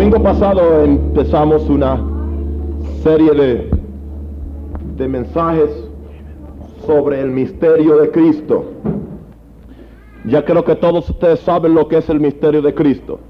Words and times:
domingo 0.00 0.22
pasado 0.22 0.82
empezamos 0.82 1.68
una 1.68 2.02
serie 3.02 3.32
de, 3.32 3.70
de 4.96 5.08
mensajes 5.08 5.68
sobre 6.86 7.20
el 7.20 7.30
misterio 7.30 7.98
de 7.98 8.10
Cristo. 8.10 8.64
Ya 10.24 10.42
creo 10.42 10.64
que 10.64 10.74
todos 10.76 11.10
ustedes 11.10 11.40
saben 11.40 11.74
lo 11.74 11.86
que 11.86 11.98
es 11.98 12.08
el 12.08 12.18
misterio 12.18 12.62
de 12.62 12.72
Cristo. 12.72 13.20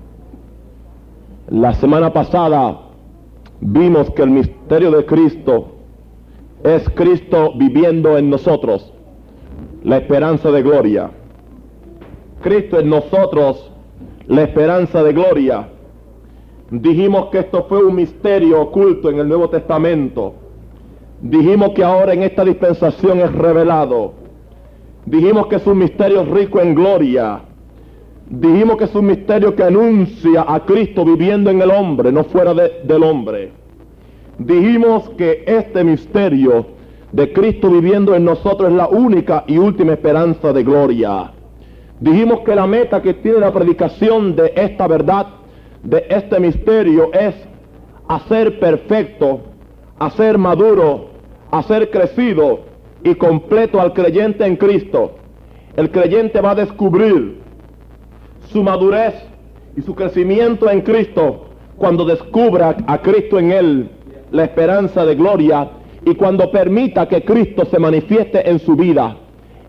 La 1.48 1.74
semana 1.74 2.12
pasada 2.12 2.82
vimos 3.60 4.08
que 4.12 4.22
el 4.22 4.30
misterio 4.30 4.92
de 4.92 5.04
Cristo 5.04 5.72
es 6.62 6.88
Cristo 6.90 7.52
viviendo 7.56 8.16
en 8.16 8.30
nosotros, 8.30 8.92
la 9.82 9.96
esperanza 9.96 10.52
de 10.52 10.62
gloria. 10.62 11.10
Cristo 12.40 12.78
en 12.78 12.90
nosotros, 12.90 13.72
la 14.28 14.44
esperanza 14.44 15.02
de 15.02 15.12
gloria. 15.12 15.68
Dijimos 16.70 17.26
que 17.30 17.40
esto 17.40 17.66
fue 17.68 17.82
un 17.84 17.96
misterio 17.96 18.60
oculto 18.60 19.10
en 19.10 19.18
el 19.18 19.28
Nuevo 19.28 19.48
Testamento. 19.48 20.34
Dijimos 21.20 21.70
que 21.70 21.82
ahora 21.82 22.12
en 22.12 22.22
esta 22.22 22.44
dispensación 22.44 23.18
es 23.20 23.32
revelado. 23.32 24.14
Dijimos 25.04 25.48
que 25.48 25.56
es 25.56 25.66
un 25.66 25.78
misterio 25.78 26.24
rico 26.24 26.60
en 26.60 26.74
gloria. 26.74 27.40
Dijimos 28.28 28.76
que 28.76 28.84
es 28.84 28.94
un 28.94 29.06
misterio 29.06 29.56
que 29.56 29.64
anuncia 29.64 30.44
a 30.46 30.64
Cristo 30.64 31.04
viviendo 31.04 31.50
en 31.50 31.60
el 31.60 31.70
hombre, 31.70 32.12
no 32.12 32.22
fuera 32.24 32.54
de, 32.54 32.82
del 32.84 33.02
hombre. 33.02 33.50
Dijimos 34.38 35.10
que 35.18 35.42
este 35.46 35.82
misterio 35.82 36.66
de 37.10 37.32
Cristo 37.32 37.68
viviendo 37.68 38.14
en 38.14 38.24
nosotros 38.24 38.70
es 38.70 38.76
la 38.76 38.86
única 38.86 39.42
y 39.48 39.58
última 39.58 39.94
esperanza 39.94 40.52
de 40.52 40.62
gloria. 40.62 41.32
Dijimos 41.98 42.40
que 42.40 42.54
la 42.54 42.66
meta 42.66 43.02
que 43.02 43.14
tiene 43.14 43.40
la 43.40 43.52
predicación 43.52 44.36
de 44.36 44.52
esta 44.54 44.86
verdad, 44.86 45.26
de 45.82 46.06
este 46.08 46.38
misterio, 46.40 47.12
es 47.12 47.34
hacer 48.08 48.58
perfecto, 48.58 49.40
hacer 49.98 50.38
maduro, 50.38 51.10
hacer 51.50 51.90
crecido 51.90 52.60
y 53.02 53.14
completo 53.14 53.80
al 53.80 53.92
creyente 53.92 54.44
en 54.44 54.56
Cristo. 54.56 55.12
El 55.76 55.90
creyente 55.90 56.40
va 56.40 56.52
a 56.52 56.56
descubrir 56.56 57.40
su 58.48 58.62
madurez 58.62 59.14
y 59.76 59.82
su 59.82 59.94
crecimiento 59.94 60.68
en 60.68 60.82
Cristo 60.82 61.46
cuando 61.76 62.04
descubra 62.04 62.76
a 62.86 62.98
Cristo 63.00 63.38
en 63.38 63.52
él, 63.52 63.90
la 64.30 64.44
esperanza 64.44 65.06
de 65.06 65.14
gloria, 65.14 65.70
y 66.04 66.14
cuando 66.14 66.50
permita 66.50 67.08
que 67.08 67.24
Cristo 67.24 67.64
se 67.64 67.78
manifieste 67.78 68.48
en 68.48 68.58
su 68.58 68.74
vida 68.74 69.16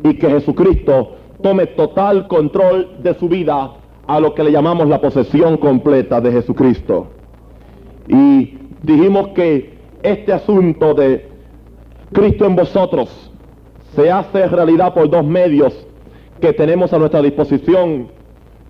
y 0.04 0.16
que 0.16 0.30
Jesucristo 0.30 1.16
tome 1.42 1.68
total 1.68 2.28
control 2.28 2.98
de 3.02 3.14
su 3.16 3.28
vida 3.28 3.72
a 4.16 4.20
lo 4.20 4.34
que 4.34 4.44
le 4.44 4.52
llamamos 4.52 4.88
la 4.88 5.00
posesión 5.00 5.58
completa 5.58 6.20
de 6.20 6.32
Jesucristo. 6.32 7.08
Y 8.08 8.58
dijimos 8.84 9.30
que 9.30 9.78
este 10.04 10.34
asunto 10.34 10.94
de 10.94 11.30
Cristo 12.12 12.46
en 12.46 12.56
vosotros 12.56 13.32
se 13.96 14.12
hace 14.12 14.48
realidad 14.48 14.94
por 14.94 15.10
dos 15.10 15.26
medios 15.26 15.88
que 16.40 16.54
tenemos 16.54 16.92
a 16.94 17.00
nuestra 17.00 17.22
disposición 17.22 18.10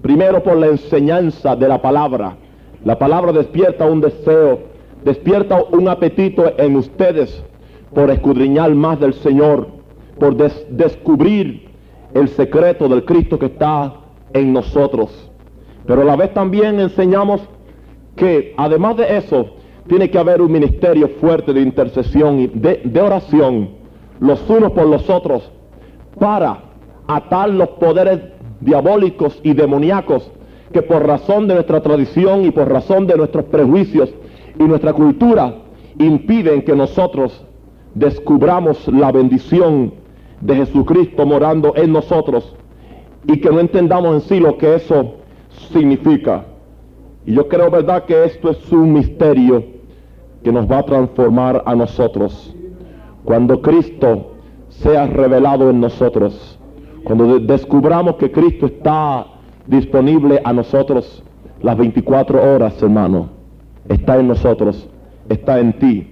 Primero 0.01 0.41
por 0.41 0.57
la 0.57 0.67
enseñanza 0.67 1.55
de 1.55 1.67
la 1.67 1.81
palabra. 1.81 2.35
La 2.83 2.97
palabra 2.97 3.31
despierta 3.31 3.85
un 3.85 4.01
deseo, 4.01 4.59
despierta 5.05 5.63
un 5.71 5.87
apetito 5.87 6.53
en 6.57 6.75
ustedes 6.75 7.43
por 7.93 8.09
escudriñar 8.09 8.73
más 8.73 8.99
del 8.99 9.13
Señor, 9.13 9.67
por 10.19 10.35
descubrir 10.35 11.69
el 12.15 12.29
secreto 12.29 12.89
del 12.89 13.05
Cristo 13.05 13.37
que 13.37 13.45
está 13.47 13.93
en 14.33 14.53
nosotros. 14.53 15.30
Pero 15.85 16.01
a 16.01 16.05
la 16.05 16.15
vez 16.15 16.33
también 16.33 16.79
enseñamos 16.79 17.41
que 18.15 18.53
además 18.57 18.97
de 18.97 19.17
eso, 19.17 19.47
tiene 19.87 20.09
que 20.09 20.19
haber 20.19 20.41
un 20.41 20.51
ministerio 20.51 21.09
fuerte 21.19 21.53
de 21.53 21.61
intercesión 21.61 22.39
y 22.39 22.47
de, 22.47 23.01
oración, 23.01 23.69
los 24.19 24.47
unos 24.49 24.71
por 24.71 24.87
los 24.87 25.09
otros, 25.09 25.51
para 26.19 26.63
atar 27.07 27.49
los 27.49 27.69
poderes 27.69 28.19
diabólicos 28.59 29.39
y 29.43 29.53
demoníacos 29.53 30.31
que 30.71 30.81
por 30.81 31.05
razón 31.05 31.47
de 31.47 31.55
nuestra 31.55 31.81
tradición 31.81 32.45
y 32.45 32.51
por 32.51 32.69
razón 32.69 33.07
de 33.07 33.17
nuestros 33.17 33.45
prejuicios 33.45 34.13
y 34.57 34.63
nuestra 34.63 34.93
cultura 34.93 35.55
impiden 35.97 36.61
que 36.61 36.75
nosotros 36.75 37.43
descubramos 37.95 38.87
la 38.87 39.11
bendición 39.11 39.93
de 40.39 40.55
Jesucristo 40.55 41.25
morando 41.25 41.73
en 41.75 41.91
nosotros 41.91 42.55
y 43.27 43.41
que 43.41 43.49
no 43.49 43.59
entendamos 43.59 44.15
en 44.15 44.21
sí 44.21 44.39
lo 44.39 44.57
que 44.57 44.75
eso 44.75 45.15
significa. 45.71 46.45
Y 47.25 47.33
yo 47.33 47.47
creo, 47.47 47.69
verdad, 47.69 48.05
que 48.05 48.23
esto 48.25 48.49
es 48.49 48.71
un 48.71 48.93
misterio 48.93 49.63
que 50.43 50.51
nos 50.51 50.69
va 50.69 50.79
a 50.79 50.83
transformar 50.83 51.63
a 51.65 51.75
nosotros. 51.75 52.55
Cuando 53.23 53.61
Cristo 53.61 54.31
sea 54.69 55.05
revelado 55.05 55.69
en 55.69 55.79
nosotros, 55.79 56.59
cuando 57.03 57.39
descubramos 57.39 58.15
que 58.15 58.31
Cristo 58.31 58.67
está 58.67 59.27
disponible 59.67 60.41
a 60.43 60.53
nosotros 60.53 61.23
las 61.61 61.77
24 61.77 62.55
horas, 62.55 62.81
hermano, 62.81 63.29
está 63.87 64.17
en 64.19 64.27
nosotros, 64.27 64.89
está 65.29 65.59
en 65.59 65.73
ti. 65.73 66.07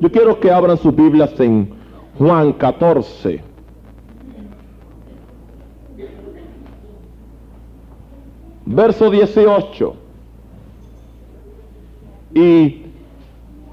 Yo 0.00 0.10
quiero 0.10 0.40
que 0.40 0.50
abran 0.50 0.76
sus 0.76 0.94
Biblias 0.94 1.38
en 1.38 1.70
Juan 2.18 2.54
14. 2.54 3.49
Verso 8.72 9.10
18. 9.10 9.94
Y 12.34 12.82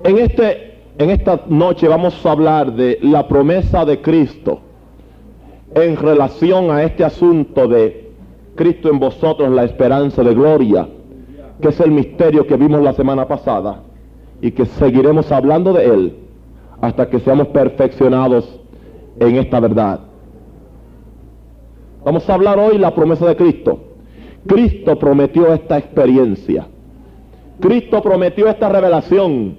en, 0.04 0.18
este, 0.18 0.80
en 0.98 1.12
esta 1.12 1.42
noche 1.50 1.88
vamos 1.88 2.26
a 2.26 2.32
hablar 2.32 2.74
de 2.74 2.98
la 3.04 3.28
promesa 3.28 3.86
de 3.86 4.02
Cristo 4.02 4.60
en 5.76 5.98
relación 5.98 6.72
a 6.72 6.82
este 6.82 7.04
asunto 7.04 7.68
de 7.68 8.10
Cristo 8.56 8.90
en 8.90 8.98
vosotros, 8.98 9.52
la 9.52 9.66
esperanza 9.66 10.24
de 10.24 10.34
gloria, 10.34 10.88
que 11.62 11.68
es 11.68 11.80
el 11.80 11.92
misterio 11.92 12.48
que 12.48 12.58
vimos 12.58 12.82
la 12.82 12.94
semana 12.94 13.28
pasada 13.28 13.84
y 14.42 14.50
que 14.50 14.66
seguiremos 14.66 15.32
hablando 15.32 15.74
de 15.74 15.86
él 15.86 16.18
hasta 16.82 17.08
que 17.08 17.20
seamos 17.20 17.50
perfeccionados 17.50 18.60
en 19.20 19.36
esta 19.36 19.60
verdad. 19.60 20.00
Vamos 22.04 22.28
a 22.28 22.34
hablar 22.34 22.58
hoy 22.58 22.80
la 22.80 22.96
promesa 22.96 23.28
de 23.28 23.36
Cristo. 23.36 23.88
Cristo 24.48 24.98
prometió 24.98 25.54
esta 25.54 25.78
experiencia. 25.78 26.68
Cristo 27.60 28.02
prometió 28.02 28.48
esta 28.48 28.70
revelación. 28.70 29.58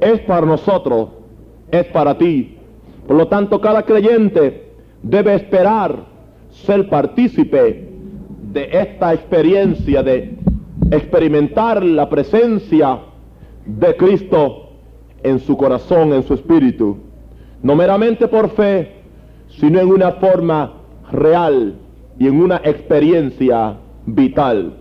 Es 0.00 0.20
para 0.20 0.46
nosotros, 0.46 1.08
es 1.70 1.86
para 1.86 2.16
ti. 2.16 2.56
Por 3.06 3.16
lo 3.16 3.28
tanto, 3.28 3.60
cada 3.60 3.82
creyente 3.82 4.70
debe 5.02 5.34
esperar 5.34 6.04
ser 6.50 6.88
partícipe 6.88 7.88
de 8.52 8.68
esta 8.72 9.14
experiencia, 9.14 10.02
de 10.02 10.36
experimentar 10.90 11.82
la 11.84 12.08
presencia 12.08 13.00
de 13.64 13.96
Cristo 13.96 14.70
en 15.22 15.38
su 15.38 15.56
corazón, 15.56 16.12
en 16.12 16.22
su 16.22 16.34
espíritu, 16.34 16.96
no 17.62 17.76
meramente 17.76 18.26
por 18.26 18.50
fe, 18.50 18.92
sino 19.48 19.80
en 19.80 19.88
una 19.88 20.12
forma 20.12 20.72
real 21.12 21.74
y 22.18 22.26
en 22.26 22.40
una 22.40 22.56
experiencia 22.64 23.76
vital. 24.14 24.72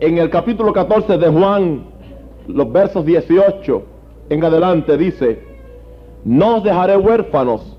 En 0.00 0.18
el 0.18 0.30
capítulo 0.30 0.72
14 0.72 1.18
de 1.18 1.28
Juan, 1.28 1.84
los 2.48 2.70
versos 2.72 3.04
18 3.04 3.82
en 4.30 4.44
adelante 4.44 4.96
dice, 4.96 5.42
no 6.24 6.56
os 6.56 6.64
dejaré 6.64 6.96
huérfanos, 6.96 7.76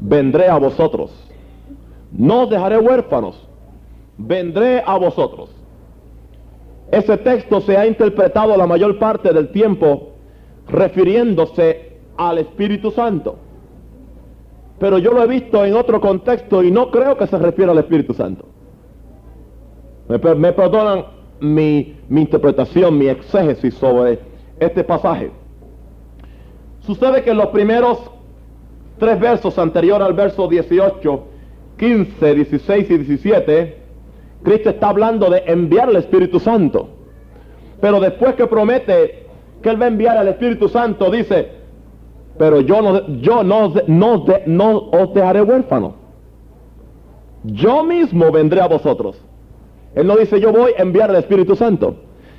vendré 0.00 0.48
a 0.48 0.58
vosotros. 0.58 1.10
No 2.12 2.42
os 2.42 2.50
dejaré 2.50 2.78
huérfanos, 2.78 3.46
vendré 4.18 4.82
a 4.84 4.98
vosotros. 4.98 5.50
Ese 6.90 7.16
texto 7.18 7.60
se 7.60 7.76
ha 7.76 7.86
interpretado 7.86 8.56
la 8.56 8.66
mayor 8.66 8.98
parte 8.98 9.32
del 9.32 9.50
tiempo 9.50 10.08
refiriéndose 10.66 11.98
al 12.16 12.38
Espíritu 12.38 12.90
Santo. 12.90 13.36
Pero 14.80 14.96
yo 14.96 15.12
lo 15.12 15.22
he 15.22 15.26
visto 15.26 15.62
en 15.62 15.74
otro 15.76 16.00
contexto 16.00 16.64
y 16.64 16.70
no 16.70 16.90
creo 16.90 17.16
que 17.16 17.26
se 17.26 17.38
refiera 17.38 17.70
al 17.72 17.78
Espíritu 17.78 18.14
Santo. 18.14 18.46
Me, 20.08 20.18
perdonan 20.18 21.04
mi, 21.38 21.96
interpretación, 22.08 22.96
mi 22.98 23.06
exégesis 23.06 23.74
sobre 23.74 24.18
este 24.58 24.82
pasaje. 24.82 25.30
Sucede 26.80 27.22
que 27.22 27.34
los 27.34 27.48
primeros 27.48 28.10
tres 28.98 29.20
versos 29.20 29.58
anterior 29.58 30.02
al 30.02 30.14
verso 30.14 30.48
18, 30.48 31.24
15, 31.76 32.34
16 32.34 32.90
y 32.90 32.98
17, 32.98 33.76
Cristo 34.42 34.70
está 34.70 34.88
hablando 34.88 35.28
de 35.28 35.42
enviar 35.46 35.88
al 35.90 35.96
Espíritu 35.96 36.40
Santo. 36.40 36.88
Pero 37.82 38.00
después 38.00 38.34
que 38.34 38.46
promete 38.46 39.26
que 39.62 39.68
Él 39.68 39.80
va 39.80 39.84
a 39.84 39.88
enviar 39.88 40.16
al 40.16 40.28
Espíritu 40.28 40.70
Santo, 40.70 41.10
dice, 41.10 41.59
pero 42.40 42.62
yo 42.62 42.80
no, 42.80 43.06
yo 43.20 43.44
no, 43.44 43.70
no, 43.86 44.24
no 44.46 44.78
os 44.78 45.12
dejaré 45.12 45.42
huérfano. 45.42 45.92
Yo 47.44 47.84
mismo 47.84 48.32
vendré 48.32 48.62
a 48.62 48.66
vosotros. 48.66 49.20
Él 49.94 50.06
no 50.06 50.16
dice 50.16 50.40
yo 50.40 50.50
voy 50.50 50.72
a 50.72 50.80
enviar 50.80 51.10
el 51.10 51.16
Espíritu 51.16 51.54
Santo. 51.54 51.96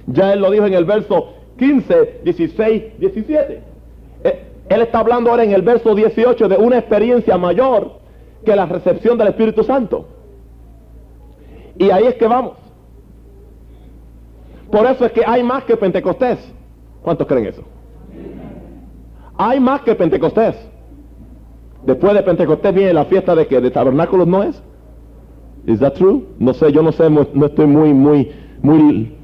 Ya 0.07 0.33
él 0.33 0.41
lo 0.41 0.49
dijo 0.49 0.65
en 0.65 0.73
el 0.73 0.85
verso 0.85 1.33
15, 1.59 2.21
16, 2.23 2.83
17. 2.97 3.61
Él 4.69 4.81
está 4.81 4.97
hablando 4.97 5.29
ahora 5.29 5.43
en 5.43 5.51
el 5.51 5.61
verso 5.61 5.93
18 5.93 6.47
de 6.47 6.57
una 6.57 6.79
experiencia 6.79 7.37
mayor 7.37 7.91
que 8.43 8.55
la 8.55 8.65
recepción 8.65 9.19
del 9.19 9.27
Espíritu 9.27 9.63
Santo. 9.63 10.07
Y 11.77 11.91
ahí 11.91 12.07
es 12.07 12.15
que 12.15 12.25
vamos. 12.25 12.53
Por 14.71 14.83
eso 14.87 15.05
es 15.05 15.11
que 15.11 15.21
hay 15.23 15.43
más 15.43 15.63
que 15.65 15.77
Pentecostés. 15.77 16.39
¿Cuántos 17.03 17.27
creen 17.27 17.45
eso? 17.45 17.61
Hay 19.43 19.59
más 19.59 19.81
que 19.81 19.95
Pentecostés. 19.95 20.55
Después 21.83 22.13
de 22.13 22.21
Pentecostés 22.21 22.75
viene 22.75 22.93
la 22.93 23.05
fiesta 23.05 23.33
de 23.33 23.47
que 23.47 23.59
de 23.59 23.71
tabernáculos 23.71 24.27
no 24.27 24.43
es. 24.43 24.61
¿Is 25.65 25.79
that 25.79 25.93
true? 25.93 26.27
No 26.37 26.53
sé, 26.53 26.71
yo 26.71 26.83
no 26.83 26.91
sé, 26.91 27.09
no 27.09 27.45
estoy 27.47 27.65
muy, 27.65 27.91
muy, 27.91 28.31
muy 28.61 29.15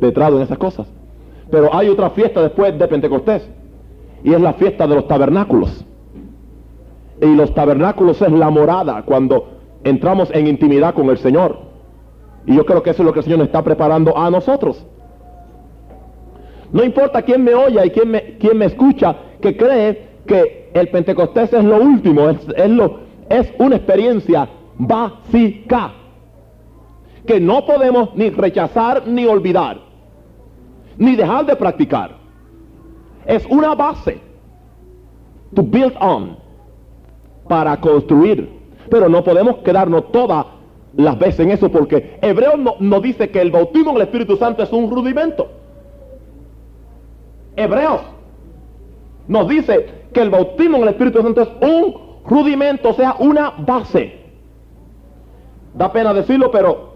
letrado 0.00 0.38
en 0.38 0.42
esas 0.42 0.58
cosas. 0.58 0.88
Pero 1.48 1.72
hay 1.72 1.88
otra 1.88 2.10
fiesta 2.10 2.42
después 2.42 2.76
de 2.76 2.88
Pentecostés. 2.88 3.48
Y 4.24 4.34
es 4.34 4.40
la 4.40 4.54
fiesta 4.54 4.84
de 4.84 4.96
los 4.96 5.06
tabernáculos. 5.06 5.84
Y 7.22 7.32
los 7.36 7.54
tabernáculos 7.54 8.20
es 8.20 8.32
la 8.32 8.50
morada 8.50 9.04
cuando 9.04 9.50
entramos 9.84 10.28
en 10.32 10.48
intimidad 10.48 10.92
con 10.92 11.08
el 11.08 11.18
Señor. 11.18 11.56
Y 12.46 12.56
yo 12.56 12.66
creo 12.66 12.82
que 12.82 12.90
eso 12.90 13.02
es 13.02 13.06
lo 13.06 13.12
que 13.12 13.20
el 13.20 13.24
Señor 13.24 13.42
está 13.42 13.62
preparando 13.62 14.18
a 14.18 14.28
nosotros. 14.28 14.84
No 16.72 16.82
importa 16.82 17.22
quién 17.22 17.44
me 17.44 17.54
oya 17.54 17.86
y 17.86 17.90
quién 17.90 18.10
me, 18.10 18.38
quién 18.38 18.58
me 18.58 18.64
escucha, 18.64 19.14
que 19.40 19.56
cree 19.56 20.08
que 20.26 20.70
el 20.74 20.88
Pentecostés 20.88 21.52
es 21.52 21.64
lo 21.64 21.76
último, 21.76 22.28
es, 22.28 22.38
es, 22.56 22.70
lo, 22.70 23.00
es 23.28 23.52
una 23.58 23.76
experiencia 23.76 24.48
básica 24.78 25.92
que 27.26 27.40
no 27.40 27.64
podemos 27.64 28.14
ni 28.14 28.30
rechazar 28.30 29.06
ni 29.06 29.26
olvidar, 29.26 29.80
ni 30.96 31.16
dejar 31.16 31.46
de 31.46 31.56
practicar. 31.56 32.16
Es 33.26 33.44
una 33.46 33.74
base 33.74 34.20
to 35.54 35.62
build 35.62 35.94
on 36.00 36.36
para 37.48 37.80
construir, 37.80 38.48
pero 38.90 39.08
no 39.08 39.24
podemos 39.24 39.58
quedarnos 39.58 40.12
todas 40.12 40.46
las 40.94 41.18
veces 41.18 41.40
en 41.40 41.50
eso 41.50 41.70
porque 41.70 42.18
Hebreo 42.22 42.56
no, 42.56 43.00
dice 43.00 43.30
que 43.30 43.40
el 43.40 43.50
bautismo 43.50 43.90
en 43.90 43.96
el 43.96 44.02
Espíritu 44.02 44.36
Santo 44.36 44.62
es 44.62 44.72
un 44.72 44.90
rudimento. 44.90 45.48
Hebreos 47.56 48.00
nos 49.28 49.48
dice 49.48 49.86
que 50.12 50.20
el 50.20 50.30
bautismo 50.30 50.76
en 50.76 50.82
el 50.84 50.88
Espíritu 50.90 51.22
Santo 51.22 51.42
es 51.42 51.48
un 51.60 52.20
rudimento, 52.24 52.90
o 52.90 52.94
sea, 52.94 53.16
una 53.18 53.50
base. 53.58 54.20
Da 55.74 55.92
pena 55.92 56.14
decirlo, 56.14 56.50
pero 56.50 56.94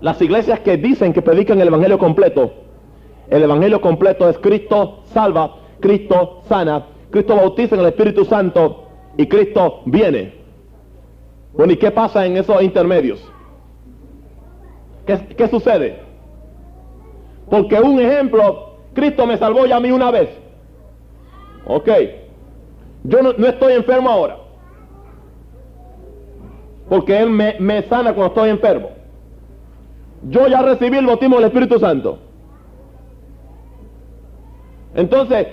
las 0.00 0.20
iglesias 0.22 0.60
que 0.60 0.76
dicen 0.76 1.12
que 1.12 1.22
predican 1.22 1.60
el 1.60 1.68
Evangelio 1.68 1.98
completo, 1.98 2.52
el 3.28 3.42
Evangelio 3.42 3.80
completo 3.80 4.28
es 4.28 4.38
Cristo 4.38 5.00
salva, 5.04 5.56
Cristo 5.80 6.42
sana, 6.48 6.86
Cristo 7.10 7.36
bautiza 7.36 7.74
en 7.74 7.82
el 7.82 7.88
Espíritu 7.88 8.24
Santo 8.24 8.88
y 9.16 9.26
Cristo 9.26 9.82
viene. 9.86 10.34
Bueno, 11.52 11.72
¿y 11.72 11.76
qué 11.76 11.90
pasa 11.90 12.24
en 12.26 12.36
esos 12.36 12.62
intermedios? 12.62 13.20
¿Qué, 15.36 15.48
sucede? 15.48 15.98
Porque 17.48 17.80
un 17.80 18.00
ejemplo, 18.00 18.76
Cristo 18.94 19.26
me 19.26 19.36
salvó 19.36 19.66
ya 19.66 19.76
a 19.76 19.80
mí 19.80 19.90
una 19.90 20.10
vez. 20.10 20.28
Ok. 21.66 21.88
Yo 23.04 23.22
no, 23.22 23.30
estoy 23.46 23.74
enfermo 23.74 24.10
ahora. 24.10 24.36
Porque 26.88 27.18
Él 27.18 27.30
me, 27.30 27.56
me 27.60 27.82
sana 27.82 28.12
cuando 28.12 28.34
estoy 28.34 28.50
enfermo. 28.50 28.90
Yo 30.28 30.48
ya 30.48 30.62
recibí 30.62 30.98
el 30.98 31.06
bautismo 31.06 31.36
del 31.36 31.46
Espíritu 31.46 31.78
Santo. 31.78 32.18
Entonces, 34.94 35.46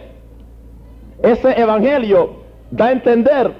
ese 1.21 1.59
evangelio 1.59 2.37
da 2.71 2.87
a 2.87 2.91
entender 2.91 3.51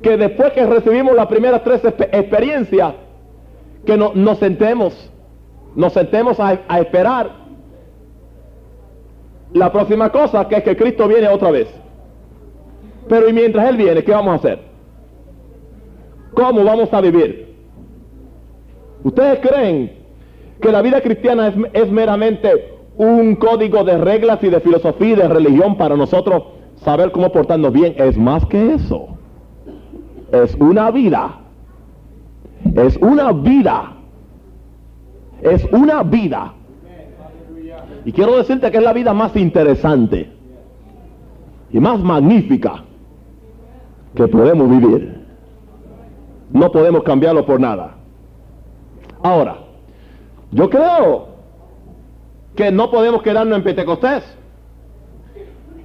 que 0.00 0.16
después 0.16 0.52
que 0.52 0.66
recibimos 0.66 1.14
las 1.14 1.26
primeras 1.26 1.62
tres 1.62 1.84
experiencias, 1.84 2.94
que 3.86 3.96
nos 3.96 4.38
sentemos, 4.38 5.10
nos 5.76 5.92
sentemos 5.92 6.40
a, 6.40 6.60
a 6.66 6.80
esperar 6.80 7.41
la 9.54 9.70
próxima 9.70 10.10
cosa, 10.10 10.48
que 10.48 10.56
es 10.56 10.62
que 10.62 10.76
Cristo 10.76 11.08
viene 11.08 11.28
otra 11.28 11.50
vez. 11.50 11.68
Pero 13.08 13.28
y 13.28 13.32
mientras 13.32 13.68
Él 13.68 13.76
viene, 13.76 14.02
¿qué 14.02 14.12
vamos 14.12 14.32
a 14.32 14.36
hacer? 14.36 14.58
¿Cómo 16.34 16.64
vamos 16.64 16.92
a 16.92 17.00
vivir? 17.00 17.54
¿Ustedes 19.04 19.40
creen 19.40 19.92
que 20.60 20.72
la 20.72 20.80
vida 20.80 21.00
cristiana 21.00 21.48
es, 21.48 21.54
es 21.72 21.90
meramente 21.90 22.76
un 22.96 23.34
código 23.36 23.84
de 23.84 23.98
reglas 23.98 24.42
y 24.42 24.48
de 24.48 24.60
filosofía 24.60 25.08
y 25.08 25.16
de 25.16 25.28
religión 25.28 25.76
para 25.76 25.96
nosotros 25.96 26.44
saber 26.76 27.10
cómo 27.12 27.30
portarnos 27.32 27.72
bien? 27.72 27.94
Es 27.98 28.16
más 28.16 28.46
que 28.46 28.74
eso. 28.74 29.08
Es 30.32 30.54
una 30.54 30.90
vida. 30.90 31.40
Es 32.74 32.96
una 32.98 33.32
vida. 33.32 33.96
Es 35.42 35.64
una 35.72 36.02
vida. 36.02 36.54
Y 38.04 38.12
quiero 38.12 38.36
decirte 38.36 38.70
que 38.70 38.78
es 38.78 38.82
la 38.82 38.92
vida 38.92 39.12
más 39.14 39.36
interesante 39.36 40.30
y 41.70 41.78
más 41.78 42.00
magnífica 42.00 42.84
que 44.14 44.26
podemos 44.28 44.68
vivir. 44.68 45.22
No 46.50 46.70
podemos 46.70 47.02
cambiarlo 47.02 47.46
por 47.46 47.60
nada. 47.60 47.94
Ahora, 49.22 49.58
yo 50.50 50.68
creo 50.68 51.28
que 52.54 52.70
no 52.70 52.90
podemos 52.90 53.22
quedarnos 53.22 53.56
en 53.56 53.64
Pentecostés. 53.64 54.24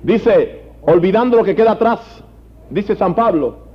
Dice, 0.03 0.63
olvidando 0.81 1.37
lo 1.37 1.43
que 1.43 1.55
queda 1.55 1.71
atrás, 1.71 1.99
dice 2.69 2.95
San 2.95 3.15
Pablo. 3.15 3.67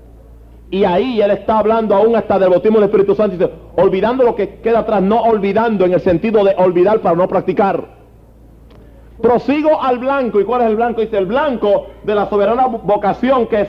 Y 0.71 0.85
ahí 0.85 1.21
él 1.21 1.31
está 1.31 1.59
hablando 1.59 1.95
aún 1.95 2.17
hasta 2.17 2.39
del 2.39 2.51
bautismo 2.51 2.79
del 2.79 2.89
Espíritu 2.89 3.15
Santo. 3.15 3.37
Dice, 3.37 3.53
olvidando 3.77 4.25
lo 4.25 4.35
que 4.35 4.61
queda 4.61 4.81
atrás, 4.81 5.03
no 5.03 5.23
olvidando 5.23 5.85
en 5.85 5.93
el 5.93 6.01
sentido 6.01 6.45
de 6.45 6.55
olvidar 6.57 7.01
para 7.01 7.15
no 7.15 7.29
practicar. 7.29 8.02
Prosigo 9.23 9.81
al 9.81 9.99
blanco. 9.99 10.41
¿Y 10.41 10.45
cuál 10.45 10.63
es 10.63 10.69
el 10.69 10.77
blanco? 10.77 11.01
Dice, 11.01 11.17
el 11.17 11.27
blanco 11.27 11.87
de 12.03 12.15
la 12.15 12.29
soberana 12.29 12.67
vocación 12.67 13.47
que 13.47 13.63
es 13.63 13.69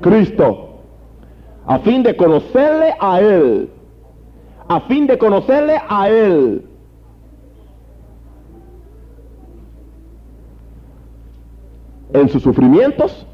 Cristo. 0.00 0.80
A 1.66 1.78
fin 1.78 2.02
de 2.02 2.16
conocerle 2.16 2.94
a 2.98 3.20
Él. 3.20 3.70
A 4.66 4.80
fin 4.80 5.06
de 5.06 5.16
conocerle 5.16 5.80
a 5.88 6.08
Él. 6.08 6.64
En 12.12 12.28
sus 12.28 12.42
sufrimientos, 12.42 13.26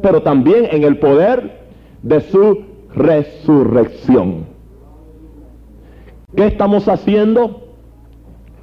pero 0.00 0.22
también 0.22 0.68
en 0.70 0.84
el 0.84 0.98
poder 0.98 1.66
de 2.02 2.20
su 2.22 2.64
resurrección. 2.94 4.46
¿Qué 6.34 6.46
estamos 6.46 6.88
haciendo 6.88 7.65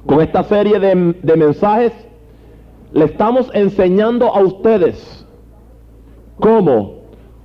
con 0.06 0.20
esta 0.20 0.44
serie 0.44 0.78
de, 0.78 1.36
mensajes? 1.36 1.92
Le 2.92 3.06
estamos 3.06 3.50
enseñando 3.54 4.34
a 4.34 4.40
ustedes 4.40 5.26
cómo 6.38 7.00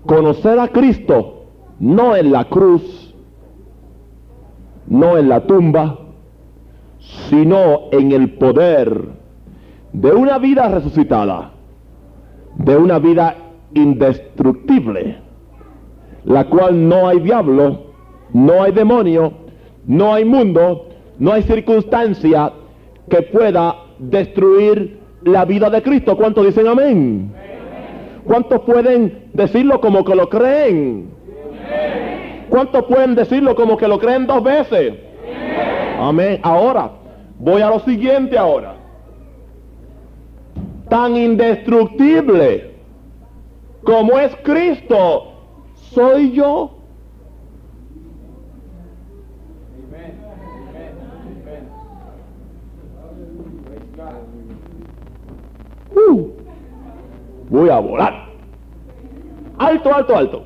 conocer 0.05 0.59
a 0.59 0.67
Cristo 0.67 1.39
no 1.79 2.15
en 2.15 2.31
la 2.31 2.45
cruz, 2.45 3.15
no 4.87 5.17
en 5.17 5.29
la 5.29 5.45
tumba, 5.45 5.97
sino 7.29 7.89
en 7.91 8.11
el 8.11 8.33
poder 8.33 9.05
de 9.93 10.11
una 10.11 10.37
vida 10.37 10.67
resucitada, 10.67 11.51
de 12.55 12.75
una 12.75 12.99
vida 12.99 13.35
indestructible, 13.73 15.17
la 16.25 16.45
cual 16.45 16.87
no 16.87 17.07
hay 17.07 17.19
diablo, 17.19 17.85
no 18.33 18.61
hay 18.61 18.71
demonio, 18.71 19.31
no 19.87 20.13
hay 20.13 20.25
mundo, 20.25 20.89
no 21.19 21.33
hay 21.33 21.43
circunstancia 21.43 22.51
que 23.09 23.21
pueda 23.23 23.75
destruir 23.97 24.99
la 25.23 25.45
vida 25.45 25.69
de 25.69 25.81
Cristo. 25.81 26.15
¿Cuántos 26.15 26.45
dicen 26.45 26.67
amén? 26.67 27.33
¿Cuántos 28.25 28.61
pueden 28.61 29.29
decirlo 29.33 29.81
como 29.81 30.03
que 30.03 30.15
lo 30.15 30.29
creen? 30.29 31.11
¿Cuántos 32.49 32.85
pueden 32.85 33.15
decirlo 33.15 33.55
como 33.55 33.77
que 33.77 33.87
lo 33.87 33.99
creen 33.99 34.25
dos 34.25 34.43
veces? 34.43 34.93
Amén. 35.99 36.39
Ahora, 36.41 36.91
voy 37.37 37.61
a 37.61 37.69
lo 37.69 37.79
siguiente 37.79 38.37
ahora. 38.37 38.75
Tan 40.89 41.15
indestructible 41.15 42.71
como 43.83 44.17
es 44.19 44.35
Cristo, 44.43 45.33
soy 45.91 46.31
yo. 46.31 46.78
Voy 57.49 57.69
a 57.69 57.79
volar. 57.79 58.25
Alto, 59.57 59.93
alto, 59.93 60.15
alto. 60.15 60.43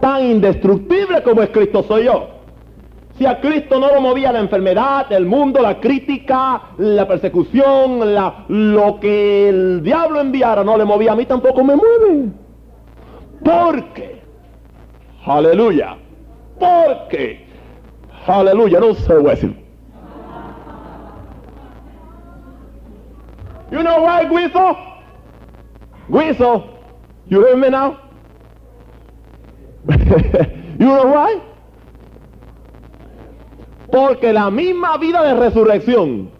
Tan 0.00 0.22
indestructible 0.24 1.22
como 1.22 1.42
es 1.42 1.50
Cristo 1.50 1.82
soy 1.82 2.04
yo. 2.04 2.28
Si 3.16 3.26
a 3.26 3.40
Cristo 3.40 3.80
no 3.80 3.92
lo 3.92 4.00
movía 4.00 4.30
la 4.30 4.38
enfermedad, 4.38 5.10
el 5.10 5.26
mundo, 5.26 5.60
la 5.60 5.80
crítica, 5.80 6.62
la 6.78 7.08
persecución, 7.08 8.00
lo 8.48 9.00
que 9.00 9.48
el 9.48 9.82
diablo 9.82 10.20
enviara 10.20 10.62
no 10.62 10.76
le 10.76 10.84
movía, 10.84 11.12
a 11.12 11.16
mí 11.16 11.26
tampoco 11.26 11.64
me 11.64 11.74
mueve. 11.74 12.28
¿Por 13.44 13.84
qué? 13.92 14.22
Aleluya. 15.26 15.96
¿Por 16.60 17.08
qué? 17.08 17.44
Aleluya. 18.26 18.78
No 18.78 18.94
sé, 18.94 19.14
voy 19.14 19.30
decir. 19.30 19.68
You 23.72 23.80
know 23.80 24.04
why, 24.04 24.26
Guiso? 24.28 24.87
Guiso, 26.08 26.64
you 27.28 27.44
hear 27.44 27.56
me 27.56 27.68
now? 27.68 27.98
you 29.88 30.86
know 30.86 31.06
why? 31.06 31.40
Porque 33.90 34.32
la 34.32 34.50
misma 34.50 34.98
vida 34.98 35.22
de 35.22 35.34
resurrección, 35.34 36.30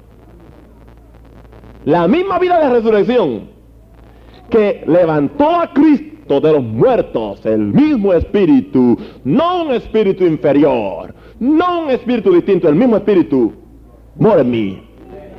la 1.85 2.07
misma 2.09 2.39
vida 2.39 2.61
de 2.61 2.71
resurrección 2.71 3.49
que 4.51 4.85
levantó 4.87 5.61
a 5.61 5.73
Cristo 5.73 6.41
de 6.41 6.53
los 6.53 6.63
muertos, 6.63 7.45
el 7.47 7.59
mismo 7.59 8.13
espíritu, 8.13 8.99
no 9.25 9.65
un 9.65 9.73
espíritu 9.73 10.25
inferior, 10.25 11.15
no 11.41 11.83
un 11.83 11.91
espíritu 11.91 12.33
distinto, 12.33 12.69
el 12.69 12.75
mismo 12.75 12.97
espíritu, 12.97 13.53
mora 14.17 14.43
en 14.43 14.51
mí. 14.51 14.83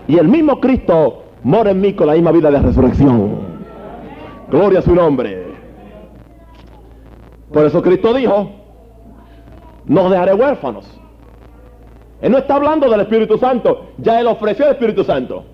Y 0.07 0.17
el 0.17 0.27
mismo 0.27 0.59
Cristo 0.59 1.25
mora 1.43 1.71
en 1.71 1.81
mí 1.81 1.93
con 1.93 2.07
la 2.07 2.13
misma 2.13 2.31
vida 2.31 2.50
de 2.50 2.59
resurrección. 2.59 3.49
Gloria 4.50 4.79
a 4.79 4.82
su 4.82 4.96
nombre. 4.96 5.53
Por 7.53 7.65
eso 7.65 7.82
Cristo 7.82 8.13
dijo, 8.13 8.50
no 9.86 10.10
dejaré 10.10 10.34
huérfanos. 10.34 11.00
Él 12.22 12.32
no 12.32 12.38
está 12.38 12.56
hablando 12.56 12.89
del 12.89 13.01
Espíritu 13.01 13.38
Santo, 13.38 13.91
ya 13.98 14.20
Él 14.20 14.27
ofreció 14.27 14.65
el 14.65 14.72
Espíritu 14.72 15.03
Santo. 15.03 15.46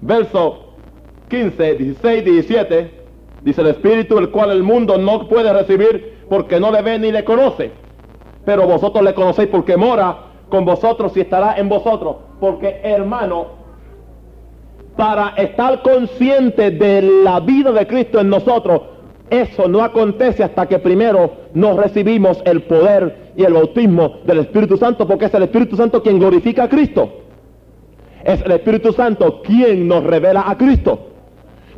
Verso 0.00 0.74
15, 1.28 1.74
16, 1.74 2.24
17, 2.24 3.04
dice 3.42 3.60
el 3.60 3.68
Espíritu 3.68 4.18
el 4.18 4.30
cual 4.30 4.50
el 4.50 4.62
mundo 4.62 4.98
no 4.98 5.28
puede 5.28 5.52
recibir 5.52 6.24
porque 6.28 6.58
no 6.58 6.70
le 6.70 6.82
ve 6.82 6.98
ni 6.98 7.12
le 7.12 7.24
conoce. 7.24 7.70
Pero 8.44 8.66
vosotros 8.66 9.04
le 9.04 9.14
conocéis 9.14 9.48
porque 9.48 9.76
mora 9.76 10.16
con 10.48 10.64
vosotros 10.64 11.16
y 11.16 11.20
estará 11.20 11.56
en 11.58 11.68
vosotros. 11.68 12.16
Porque 12.40 12.80
hermano, 12.82 13.59
para 14.96 15.30
estar 15.36 15.82
consciente 15.82 16.70
de 16.70 17.02
la 17.24 17.40
vida 17.40 17.72
de 17.72 17.86
Cristo 17.86 18.20
en 18.20 18.28
nosotros, 18.28 18.82
eso 19.30 19.68
no 19.68 19.82
acontece 19.82 20.42
hasta 20.42 20.66
que 20.66 20.80
primero 20.80 21.32
nos 21.54 21.76
recibimos 21.76 22.42
el 22.44 22.62
poder 22.62 23.32
y 23.36 23.44
el 23.44 23.52
bautismo 23.52 24.18
del 24.26 24.40
Espíritu 24.40 24.76
Santo, 24.76 25.06
porque 25.06 25.26
es 25.26 25.34
el 25.34 25.44
Espíritu 25.44 25.76
Santo 25.76 26.02
quien 26.02 26.18
glorifica 26.18 26.64
a 26.64 26.68
Cristo. 26.68 27.08
Es 28.24 28.42
el 28.42 28.52
Espíritu 28.52 28.92
Santo 28.92 29.40
quien 29.42 29.86
nos 29.86 30.02
revela 30.04 30.44
a 30.46 30.58
Cristo. 30.58 31.06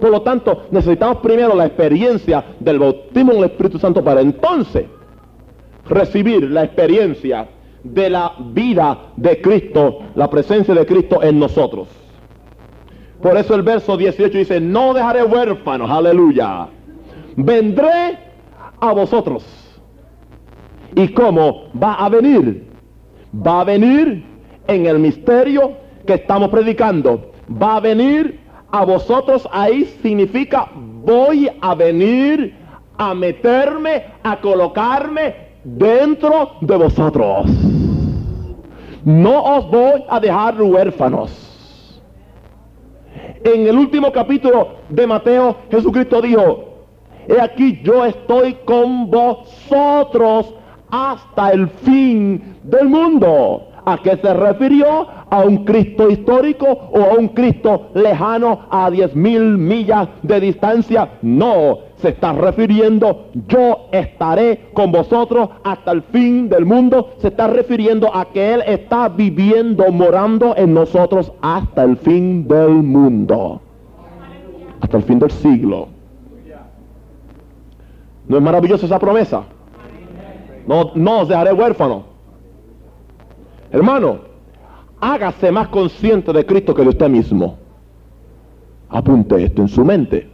Por 0.00 0.10
lo 0.10 0.22
tanto, 0.22 0.62
necesitamos 0.70 1.18
primero 1.18 1.54
la 1.54 1.66
experiencia 1.66 2.44
del 2.58 2.78
bautismo 2.78 3.34
del 3.34 3.44
Espíritu 3.44 3.78
Santo 3.78 4.02
para 4.02 4.22
entonces 4.22 4.86
recibir 5.88 6.50
la 6.50 6.64
experiencia 6.64 7.46
de 7.84 8.10
la 8.10 8.32
vida 8.52 9.12
de 9.16 9.40
Cristo, 9.40 9.98
la 10.14 10.30
presencia 10.30 10.74
de 10.74 10.86
Cristo 10.86 11.22
en 11.22 11.38
nosotros. 11.38 12.01
Por 13.22 13.36
eso 13.36 13.54
el 13.54 13.62
verso 13.62 13.96
18 13.96 14.36
dice, 14.36 14.60
no 14.60 14.92
dejaré 14.92 15.22
huérfanos, 15.22 15.88
aleluya. 15.88 16.66
Vendré 17.36 18.18
a 18.80 18.92
vosotros. 18.92 19.44
¿Y 20.96 21.06
cómo 21.08 21.68
va 21.80 21.94
a 21.94 22.08
venir? 22.08 22.68
Va 23.34 23.60
a 23.60 23.64
venir 23.64 24.24
en 24.66 24.86
el 24.86 24.98
misterio 24.98 25.74
que 26.04 26.14
estamos 26.14 26.48
predicando. 26.48 27.30
Va 27.50 27.76
a 27.76 27.80
venir 27.80 28.40
a 28.72 28.84
vosotros. 28.84 29.48
Ahí 29.52 29.84
significa 30.02 30.68
voy 30.74 31.48
a 31.60 31.76
venir 31.76 32.56
a 32.98 33.14
meterme, 33.14 34.04
a 34.24 34.40
colocarme 34.40 35.34
dentro 35.62 36.56
de 36.60 36.76
vosotros. 36.76 37.46
No 39.04 39.44
os 39.44 39.70
voy 39.70 40.04
a 40.08 40.18
dejar 40.18 40.60
huérfanos 40.60 41.51
en 43.44 43.66
el 43.66 43.76
último 43.76 44.12
capítulo 44.12 44.68
de 44.88 45.06
Mateo, 45.06 45.56
Jesucristo 45.70 46.20
dijo, 46.20 46.64
he 47.28 47.40
aquí 47.40 47.80
yo 47.82 48.04
estoy 48.04 48.54
con 48.64 49.10
vosotros 49.10 50.54
hasta 50.90 51.50
el 51.50 51.68
fin 51.68 52.56
del 52.62 52.88
mundo. 52.88 53.68
¿A 53.84 53.98
qué 53.98 54.16
se 54.16 54.32
refirió? 54.32 55.08
¿A 55.28 55.40
un 55.40 55.64
Cristo 55.64 56.08
histórico 56.08 56.66
o 56.66 57.00
a 57.00 57.14
un 57.18 57.28
Cristo 57.28 57.88
lejano 57.94 58.66
a 58.70 58.90
diez 58.90 59.14
mil 59.16 59.58
millas 59.58 60.08
de 60.22 60.38
distancia? 60.38 61.08
No, 61.22 61.78
se 62.02 62.10
está 62.10 62.32
refiriendo, 62.32 63.28
yo 63.48 63.86
estaré 63.92 64.70
con 64.74 64.90
vosotros 64.90 65.48
hasta 65.62 65.92
el 65.92 66.02
fin 66.02 66.48
del 66.48 66.66
mundo. 66.66 67.14
Se 67.18 67.28
está 67.28 67.46
refiriendo 67.46 68.14
a 68.14 68.26
que 68.26 68.54
Él 68.54 68.62
está 68.66 69.08
viviendo, 69.08 69.90
morando 69.92 70.54
en 70.56 70.74
nosotros 70.74 71.32
hasta 71.40 71.84
el 71.84 71.96
fin 71.96 72.46
del 72.48 72.70
mundo. 72.70 73.60
Hasta 74.80 74.96
el 74.96 75.04
fin 75.04 75.20
del 75.20 75.30
siglo. 75.30 75.88
¿No 78.26 78.36
es 78.36 78.42
maravillosa 78.42 78.86
esa 78.86 78.98
promesa? 78.98 79.44
No, 80.66 80.90
no 80.94 81.20
os 81.20 81.28
dejaré 81.28 81.52
huérfano. 81.52 82.04
Hermano, 83.70 84.18
hágase 85.00 85.52
más 85.52 85.68
consciente 85.68 86.32
de 86.32 86.44
Cristo 86.44 86.74
que 86.74 86.82
de 86.82 86.88
usted 86.88 87.08
mismo. 87.08 87.58
Apunte 88.88 89.42
esto 89.42 89.62
en 89.62 89.68
su 89.68 89.84
mente. 89.84 90.31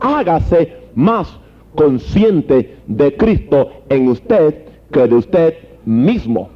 Hágase 0.00 0.76
más 0.94 1.28
consciente 1.74 2.78
de 2.86 3.16
Cristo 3.16 3.70
en 3.88 4.08
usted 4.08 4.64
que 4.90 5.06
de 5.06 5.14
usted 5.14 5.54
mismo. 5.84 6.48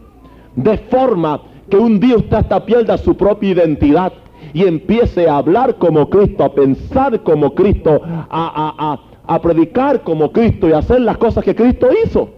De 0.57 0.79
forma 0.79 1.41
que 1.71 1.77
un 1.77 2.01
día 2.01 2.17
usted 2.17 2.37
hasta 2.37 2.65
pierda 2.65 2.99
su 2.99 3.17
propia 3.17 3.51
identidad 3.51 4.13
y 4.53 4.65
empiece 4.65 5.29
a 5.29 5.39
hablar 5.39 5.77
como 5.77 6.11
Cristo, 6.11 6.45
a 6.45 6.55
pensar 6.55 7.23
como 7.23 7.55
Cristo, 7.55 8.01
a, 8.05 8.99
a 9.27 9.41
predicar 9.41 10.03
como 10.03 10.33
Cristo 10.33 10.69
y 10.69 10.73
a 10.73 10.79
hacer 10.79 11.01
las 11.01 11.17
cosas 11.17 11.45
que 11.45 11.55
Cristo 11.55 11.89
hizo. 12.05 12.31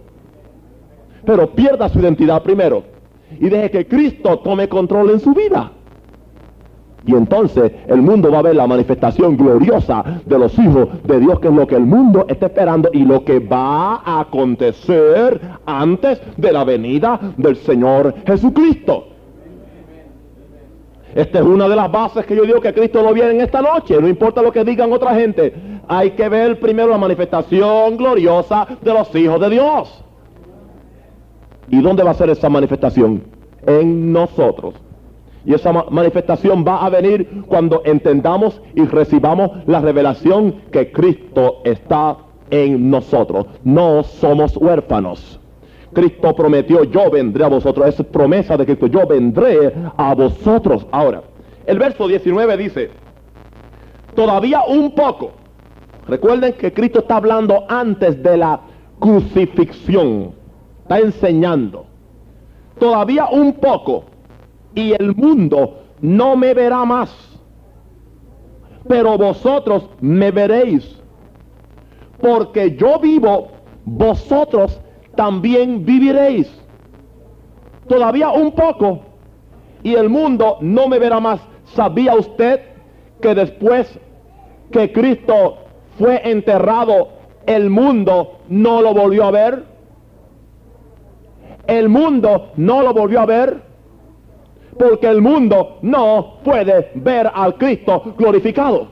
Pero 1.25 1.49
pierda 1.51 1.89
su 1.89 1.99
identidad 1.99 2.43
primero 2.43 2.83
y 3.39 3.49
deje 3.49 3.71
que 3.71 3.87
Cristo 3.87 4.39
tome 4.39 4.69
control 4.69 5.09
en 5.09 5.19
su 5.19 5.33
vida. 5.33 5.71
Y 7.07 7.13
entonces 7.13 7.71
el 7.87 8.01
mundo 8.01 8.31
va 8.31 8.39
a 8.39 8.43
ver 8.43 8.55
la 8.55 8.65
manifestación 8.65 9.37
gloriosa 9.37 10.21
de 10.25 10.39
los 10.39 10.57
hijos 10.57 10.87
de 11.03 11.19
Dios, 11.19 11.39
que 11.39 11.49
es 11.49 11.53
lo 11.53 11.67
que 11.67 11.75
el 11.75 11.85
mundo 11.85 12.25
está 12.27 12.47
esperando 12.47 12.89
y 12.91 13.05
lo 13.05 13.23
que 13.23 13.39
va 13.39 13.97
a 13.97 14.21
acontecer 14.21 15.39
antes 15.65 16.19
de 16.35 16.51
la 16.51 16.63
venida 16.63 17.19
del 17.37 17.57
Señor 17.57 18.15
Jesucristo. 18.25 19.09
Esta 21.13 21.39
es 21.39 21.45
una 21.45 21.69
de 21.69 21.75
las 21.75 21.89
bases 21.89 22.25
que 22.25 22.35
yo 22.35 22.43
digo 22.43 22.59
que 22.59 22.73
Cristo 22.73 23.01
lo 23.01 23.13
viene 23.13 23.31
en 23.31 23.41
esta 23.41 23.61
noche. 23.61 24.01
No 24.01 24.07
importa 24.07 24.41
lo 24.41 24.51
que 24.51 24.65
digan 24.65 24.91
otra 24.91 25.15
gente. 25.15 25.53
Hay 25.87 26.11
que 26.11 26.27
ver 26.27 26.59
primero 26.59 26.89
la 26.89 26.97
manifestación 26.97 27.95
gloriosa 27.95 28.67
de 28.81 28.93
los 28.93 29.15
hijos 29.15 29.39
de 29.39 29.49
Dios. 29.51 30.03
¿Y 31.69 31.81
dónde 31.81 32.03
va 32.03 32.11
a 32.11 32.15
ser 32.15 32.29
esa 32.31 32.49
manifestación? 32.49 33.23
En 33.65 34.11
nosotros. 34.11 34.73
Y 35.45 35.53
esa 35.53 35.71
manifestación 35.71 36.65
va 36.67 36.85
a 36.85 36.89
venir 36.89 37.43
cuando 37.47 37.81
entendamos 37.85 38.61
y 38.73 38.83
recibamos 38.85 39.51
la 39.67 39.79
revelación 39.79 40.55
que 40.71 40.91
Cristo 40.91 41.61
está 41.63 42.17
en 42.49 42.89
nosotros. 42.89 43.45
No 43.63 44.03
somos 44.03 44.57
huérfanos. 44.57 45.39
Cristo 45.93 46.35
prometió, 46.35 46.83
yo 46.83 47.09
vendré 47.11 47.45
a 47.45 47.49
vosotros. 47.49 47.87
Es 47.87 48.05
promesa 48.07 48.57
de 48.57 48.65
Cristo, 48.65 48.87
yo 48.87 49.05
vendré 49.05 49.73
a 49.95 50.13
vosotros. 50.15 50.85
Ahora, 50.91 51.21
el 51.65 51.79
verso 51.79 52.07
19 52.07 52.57
dice, 52.57 52.89
todavía 54.15 54.63
un 54.67 54.93
poco. 54.93 55.31
Recuerden 56.07 56.53
que 56.53 56.73
Cristo 56.73 56.99
está 56.99 57.17
hablando 57.17 57.65
antes 57.67 58.21
de 58.21 58.37
la 58.37 58.61
crucifixión 58.99 60.33
está 60.85 60.99
enseñando. 60.99 61.87
Todavía 62.79 63.25
un 63.31 63.53
poco 63.53 64.05
y 64.75 64.91
el 64.93 65.15
mundo 65.15 65.79
no 66.01 66.35
me 66.35 66.53
verá 66.53 66.85
más. 66.85 67.09
Pero 68.87 69.17
vosotros 69.17 69.89
me 70.01 70.29
veréis. 70.31 71.01
Porque 72.21 72.75
yo 72.75 72.99
vivo, 72.99 73.47
vosotros 73.85 74.79
también 75.15 75.85
viviréis. 75.85 76.51
Todavía 77.87 78.29
un 78.29 78.51
poco 78.51 79.01
y 79.81 79.95
el 79.95 80.09
mundo 80.09 80.57
no 80.61 80.87
me 80.87 80.99
verá 80.99 81.19
más. 81.19 81.39
¿Sabía 81.65 82.15
usted 82.15 82.61
que 83.21 83.33
después 83.33 83.99
que 84.71 84.91
Cristo 84.91 85.57
fue 85.97 86.21
enterrado, 86.29 87.09
el 87.45 87.69
mundo 87.69 88.39
no 88.49 88.81
lo 88.81 88.93
volvió 88.93 89.25
a 89.25 89.31
ver? 89.31 89.75
el 91.67 91.89
mundo 91.89 92.51
no 92.57 92.81
lo 92.81 92.93
volvió 92.93 93.21
a 93.21 93.25
ver 93.25 93.61
porque 94.77 95.07
el 95.07 95.21
mundo 95.21 95.79
no 95.81 96.39
puede 96.43 96.91
ver 96.95 97.29
al 97.33 97.55
Cristo 97.55 98.13
glorificado. 98.17 98.87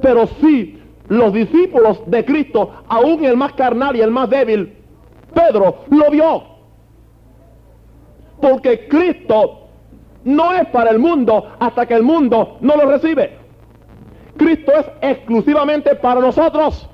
Pero 0.00 0.26
sí, 0.40 0.80
los 1.08 1.32
discípulos 1.32 2.02
de 2.06 2.24
Cristo, 2.24 2.70
aún 2.88 3.24
el 3.24 3.36
más 3.36 3.52
carnal 3.54 3.96
y 3.96 4.00
el 4.00 4.10
más 4.10 4.28
débil, 4.28 4.76
Pedro 5.32 5.84
lo 5.90 6.10
vio. 6.10 6.42
Porque 8.40 8.88
Cristo 8.88 9.68
no 10.24 10.52
es 10.52 10.66
para 10.68 10.90
el 10.90 10.98
mundo 10.98 11.52
hasta 11.58 11.86
que 11.86 11.94
el 11.94 12.02
mundo 12.02 12.58
no 12.60 12.76
lo 12.76 12.86
recibe. 12.86 13.38
Cristo 14.36 14.72
es 14.72 14.86
exclusivamente 15.00 15.94
para 15.96 16.20
nosotros. 16.20 16.88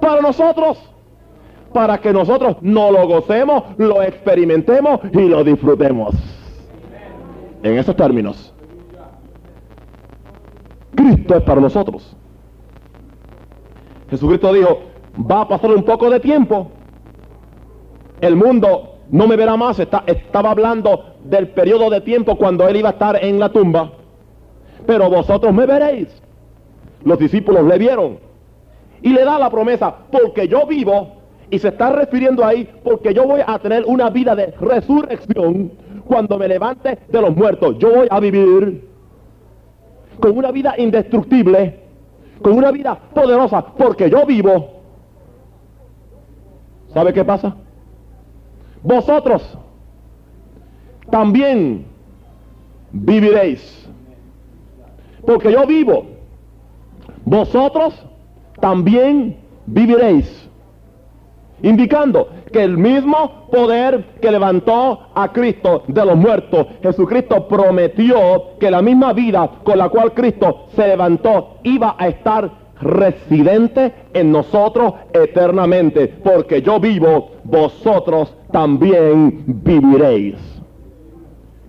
Para 0.00 0.20
nosotros. 0.20 0.91
Para 1.72 1.98
que 1.98 2.12
nosotros 2.12 2.56
no 2.60 2.90
lo 2.90 3.06
gocemos, 3.06 3.64
lo 3.78 4.02
experimentemos 4.02 5.00
y 5.12 5.28
lo 5.28 5.42
disfrutemos. 5.42 6.14
En 7.62 7.78
esos 7.78 7.96
términos. 7.96 8.52
Cristo 10.94 11.36
es 11.36 11.42
para 11.42 11.60
nosotros. 11.60 12.16
Jesucristo 14.10 14.52
dijo, 14.52 14.80
va 15.18 15.42
a 15.42 15.48
pasar 15.48 15.70
un 15.70 15.82
poco 15.84 16.10
de 16.10 16.20
tiempo. 16.20 16.70
El 18.20 18.36
mundo 18.36 18.96
no 19.10 19.26
me 19.26 19.36
verá 19.36 19.56
más. 19.56 19.78
estaba 19.78 20.50
hablando 20.50 21.14
del 21.24 21.48
periodo 21.48 21.90
de 21.90 22.00
tiempo 22.00 22.36
cuando 22.36 22.68
él 22.68 22.76
iba 22.76 22.90
a 22.90 22.92
estar 22.92 23.24
en 23.24 23.38
la 23.38 23.50
tumba. 23.50 23.92
Pero 24.86 25.08
vosotros 25.08 25.52
me 25.54 25.66
veréis. 25.66 26.08
Los 27.04 27.18
discípulos 27.18 27.64
le 27.64 27.78
vieron. 27.78 28.18
Y 29.02 29.10
le 29.10 29.24
da 29.24 29.38
la 29.38 29.50
promesa, 29.50 29.94
porque 30.12 30.46
yo 30.46 30.66
vivo, 30.66 31.21
y 31.52 31.58
se 31.58 31.68
está 31.68 31.92
refiriendo 31.92 32.42
ahí, 32.42 32.66
porque 32.82 33.12
yo 33.12 33.26
voy 33.26 33.42
a 33.46 33.58
tener 33.58 33.84
una 33.86 34.08
vida 34.08 34.34
de 34.34 34.46
resurrección 34.58 35.70
cuando 36.06 36.38
me 36.38 36.48
levante 36.48 36.98
de 37.06 37.20
los 37.20 37.36
muertos. 37.36 37.76
Yo 37.78 37.94
voy 37.94 38.08
a 38.10 38.20
vivir 38.20 38.88
con 40.18 40.38
una 40.38 40.50
vida 40.50 40.74
indestructible, 40.78 41.78
con 42.40 42.54
una 42.54 42.70
vida 42.70 42.98
poderosa, 43.12 43.66
porque 43.76 44.08
yo 44.08 44.24
vivo. 44.24 44.80
¿Sabe 46.94 47.12
qué 47.12 47.22
pasa? 47.22 47.54
Vosotros 48.82 49.58
también 51.10 51.84
viviréis. 52.92 53.90
Porque 55.26 55.52
yo 55.52 55.66
vivo. 55.66 56.06
Vosotros 57.26 57.94
también 58.58 59.36
viviréis. 59.66 60.41
Indicando 61.62 62.28
que 62.52 62.62
el 62.62 62.76
mismo 62.76 63.46
poder 63.50 64.04
que 64.20 64.30
levantó 64.32 65.00
a 65.14 65.32
Cristo 65.32 65.84
de 65.86 66.04
los 66.04 66.16
muertos, 66.16 66.66
Jesucristo 66.82 67.46
prometió 67.46 68.58
que 68.58 68.70
la 68.70 68.82
misma 68.82 69.12
vida 69.12 69.48
con 69.62 69.78
la 69.78 69.88
cual 69.88 70.12
Cristo 70.12 70.66
se 70.74 70.88
levantó 70.88 71.58
iba 71.62 71.94
a 71.98 72.08
estar 72.08 72.50
residente 72.80 73.92
en 74.12 74.32
nosotros 74.32 74.94
eternamente. 75.12 76.08
Porque 76.08 76.62
yo 76.62 76.80
vivo, 76.80 77.30
vosotros 77.44 78.34
también 78.50 79.44
viviréis. 79.46 80.36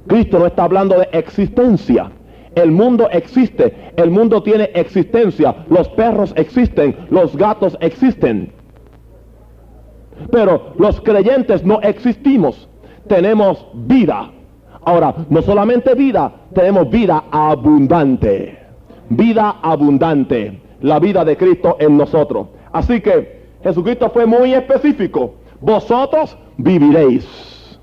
Cristo 0.07 0.39
no 0.39 0.47
está 0.47 0.63
hablando 0.63 0.97
de 0.97 1.07
existencia. 1.11 2.11
El 2.55 2.71
mundo 2.71 3.09
existe, 3.11 3.91
el 3.95 4.11
mundo 4.11 4.43
tiene 4.43 4.69
existencia, 4.75 5.65
los 5.69 5.89
perros 5.89 6.33
existen, 6.35 6.95
los 7.09 7.35
gatos 7.35 7.75
existen. 7.79 8.51
Pero 10.31 10.73
los 10.77 10.99
creyentes 11.01 11.63
no 11.63 11.81
existimos, 11.81 12.67
tenemos 13.07 13.65
vida. 13.73 14.31
Ahora, 14.85 15.15
no 15.29 15.41
solamente 15.41 15.93
vida, 15.95 16.31
tenemos 16.53 16.89
vida 16.89 17.23
abundante. 17.31 18.59
Vida 19.09 19.57
abundante, 19.61 20.59
la 20.81 20.99
vida 20.99 21.23
de 21.23 21.37
Cristo 21.37 21.77
en 21.79 21.97
nosotros. 21.97 22.47
Así 22.71 23.01
que 23.01 23.43
Jesucristo 23.63 24.09
fue 24.09 24.25
muy 24.25 24.53
específico. 24.53 25.35
Vosotros 25.61 26.37
viviréis. 26.57 27.79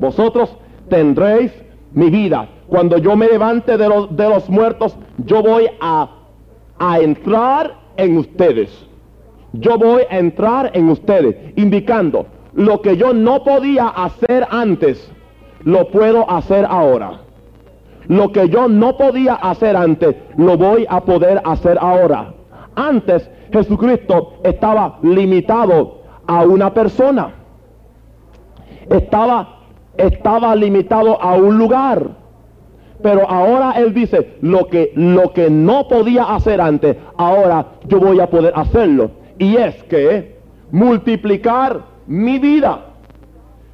Vosotros 0.00 0.56
tendréis 0.88 1.52
mi 1.92 2.10
vida. 2.10 2.48
Cuando 2.66 2.98
yo 2.98 3.16
me 3.16 3.26
levante 3.26 3.76
de 3.76 3.88
los, 3.88 4.16
de 4.16 4.28
los 4.28 4.48
muertos, 4.48 4.96
yo 5.18 5.42
voy 5.42 5.68
a, 5.80 6.10
a 6.78 7.00
entrar 7.00 7.76
en 7.96 8.18
ustedes. 8.18 8.70
Yo 9.54 9.78
voy 9.78 10.02
a 10.10 10.18
entrar 10.18 10.70
en 10.74 10.88
ustedes, 10.88 11.36
indicando 11.56 12.26
lo 12.54 12.80
que 12.82 12.96
yo 12.96 13.12
no 13.12 13.42
podía 13.44 13.88
hacer 13.88 14.46
antes, 14.50 15.10
lo 15.62 15.88
puedo 15.88 16.28
hacer 16.30 16.66
ahora. 16.68 17.20
Lo 18.06 18.32
que 18.32 18.48
yo 18.48 18.68
no 18.68 18.96
podía 18.96 19.34
hacer 19.34 19.76
antes, 19.76 20.14
lo 20.36 20.56
voy 20.56 20.86
a 20.88 21.00
poder 21.00 21.40
hacer 21.44 21.78
ahora. 21.80 22.34
Antes 22.74 23.30
Jesucristo 23.52 24.34
estaba 24.42 24.98
limitado 25.02 26.02
a 26.26 26.44
una 26.44 26.74
persona. 26.74 27.32
Estaba 28.90 29.54
estaba 29.96 30.54
limitado 30.56 31.20
a 31.20 31.34
un 31.34 31.58
lugar. 31.58 32.24
Pero 33.02 33.28
ahora 33.28 33.72
él 33.72 33.92
dice, 33.92 34.36
lo 34.40 34.66
que, 34.66 34.92
lo 34.94 35.32
que 35.32 35.50
no 35.50 35.88
podía 35.88 36.34
hacer 36.34 36.60
antes, 36.60 36.96
ahora 37.16 37.66
yo 37.86 38.00
voy 38.00 38.18
a 38.20 38.30
poder 38.30 38.52
hacerlo. 38.56 39.10
Y 39.38 39.56
es 39.56 39.82
que 39.84 40.38
multiplicar 40.70 41.84
mi 42.06 42.38
vida, 42.38 42.86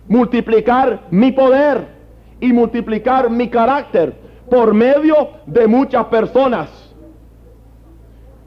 multiplicar 0.08 1.06
mi 1.10 1.32
poder 1.32 1.86
y 2.40 2.52
multiplicar 2.52 3.30
mi 3.30 3.48
carácter 3.48 4.14
por 4.50 4.74
medio 4.74 5.30
de 5.46 5.66
muchas 5.66 6.06
personas. 6.06 6.68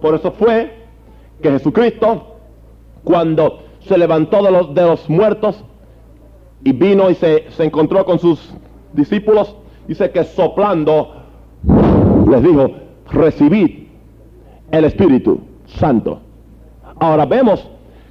Por 0.01 0.15
eso 0.15 0.31
fue 0.31 0.83
que 1.41 1.51
Jesucristo, 1.51 2.37
cuando 3.03 3.63
se 3.81 3.97
levantó 3.97 4.43
de 4.43 4.51
los, 4.51 4.73
de 4.73 4.81
los 4.81 5.09
muertos, 5.09 5.63
y 6.63 6.71
vino 6.71 7.09
y 7.09 7.15
se, 7.15 7.45
encontró 7.59 8.05
con 8.05 8.19
sus 8.19 8.53
discípulos, 8.93 9.55
dice 9.87 10.11
que 10.11 10.23
soplando 10.23 11.13
les 12.29 12.41
dijo, 12.41 12.71
recibid 13.11 13.87
el 14.71 14.85
Espíritu 14.85 15.41
Santo. 15.65 16.21
Ahora 16.99 17.25
vemos 17.25 17.67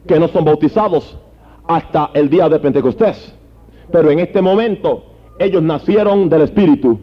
que 0.06 0.18
no 0.18 0.28
son 0.28 0.44
bautizados 0.44 1.16
hasta 1.66 2.10
el 2.14 2.28
día 2.28 2.48
de 2.48 2.58
Pentecostés, 2.58 3.34
pero 3.90 4.10
en 4.10 4.18
este 4.18 4.42
momento 4.42 5.04
ellos 5.38 5.62
nacieron 5.62 6.28
del 6.28 6.42
Espíritu, 6.42 6.98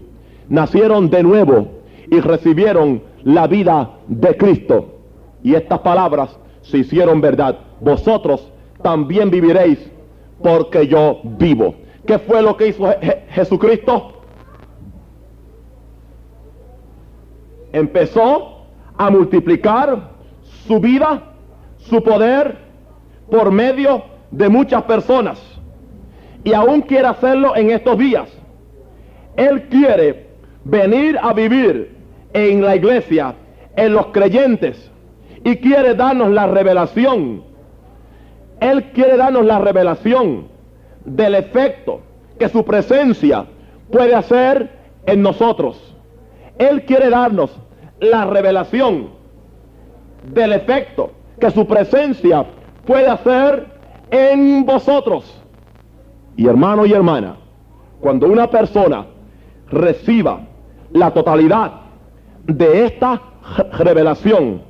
nacieron 0.50 1.10
de 1.10 1.24
nuevo 1.24 1.68
y 2.12 2.20
recibieron 2.20 3.02
la 3.24 3.48
vida 3.48 3.92
de 4.08 4.36
Cristo. 4.38 5.00
Y 5.44 5.56
estas 5.56 5.80
palabras 5.80 6.38
se 6.62 6.80
hicieron 6.80 7.22
verdad. 7.22 7.58
Vosotros 7.80 8.52
también 8.82 9.30
viviréis 9.30 9.80
porque 10.42 10.88
yo 10.88 11.20
vivo. 11.24 11.76
¿Qué 12.06 12.20
fue 12.20 12.42
lo 12.42 12.58
que 12.58 12.68
hizo 12.68 12.86
Jesucristo? 13.30 14.13
Empezó 17.72 18.63
a 18.98 19.10
multiplicar 19.10 20.12
su 20.68 20.80
vida, 20.80 21.29
su 21.89 22.04
poder, 22.04 22.58
por 23.30 23.52
medio 23.52 24.04
de 24.32 24.49
muchas 24.49 24.84
personas. 24.84 25.39
Y 26.43 26.54
aún 26.54 26.82
quiere 26.82 27.08
hacerlo 27.08 27.56
en 27.56 27.71
estos 27.71 27.97
días. 27.97 28.30
Él 29.36 29.67
quiere 29.69 30.28
venir 30.63 31.17
a 31.21 31.34
vivir 31.34 31.95
en 32.34 32.62
la 32.62 32.75
iglesia, 32.75 33.34
en 33.75 33.93
los 33.93 34.08
creyentes, 34.08 34.91
y 35.43 35.58
quiere 35.58 35.95
darnos 35.95 36.30
la 36.32 36.47
revelación 36.47 37.49
él 38.60 38.91
quiere 38.91 39.17
darnos 39.17 39.45
la 39.45 39.60
revelación 39.60 40.47
del 41.06 41.36
efecto 41.36 42.02
que 42.38 42.49
su 42.49 42.63
presencia 42.65 43.45
puede 43.91 44.13
hacer 44.13 44.69
en 45.06 45.21
nosotros. 45.21 45.95
Él 46.58 46.84
quiere 46.86 47.10
darnos 47.10 47.52
la 47.99 48.25
revelación 48.25 49.10
del 50.34 50.54
efecto 50.54 51.12
que 51.39 51.52
su 51.52 51.65
presencia 51.65 52.45
puede 52.86 53.08
hacer 53.08 53.67
en 54.12 54.65
vosotros. 54.65 55.41
Y 56.36 56.47
hermano 56.47 56.86
y 56.86 56.93
hermana, 56.93 57.36
cuando 57.99 58.28
una 58.28 58.49
persona 58.49 59.06
reciba 59.69 60.41
la 60.91 61.12
totalidad 61.12 61.71
de 62.45 62.86
esta 62.86 63.21
revelación 63.73 64.62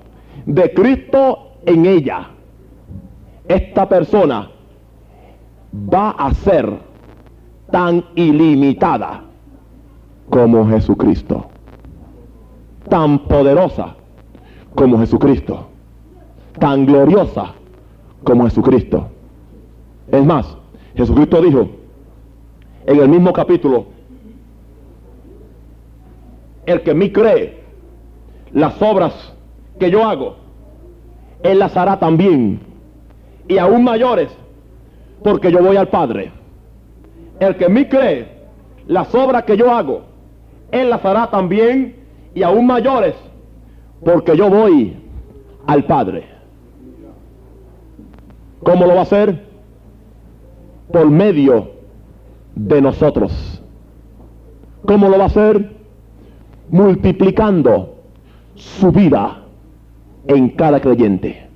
de 0.46 0.74
Cristo 0.74 1.54
en 1.66 1.86
ella, 1.86 2.30
esta 3.48 3.88
persona 3.88 4.50
va 5.74 6.12
a 6.12 6.34
ser 6.34 6.72
tan 7.72 8.04
ilimitada 8.16 9.24
como 10.30 10.68
Jesucristo, 10.68 11.50
tan 12.90 13.20
poderosa 13.20 13.96
como 14.76 15.00
Jesucristo, 15.00 15.69
tan 16.60 16.86
gloriosa 16.86 17.54
como 18.24 18.46
Jesucristo. 18.46 19.08
Es 20.12 20.26
más, 20.26 20.58
Jesucristo 20.96 21.42
dijo 21.42 21.70
en 22.86 23.00
el 23.00 23.10
mismo 23.10 23.32
capítulo, 23.34 23.86
el 26.66 26.82
que 26.82 26.92
en 26.92 26.98
mí 26.98 27.12
cree, 27.12 27.60
las 28.52 28.82
obras 28.82 29.34
que 29.80 29.90
yo 29.90 30.08
hago, 30.08 30.36
él 31.44 31.60
las 31.60 31.76
hará 31.78 32.00
también, 32.00 32.60
y 33.48 33.58
aún 33.58 33.84
mayores, 33.84 34.30
porque 35.24 35.52
yo 35.52 35.64
voy 35.64 35.78
al 35.78 35.88
Padre. 35.88 36.32
El 37.40 37.56
que 37.56 37.66
en 37.66 37.74
mí 37.74 37.86
cree, 37.86 38.28
las 38.88 39.14
obras 39.16 39.44
que 39.44 39.58
yo 39.58 39.72
hago, 39.74 40.02
él 40.72 40.90
las 40.90 41.04
hará 41.06 41.30
también, 41.30 41.96
y 42.36 42.44
aún 42.44 42.68
mayores, 42.68 43.16
porque 44.04 44.36
yo 44.36 44.50
voy 44.50 44.98
al 45.66 45.84
Padre. 45.86 46.39
¿Cómo 48.64 48.86
lo 48.86 48.94
va 48.94 49.00
a 49.00 49.04
hacer? 49.04 49.48
Por 50.92 51.10
medio 51.10 51.72
de 52.56 52.82
nosotros. 52.82 53.62
¿Cómo 54.86 55.10
lo 55.10 55.18
va 55.18 55.26
a 55.26 55.28
hacer? 55.28 55.76
Multiplicando 56.70 57.96
su 58.56 58.92
vida 58.92 59.44
en 60.28 60.50
cada 60.50 60.80
creyente. 60.80 61.48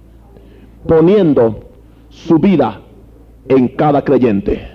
Poniendo 0.88 1.60
su 2.10 2.38
vida 2.39 2.82
en 3.48 3.68
cada 3.70 4.04
creyente. 4.04 4.68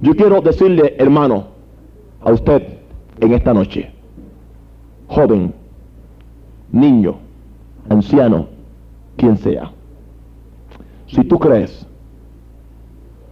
Yo 0.00 0.14
quiero 0.16 0.40
decirle, 0.40 0.96
hermano, 0.98 1.46
a 2.22 2.32
usted 2.32 2.78
en 3.20 3.32
esta 3.32 3.52
noche, 3.54 3.90
joven, 5.08 5.54
niño, 6.72 7.16
anciano, 7.88 8.46
quien 9.16 9.36
sea, 9.36 9.70
si 11.12 11.22
tú 11.24 11.38
crees 11.38 11.86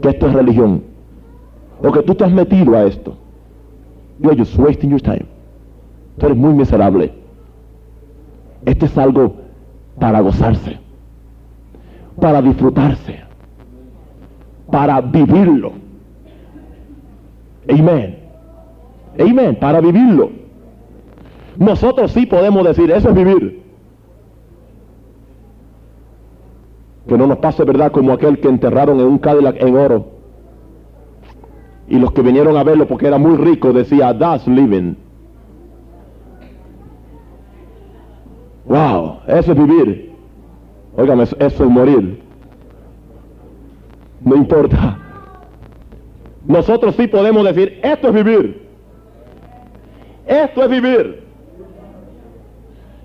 que 0.01 0.11
esto 0.11 0.27
es 0.29 0.33
religión, 0.35 0.83
o 1.83 1.91
que 1.91 2.03
tú 2.03 2.15
te 2.15 2.25
has 2.25 2.33
metido 2.33 2.77
a 2.77 2.85
esto, 2.85 3.17
you're 4.19 4.37
just 4.37 4.59
wasting 4.59 4.91
your 4.91 5.01
time. 5.01 5.25
Tú 6.19 6.27
eres 6.27 6.37
muy 6.37 6.53
miserable. 6.53 7.13
Esto 8.67 8.85
es 8.85 8.99
algo 8.99 9.37
para 9.99 10.21
gozarse, 10.21 10.79
para 12.21 12.43
disfrutarse, 12.43 13.21
para 14.71 15.01
vivirlo. 15.01 15.73
Amén. 17.69 18.19
Amén, 19.19 19.57
para 19.59 19.81
vivirlo. 19.81 20.31
Nosotros 21.57 22.13
sí 22.13 22.27
podemos 22.27 22.65
decir, 22.65 22.91
eso 22.91 23.09
es 23.09 23.15
vivir. 23.15 23.63
Que 27.11 27.19
no 27.19 27.27
nos 27.27 27.39
pase, 27.39 27.65
¿verdad? 27.65 27.91
Como 27.91 28.13
aquel 28.13 28.39
que 28.39 28.47
enterraron 28.47 29.01
en 29.01 29.07
un 29.07 29.19
Cadillac 29.19 29.61
en 29.61 29.77
oro. 29.77 30.13
Y 31.89 31.99
los 31.99 32.13
que 32.13 32.23
vinieron 32.23 32.57
a 32.57 32.63
verlo 32.63 32.87
porque 32.87 33.09
era 33.09 33.19
muy 33.19 33.37
rico 33.37 33.73
decía, 33.73 34.17
that's 34.17 34.47
living. 34.47 34.95
Wow, 38.65 39.23
eso 39.27 39.51
es 39.51 39.59
vivir. 39.59 40.13
Óigame, 40.97 41.25
eso 41.25 41.37
es 41.41 41.61
morir. 41.61 42.23
No 44.21 44.37
importa. 44.37 44.97
Nosotros 46.47 46.95
sí 46.95 47.09
podemos 47.09 47.45
decir, 47.45 47.81
esto 47.83 48.07
es 48.07 48.15
vivir. 48.15 48.69
Esto 50.29 50.63
es 50.63 50.71
vivir. 50.71 51.25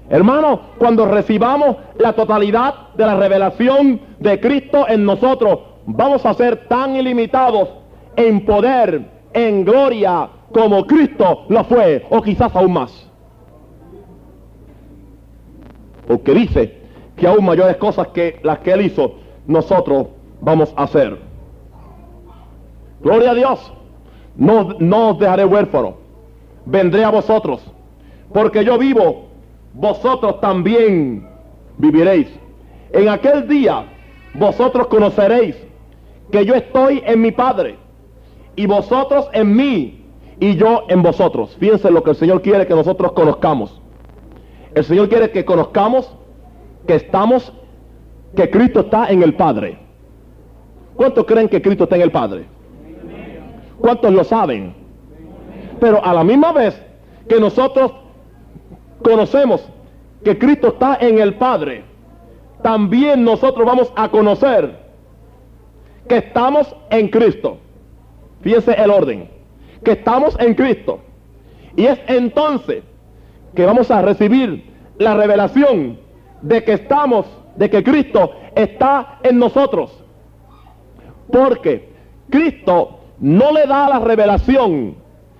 Hermano, 0.09 0.59
cuando 0.77 1.05
recibamos 1.05 1.77
la 1.97 2.13
totalidad 2.13 2.93
de 2.95 3.05
la 3.05 3.15
revelación 3.15 3.99
de 4.19 4.39
Cristo 4.39 4.85
en 4.87 5.03
nosotros, 5.05 5.59
vamos 5.87 6.25
a 6.25 6.33
ser 6.33 6.67
tan 6.67 6.95
ilimitados 6.95 7.69
en 8.15 8.45
poder, 8.45 9.01
en 9.33 9.65
gloria, 9.65 10.29
como 10.51 10.85
Cristo 10.85 11.45
lo 11.49 11.63
fue, 11.63 12.05
o 12.09 12.21
quizás 12.21 12.55
aún 12.55 12.73
más. 12.73 13.09
Porque 16.07 16.33
dice 16.33 16.77
que 17.15 17.27
aún 17.27 17.43
mayores 17.43 17.77
cosas 17.77 18.07
que 18.09 18.39
las 18.43 18.59
que 18.59 18.71
Él 18.73 18.81
hizo, 18.81 19.15
nosotros 19.47 20.07
vamos 20.39 20.73
a 20.77 20.83
hacer. 20.83 21.17
Gloria 23.01 23.31
a 23.31 23.35
Dios. 23.35 23.73
No, 24.35 24.75
no 24.79 25.09
os 25.09 25.19
dejaré 25.19 25.45
huérfano. 25.45 25.95
Vendré 26.65 27.03
a 27.03 27.09
vosotros. 27.09 27.61
Porque 28.33 28.63
yo 28.63 28.77
vivo, 28.77 29.24
vosotros 29.75 30.39
también 30.39 31.27
viviréis. 31.77 32.27
En 32.91 33.09
aquel 33.09 33.47
día 33.47 33.85
vosotros 34.33 34.87
conoceréis 34.87 35.55
que 36.31 36.45
yo 36.45 36.55
estoy 36.55 37.03
en 37.05 37.21
mi 37.21 37.31
Padre 37.31 37.77
y 38.55 38.65
vosotros 38.65 39.27
en 39.33 39.55
mí 39.55 40.05
y 40.39 40.55
yo 40.55 40.83
en 40.87 41.01
vosotros. 41.01 41.55
Fíjense 41.59 41.91
lo 41.91 42.03
que 42.03 42.11
el 42.11 42.15
Señor 42.15 42.41
quiere 42.41 42.65
que 42.65 42.73
nosotros 42.73 43.11
conozcamos. 43.11 43.81
El 44.73 44.83
Señor 44.83 45.09
quiere 45.09 45.31
que 45.31 45.45
conozcamos 45.45 46.13
que 46.87 46.95
estamos, 46.95 47.51
que 48.35 48.49
Cristo 48.49 48.81
está 48.81 49.07
en 49.09 49.23
el 49.23 49.35
Padre. 49.35 49.79
¿Cuántos 50.95 51.25
creen 51.25 51.49
que 51.49 51.61
Cristo 51.61 51.83
está 51.83 51.97
en 51.97 52.01
el 52.01 52.11
Padre? 52.11 52.45
¿Cuántos 53.79 54.13
lo 54.13 54.23
saben? 54.23 54.73
Pero 55.79 56.03
a 56.03 56.13
la 56.13 56.23
misma 56.23 56.53
vez 56.53 56.81
que 57.27 57.39
nosotros 57.39 57.91
conocemos 59.01 59.67
que 60.23 60.37
Cristo 60.37 60.69
está 60.69 60.97
en 60.99 61.19
el 61.19 61.35
Padre, 61.35 61.83
también 62.61 63.23
nosotros 63.23 63.65
vamos 63.65 63.93
a 63.95 64.09
conocer 64.09 64.85
que 66.07 66.17
estamos 66.17 66.75
en 66.89 67.09
Cristo. 67.09 67.57
Fíjense 68.41 68.73
el 68.73 68.89
orden. 68.89 69.29
Que 69.83 69.91
estamos 69.91 70.35
en 70.39 70.55
Cristo. 70.55 70.99
Y 71.75 71.85
es 71.85 71.99
entonces 72.07 72.83
que 73.53 73.65
vamos 73.65 73.91
a 73.91 74.01
recibir 74.01 74.73
la 74.97 75.15
revelación 75.15 75.99
de 76.41 76.63
que 76.63 76.73
estamos, 76.73 77.25
de 77.55 77.69
que 77.69 77.83
Cristo 77.83 78.31
está 78.55 79.19
en 79.23 79.37
nosotros. 79.37 80.03
Porque 81.31 81.89
Cristo 82.29 82.99
no 83.19 83.51
le 83.51 83.65
da 83.65 83.89
la 83.89 83.99
revelación 83.99 84.95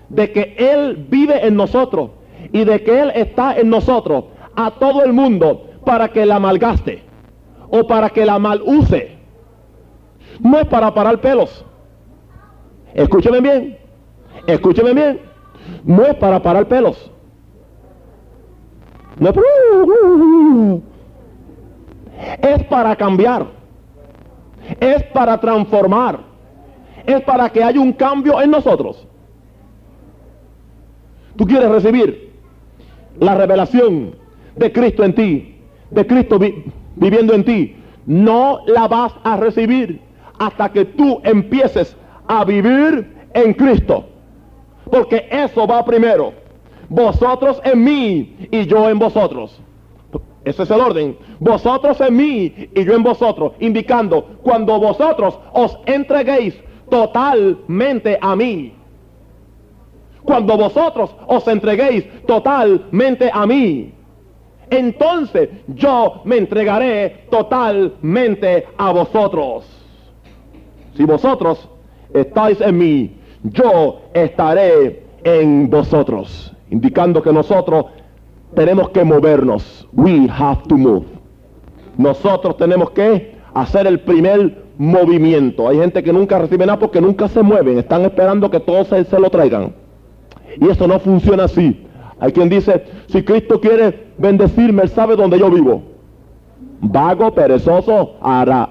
de 0.10 0.32
que 0.32 0.56
Él 0.58 1.08
vive 1.10 1.46
en 1.46 1.56
nosotros 1.56 2.12
y 2.52 2.64
de 2.64 2.84
que 2.84 3.02
Él 3.02 3.12
está 3.16 3.58
en 3.58 3.70
nosotros 3.70 4.26
a 4.56 4.72
todo 4.72 5.04
el 5.04 5.14
mundo 5.14 5.70
para 5.86 6.10
que 6.10 6.26
la 6.26 6.40
malgaste 6.40 7.04
o 7.70 7.86
para 7.88 8.10
que 8.10 8.26
la 8.26 8.40
mal 8.40 8.62
use. 8.66 9.18
No 10.40 10.60
es 10.60 10.68
para 10.68 10.94
parar 10.94 11.20
pelos. 11.22 11.66
Escúcheme 12.94 13.42
bien. 13.42 13.78
Escúcheme 14.48 14.94
bien. 14.94 15.22
No 15.84 16.04
es 16.06 16.16
para 16.16 16.42
parar 16.42 16.68
pelos. 16.68 17.12
No 19.18 19.30
es, 19.30 19.36
es 22.42 22.64
para 22.66 22.96
cambiar. 22.96 23.48
Es 24.80 25.04
para 25.04 25.40
transformar. 25.40 26.20
Es 27.06 27.22
para 27.22 27.50
que 27.50 27.64
haya 27.64 27.80
un 27.80 27.94
cambio 27.94 28.42
en 28.42 28.52
nosotros. 28.52 29.08
Tú 31.36 31.46
quieres 31.46 31.70
recibir 31.70 32.35
la 33.20 33.36
revelación 33.36 34.16
de 34.56 34.72
Cristo 34.72 35.04
en 35.04 35.16
ti, 35.16 35.56
de 35.92 36.08
Cristo 36.08 36.40
viviendo 36.96 37.34
en 37.34 37.44
ti. 37.44 37.76
No 38.06 38.60
la 38.68 38.88
vas 38.88 39.14
a 39.24 39.38
recibir 39.38 40.00
hasta 40.40 40.72
que 40.72 40.86
tú 40.86 41.22
empieces 41.24 41.96
a 42.28 42.44
vivir 42.46 43.28
en 43.34 43.54
Cristo. 43.54 44.06
Porque 44.92 45.28
eso 45.32 45.66
va 45.66 45.84
primero. 45.84 46.34
Vosotros 46.90 47.60
en 47.64 47.84
mí 47.84 48.48
y 48.52 48.66
yo 48.66 48.90
en 48.90 49.00
vosotros. 49.00 49.60
Ese 50.44 50.64
es 50.64 50.70
el 50.70 50.80
orden. 50.80 51.18
Vosotros 51.40 52.00
en 52.02 52.16
mí 52.16 52.70
y 52.76 52.86
yo 52.86 52.94
en 52.94 53.04
vosotros. 53.04 53.54
Indicando 53.60 54.24
cuando 54.44 54.80
vosotros 54.80 55.40
os 55.54 55.78
entreguéis 55.88 56.56
totalmente 56.90 58.20
a 58.22 58.36
mí. 58.36 58.74
Cuando 60.26 60.58
vosotros 60.58 61.16
os 61.28 61.48
entreguéis 61.48 62.06
totalmente 62.26 63.30
a 63.32 63.46
mí. 63.46 63.94
Entonces 64.70 65.50
yo 65.68 66.22
me 66.26 66.38
entregaré 66.38 67.28
totalmente 67.30 68.68
a 68.78 68.92
vosotros. 68.92 69.66
Si 70.96 71.04
vosotros 71.04 71.70
estáis 72.14 72.60
en 72.62 72.78
mí, 72.78 73.16
yo 73.44 74.02
estaré 74.14 75.04
en 75.24 75.70
vosotros. 75.70 76.52
Indicando 76.72 77.22
que 77.22 77.32
nosotros 77.32 77.86
tenemos 78.56 78.90
que 78.90 79.04
movernos. 79.04 79.88
We 79.94 80.28
have 80.30 80.64
to 80.68 80.78
move. 80.78 81.06
Nosotros 81.98 82.58
tenemos 82.58 82.90
que 82.92 83.36
hacer 83.54 83.86
el 83.86 84.00
primer 84.00 84.64
movimiento. 84.78 85.68
Hay 85.68 85.78
gente 85.78 86.04
que 86.04 86.12
nunca 86.12 86.40
recibe 86.40 86.66
nada 86.66 86.80
porque 86.80 87.00
nunca 87.00 87.28
se 87.28 87.42
mueven. 87.42 87.78
Están 87.78 88.04
esperando 88.04 88.50
que 88.50 88.60
todos 88.60 88.88
se, 88.88 89.04
se 89.06 89.20
lo 89.20 89.30
traigan. 89.30 89.85
Y 90.60 90.70
eso 90.70 90.88
no 90.88 91.00
funciona 91.00 91.46
así. 91.46 91.86
Hay 92.20 92.32
quien 92.32 92.50
dice, 92.50 92.86
si 93.08 93.24
Cristo 93.24 93.60
quiere 93.60 94.08
bendecirme, 94.18 94.88
sabe 94.88 95.16
dónde 95.16 95.38
yo 95.40 95.50
vivo. 95.50 95.82
Vago, 96.82 97.34
perezoso, 97.34 98.14
ara, 98.22 98.70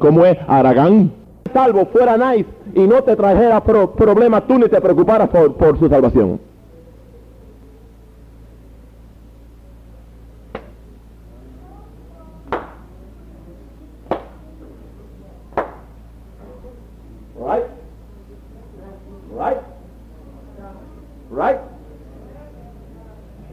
¿cómo 0.00 0.24
es? 0.24 0.36
Aragán. 0.46 1.10
salvo 1.52 1.86
fuera 1.86 2.16
nice 2.16 2.46
y 2.74 2.80
no 2.86 3.02
te 3.02 3.16
trajera 3.16 3.62
pro- 3.64 3.90
problemas 3.92 4.46
tú 4.46 4.58
ni 4.58 4.68
te 4.68 4.80
preocuparas 4.80 5.28
por, 5.30 5.78
su 5.78 5.88
salvación. 5.88 6.38
Right? 17.36 17.77
Right? 21.38 21.58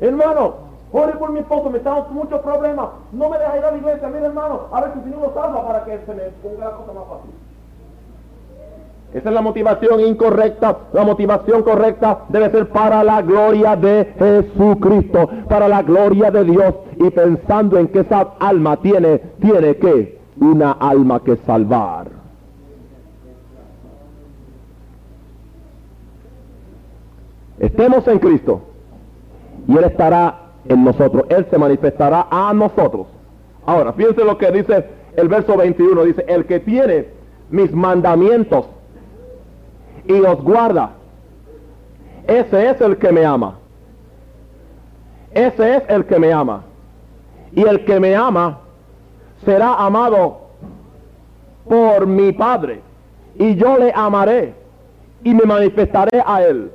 Hermano, 0.02 0.56
ore 0.92 1.14
por 1.14 1.32
mi 1.32 1.40
esposo, 1.40 1.70
me 1.70 1.78
están 1.78 2.04
muchos 2.12 2.42
problemas. 2.42 2.88
No 3.12 3.30
me 3.30 3.38
deja 3.38 3.58
ir 3.58 3.64
a 3.64 3.72
la 3.72 3.78
iglesia. 3.78 4.08
Mira, 4.08 4.26
hermano, 4.26 4.62
a 4.72 4.82
ver 4.82 4.94
si 4.94 5.00
el 5.00 5.06
Señor 5.06 5.22
lo 5.22 5.34
salva 5.34 5.68
para 5.68 5.86
que 5.86 6.00
se 6.06 6.14
me 6.16 6.24
ponga 6.42 6.66
la 6.66 6.72
cosa 6.72 6.94
más 6.94 7.04
fácil. 7.08 7.32
Esa 9.14 9.30
es 9.30 9.36
la 9.36 9.42
motivación 9.42 10.00
incorrecta. 10.02 10.78
La 10.94 11.04
motivación 11.04 11.62
correcta 11.62 12.22
debe 12.30 12.50
ser 12.50 12.70
para 12.70 13.04
la 13.04 13.22
gloria 13.22 13.76
de 13.76 14.14
Jesucristo, 14.18 15.30
para 15.48 15.68
la 15.68 15.84
gloria 15.84 16.32
de 16.32 16.44
Dios 16.44 16.74
y 16.98 17.10
pensando 17.12 17.78
en 17.78 17.88
que 17.90 18.00
esa 18.00 18.34
alma 18.40 18.78
tiene, 18.78 19.20
tiene 19.40 19.78
que 19.78 20.20
una 20.42 20.72
alma 20.72 21.22
que 21.24 21.38
salvar. 21.46 22.15
Estemos 27.60 28.08
en 28.08 28.20
Cristo 28.20 28.62
y 29.68 29.78
Él 29.78 29.84
estará 29.84 30.42
en 30.68 30.84
nosotros. 30.84 31.26
Él 31.30 31.46
se 31.50 31.58
manifestará 31.58 32.28
a 32.30 32.54
nosotros. 32.54 33.08
Ahora, 33.66 33.94
fíjense 33.94 34.24
lo 34.24 34.38
que 34.38 34.52
dice 34.52 34.86
el 35.16 35.28
verso 35.28 35.58
21. 35.58 36.04
Dice, 36.04 36.26
el 36.28 36.46
que 36.46 36.60
tiene 36.60 37.08
mis 37.50 37.72
mandamientos 37.72 38.68
y 40.08 40.14
los 40.14 40.42
guarda, 40.44 40.92
ese 42.28 42.70
es 42.70 42.82
el 42.82 42.98
que 42.98 43.12
me 43.12 43.26
ama. 43.26 43.56
Ese 45.32 45.78
es 45.78 45.84
el 45.90 46.06
que 46.06 46.20
me 46.20 46.32
ama. 46.32 46.64
Y 47.54 47.64
el 47.64 47.86
que 47.86 48.00
me 48.00 48.16
ama 48.16 48.60
será 49.44 49.76
amado 49.76 50.40
por 51.68 52.06
mi 52.08 52.32
Padre. 52.32 52.82
Y 53.38 53.56
yo 53.56 53.78
le 53.78 53.92
amaré 53.94 54.54
y 55.24 55.34
me 55.34 55.44
manifestaré 55.44 56.24
a 56.26 56.44
él. 56.44 56.72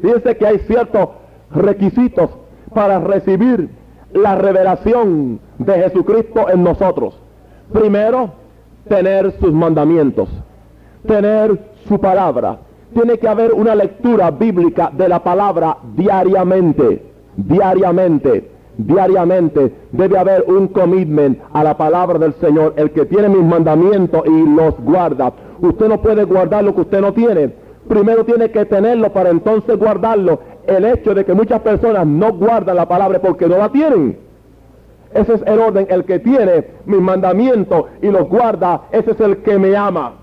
Fíjense 0.00 0.36
que 0.36 0.46
hay 0.46 0.58
ciertos 0.60 1.08
requisitos 1.50 2.30
para 2.74 2.98
recibir 3.00 3.70
la 4.12 4.34
revelación 4.34 5.40
de 5.58 5.74
Jesucristo 5.74 6.48
en 6.50 6.62
nosotros. 6.62 7.18
Primero, 7.72 8.30
tener 8.88 9.32
sus 9.40 9.52
mandamientos, 9.52 10.28
tener 11.06 11.58
su 11.88 11.98
palabra. 12.00 12.58
Tiene 12.92 13.18
que 13.18 13.28
haber 13.28 13.52
una 13.52 13.74
lectura 13.74 14.30
bíblica 14.30 14.90
de 14.92 15.08
la 15.08 15.22
palabra 15.22 15.78
diariamente, 15.94 17.02
diariamente, 17.36 18.50
diariamente. 18.76 19.72
Debe 19.92 20.18
haber 20.18 20.44
un 20.46 20.68
commitment 20.68 21.38
a 21.52 21.64
la 21.64 21.76
palabra 21.76 22.18
del 22.18 22.34
Señor. 22.34 22.74
El 22.76 22.90
que 22.90 23.06
tiene 23.06 23.30
mis 23.30 23.44
mandamientos 23.44 24.22
y 24.26 24.54
los 24.54 24.78
guarda. 24.80 25.32
Usted 25.60 25.88
no 25.88 26.02
puede 26.02 26.24
guardar 26.24 26.64
lo 26.64 26.74
que 26.74 26.82
usted 26.82 27.00
no 27.00 27.14
tiene. 27.14 27.54
Primero 27.92 28.24
tiene 28.24 28.50
que 28.50 28.64
tenerlo 28.64 29.12
para 29.12 29.28
entonces 29.28 29.76
guardarlo. 29.76 30.40
El 30.66 30.86
hecho 30.86 31.12
de 31.12 31.26
que 31.26 31.34
muchas 31.34 31.60
personas 31.60 32.06
no 32.06 32.32
guardan 32.32 32.76
la 32.76 32.88
palabra 32.88 33.18
porque 33.20 33.46
no 33.46 33.58
la 33.58 33.68
tienen. 33.68 34.16
Ese 35.12 35.34
es 35.34 35.42
el 35.44 35.58
orden. 35.58 35.86
El 35.90 36.06
que 36.06 36.18
tiene 36.18 36.68
mis 36.86 37.02
mandamientos 37.02 37.84
y 38.00 38.06
los 38.06 38.30
guarda, 38.30 38.84
ese 38.92 39.10
es 39.10 39.20
el 39.20 39.42
que 39.42 39.58
me 39.58 39.76
ama. 39.76 40.14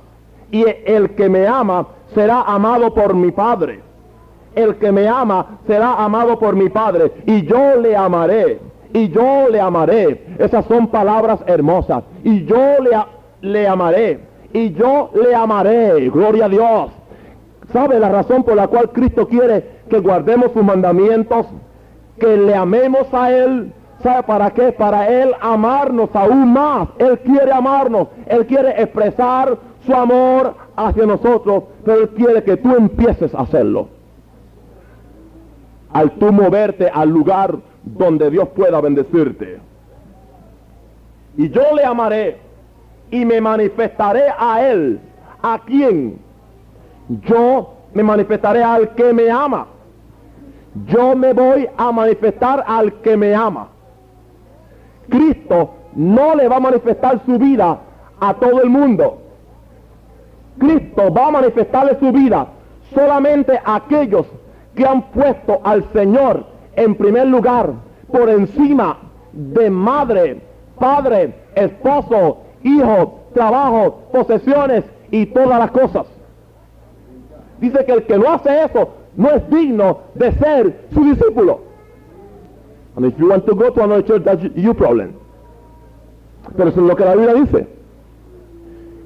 Y 0.50 0.66
el 0.84 1.12
que 1.12 1.30
me 1.30 1.46
ama 1.46 1.86
será 2.16 2.42
amado 2.42 2.92
por 2.92 3.14
mi 3.14 3.30
Padre. 3.32 3.82
El 4.56 4.78
que 4.78 4.92
me 4.92 5.08
ama 5.08 5.60
será 5.68 5.94
amado 6.04 6.40
por 6.40 6.56
mi 6.56 6.70
Padre. 6.70 7.12
Y 7.28 7.44
yo 7.44 7.76
le 7.76 7.96
amaré. 7.96 8.60
Y 8.94 9.10
yo 9.10 9.48
le 9.48 9.62
amaré. 9.62 10.26
Esas 10.40 10.66
son 10.66 10.88
palabras 10.88 11.40
hermosas. 11.46 12.04
Y 12.24 12.46
yo 12.46 12.58
le, 13.42 13.68
amaré. 13.68 14.22
Y 14.54 14.74
yo 14.74 15.12
le 15.14 15.36
amaré. 15.36 16.10
Gloria 16.10 16.46
a 16.46 16.50
Dios. 16.50 16.99
¿Sabe 17.72 18.00
la 18.00 18.10
razón 18.10 18.44
por 18.44 18.56
la 18.56 18.68
cual 18.68 18.90
Cristo 18.92 19.28
quiere 19.28 19.82
que 19.90 20.00
guardemos 20.00 20.52
sus 20.54 20.64
mandamientos? 20.64 21.46
Que 22.20 22.36
le 22.36 22.56
amemos 22.56 23.14
a 23.14 23.32
Él. 23.32 23.72
¿Sabe 24.02 24.24
para 24.24 24.52
qué? 24.52 24.72
Para 24.72 25.08
Él 25.08 25.32
amarnos 25.40 26.10
aún 26.14 26.52
más. 26.52 26.90
Él 26.98 27.20
quiere 27.20 27.52
amarnos. 27.52 28.08
Él 28.26 28.46
quiere 28.46 28.70
expresar 28.82 29.58
su 29.86 29.94
amor 29.94 30.56
hacia 30.76 31.06
nosotros. 31.06 31.66
Pero 31.86 32.02
Él 32.02 32.10
quiere 32.10 32.44
que 32.44 32.58
tú 32.58 32.76
empieces 32.76 33.34
a 33.36 33.42
hacerlo. 33.42 33.90
Al 35.94 36.12
tú 36.12 36.32
moverte 36.32 36.90
al 36.90 37.10
lugar 37.10 37.56
donde 37.84 38.30
Dios 38.32 38.48
pueda 38.50 38.82
bendecirte. 38.82 39.60
Y 41.38 41.50
yo 41.50 41.62
le 41.76 41.86
amaré 41.86 42.38
y 43.12 43.26
me 43.26 43.40
manifestaré 43.42 44.24
a 44.38 44.68
Él. 44.68 45.00
¿A 45.42 45.60
quién? 45.66 46.29
Yo 47.10 47.74
me 47.94 48.04
manifestaré 48.04 48.64
al 48.64 48.90
que 48.96 49.14
me 49.14 49.30
ama. 49.30 49.68
Yo 50.86 51.16
me 51.16 51.34
voy 51.34 51.68
a 51.78 51.92
manifestar 51.92 52.64
al 52.68 52.94
que 53.02 53.18
me 53.18 53.34
ama. 53.34 53.68
Cristo 55.10 55.72
no 55.96 56.36
le 56.36 56.48
va 56.48 56.58
a 56.58 56.60
manifestar 56.60 57.20
su 57.26 57.38
vida 57.38 57.80
a 58.20 58.34
todo 58.36 58.62
el 58.62 58.70
mundo. 58.70 59.18
Cristo 60.60 61.12
va 61.12 61.28
a 61.28 61.32
manifestarle 61.32 61.98
su 62.00 62.12
vida 62.12 62.48
solamente 62.94 63.60
a 63.64 63.76
aquellos 63.76 64.28
que 64.76 64.86
han 64.86 65.02
puesto 65.12 65.60
al 65.64 65.84
Señor 65.92 66.46
en 66.76 66.96
primer 66.96 67.28
lugar, 67.28 67.72
por 68.12 68.30
encima 68.30 68.98
de 69.34 69.70
madre, 69.70 70.42
padre, 70.78 71.34
esposo, 71.56 72.38
hijo, 72.64 73.20
trabajo, 73.34 74.04
posesiones 74.12 74.86
y 75.12 75.26
todas 75.28 75.60
las 75.60 75.72
cosas. 75.72 76.06
Dice 77.60 77.86
que 77.86 77.92
el 77.92 78.04
que 78.04 78.18
no 78.18 78.32
hace 78.32 78.64
eso 78.64 78.90
no 79.16 79.30
es 79.32 79.50
digno 79.50 80.00
de 80.16 80.32
ser 80.34 80.86
su 80.94 81.04
discípulo. 81.04 81.60
And 82.96 83.06
if 83.06 83.18
you 83.18 83.30
want 83.30 83.46
to 83.46 83.56
go 83.56 83.70
to 83.72 83.84
another 83.84 84.04
church, 84.04 84.24
that's 84.24 84.44
your 84.56 84.76
problem. 84.76 85.14
Pero 86.56 86.70
eso 86.70 86.82
es 86.82 86.88
lo 86.88 86.96
que 86.96 87.06
la 87.06 87.16
Biblia 87.16 87.34
dice. 87.34 87.68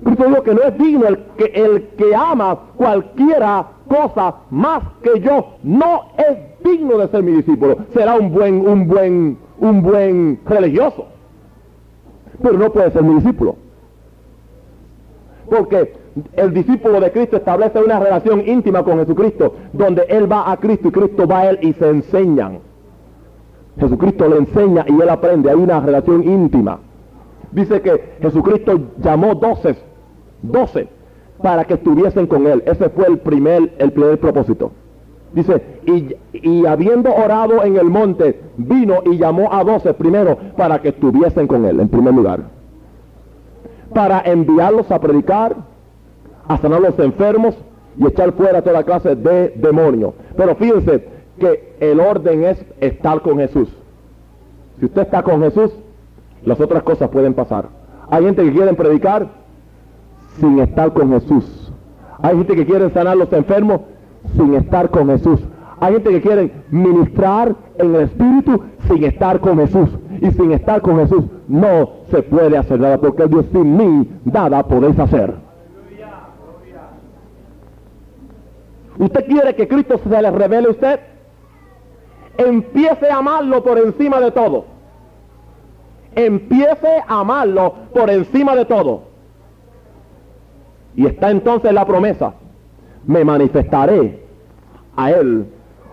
Cristo 0.04 0.26
dijo 0.28 0.44
que 0.44 0.54
no 0.54 0.62
es 0.64 0.78
digno 0.78 1.08
el 1.08 1.18
que, 1.38 1.46
el 1.46 1.84
que 1.90 2.16
ama 2.16 2.60
cualquiera 2.76 3.68
cosa 3.88 4.36
más 4.50 4.84
que 5.02 5.20
yo, 5.22 5.56
no 5.64 6.04
es 6.18 6.38
digno 6.64 6.98
de 6.98 7.08
ser 7.08 7.24
mi 7.24 7.34
discípulo. 7.34 7.78
Será 7.94 8.16
un 8.16 8.32
buen, 8.32 8.68
un 8.68 8.88
buen, 8.88 9.38
un 9.60 9.82
buen 9.82 10.40
religioso. 10.46 11.08
Pero 12.42 12.58
no 12.58 12.72
puede 12.72 12.92
ser 12.92 13.04
mi 13.04 13.16
discípulo. 13.16 13.56
Porque 15.50 15.94
el 16.36 16.54
discípulo 16.54 17.00
de 17.00 17.12
Cristo 17.12 17.38
establece 17.38 17.80
una 17.80 18.00
relación 18.00 18.48
íntima 18.48 18.84
con 18.84 19.00
Jesucristo, 19.00 19.56
donde 19.74 20.04
él 20.10 20.32
va 20.32 20.52
a 20.52 20.58
Cristo 20.58 20.90
y 20.90 20.92
Cristo 20.92 21.28
va 21.28 21.40
a 21.40 21.50
él 21.50 21.60
y 21.62 21.74
se 21.74 21.90
enseñan. 21.90 22.60
Jesucristo 23.80 24.28
le 24.28 24.38
enseña 24.38 24.86
y 24.88 25.02
él 25.02 25.10
aprende, 25.10 25.50
hay 25.50 25.56
una 25.56 25.80
relación 25.80 26.24
íntima. 26.24 26.80
Dice 27.52 27.82
que 27.82 28.16
Jesucristo 28.22 28.80
llamó 29.00 29.34
doce, 29.36 29.76
doce, 30.44 30.88
para 31.42 31.66
que 31.66 31.76
estuviesen 31.76 32.28
con 32.28 32.46
él. 32.46 32.64
Ese 32.66 32.90
fue 32.90 33.08
el 33.08 33.18
primer, 33.18 33.74
el 33.80 33.92
primer 33.92 34.20
propósito. 34.20 34.72
Dice, 35.34 35.80
y, 35.88 36.16
y 36.34 36.66
habiendo 36.68 37.12
orado 37.12 37.64
en 37.64 37.78
el 37.78 37.86
monte, 37.86 38.40
vino 38.58 39.02
y 39.06 39.18
llamó 39.18 39.52
a 39.52 39.64
doce 39.64 39.96
primero 39.96 40.38
para 40.56 40.80
que 40.80 40.90
estuviesen 40.90 41.48
con 41.48 41.66
él, 41.66 41.80
en 41.80 41.90
primer 41.90 42.14
lugar. 42.14 42.42
Para 43.94 44.22
enviarlos 44.22 44.92
a 44.92 45.00
predicar, 45.00 45.73
a 46.48 46.58
sanar 46.58 46.82
los 46.82 46.98
enfermos 47.00 47.56
y 47.98 48.08
echar 48.08 48.34
fuera 48.34 48.62
toda 48.62 48.84
clase 48.84 49.16
de 49.16 49.54
demonios. 49.56 50.14
Pero 50.36 50.56
fíjense 50.56 51.08
que 51.40 51.76
el 51.80 52.00
orden 52.00 52.44
es 52.44 52.64
estar 52.80 53.22
con 53.22 53.38
Jesús. 53.38 53.70
Si 54.80 54.86
usted 54.86 55.04
está 55.04 55.24
con 55.24 55.42
Jesús, 55.42 55.72
las 56.44 56.60
otras 56.60 56.84
cosas 56.84 57.10
pueden 57.10 57.34
pasar. 57.34 57.66
Hay 58.10 58.26
gente 58.26 58.44
que 58.44 58.52
quiere 58.52 58.74
predicar 58.74 59.28
sin 60.40 60.60
estar 60.60 60.94
con 60.94 61.12
Jesús. 61.12 61.72
Hay 62.22 62.38
gente 62.38 62.56
que 62.56 62.66
quiere 62.66 62.90
sanar 62.90 63.18
los 63.18 63.32
enfermos 63.34 63.82
sin 64.36 64.54
estar 64.56 64.90
con 64.90 65.08
Jesús. 65.08 65.40
Hay 65.80 65.94
gente 65.94 66.12
que 66.12 66.22
quiere 66.22 66.52
ministrar 66.72 67.56
en 67.78 67.96
el 67.96 68.02
Espíritu 68.02 68.62
sin 68.88 69.04
estar 69.04 69.40
con 69.40 69.58
Jesús. 69.58 69.90
Y 70.22 70.32
sin 70.32 70.52
estar 70.52 70.82
con 70.82 70.98
Jesús 71.00 71.26
no 71.48 71.90
se 72.10 72.24
puede 72.24 72.58
hacer 72.58 72.80
nada 72.80 72.98
porque 72.98 73.28
Dios 73.28 73.46
sin 73.52 73.76
mí 73.76 74.10
nada 74.24 74.64
podéis 74.64 74.98
hacer. 75.00 75.43
¿Usted 78.98 79.26
quiere 79.26 79.56
que 79.56 79.68
Cristo 79.68 80.00
se 80.04 80.22
le 80.22 80.32
revele 80.32 80.68
a 80.68 80.72
usted? 80.72 81.00
Empiece 82.38 83.10
a 83.10 83.18
amarlo 83.18 83.64
por 83.64 83.78
encima 83.78 84.20
de 84.20 84.32
todo. 84.32 84.66
Empiece 86.16 87.04
a 87.08 87.20
amarlo 87.22 87.74
por 87.94 88.10
encima 88.10 88.56
de 88.56 88.66
todo. 88.66 89.04
Y 90.96 91.08
está 91.08 91.32
entonces 91.32 91.74
la 91.74 91.86
promesa, 91.86 92.34
me 93.06 93.26
manifestaré 93.26 94.24
a 94.96 95.12
Él. 95.12 95.48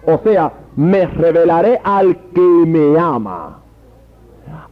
O 0.06 0.18
sea, 0.18 0.52
me 0.76 1.06
revelaré 1.06 1.80
al 1.82 2.16
que 2.34 2.40
me 2.40 2.98
ama, 2.98 3.60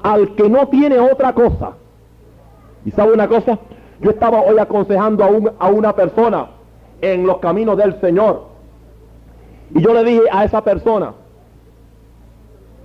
al 0.03 0.35
que 0.35 0.49
no 0.51 0.69
tiene 0.69 0.99
otra 0.99 1.33
cosa. 1.33 1.73
¿Y 2.85 2.91
sabe 2.91 3.12
una 3.12 3.29
cosa? 3.29 3.59
Yo 4.01 4.11
estaba 4.11 4.43
hoy 4.43 4.59
aconsejando 4.59 5.25
a, 5.25 5.67
a 5.67 5.69
una 5.69 5.95
persona 5.95 6.58
en 7.01 7.27
los 7.27 7.39
caminos 7.39 7.77
del 7.77 8.01
Señor. 8.01 8.47
Y 9.75 9.83
yo 9.83 9.93
le 9.95 10.05
dije 10.05 10.23
a 10.33 10.45
esa 10.45 10.63
persona, 10.63 11.13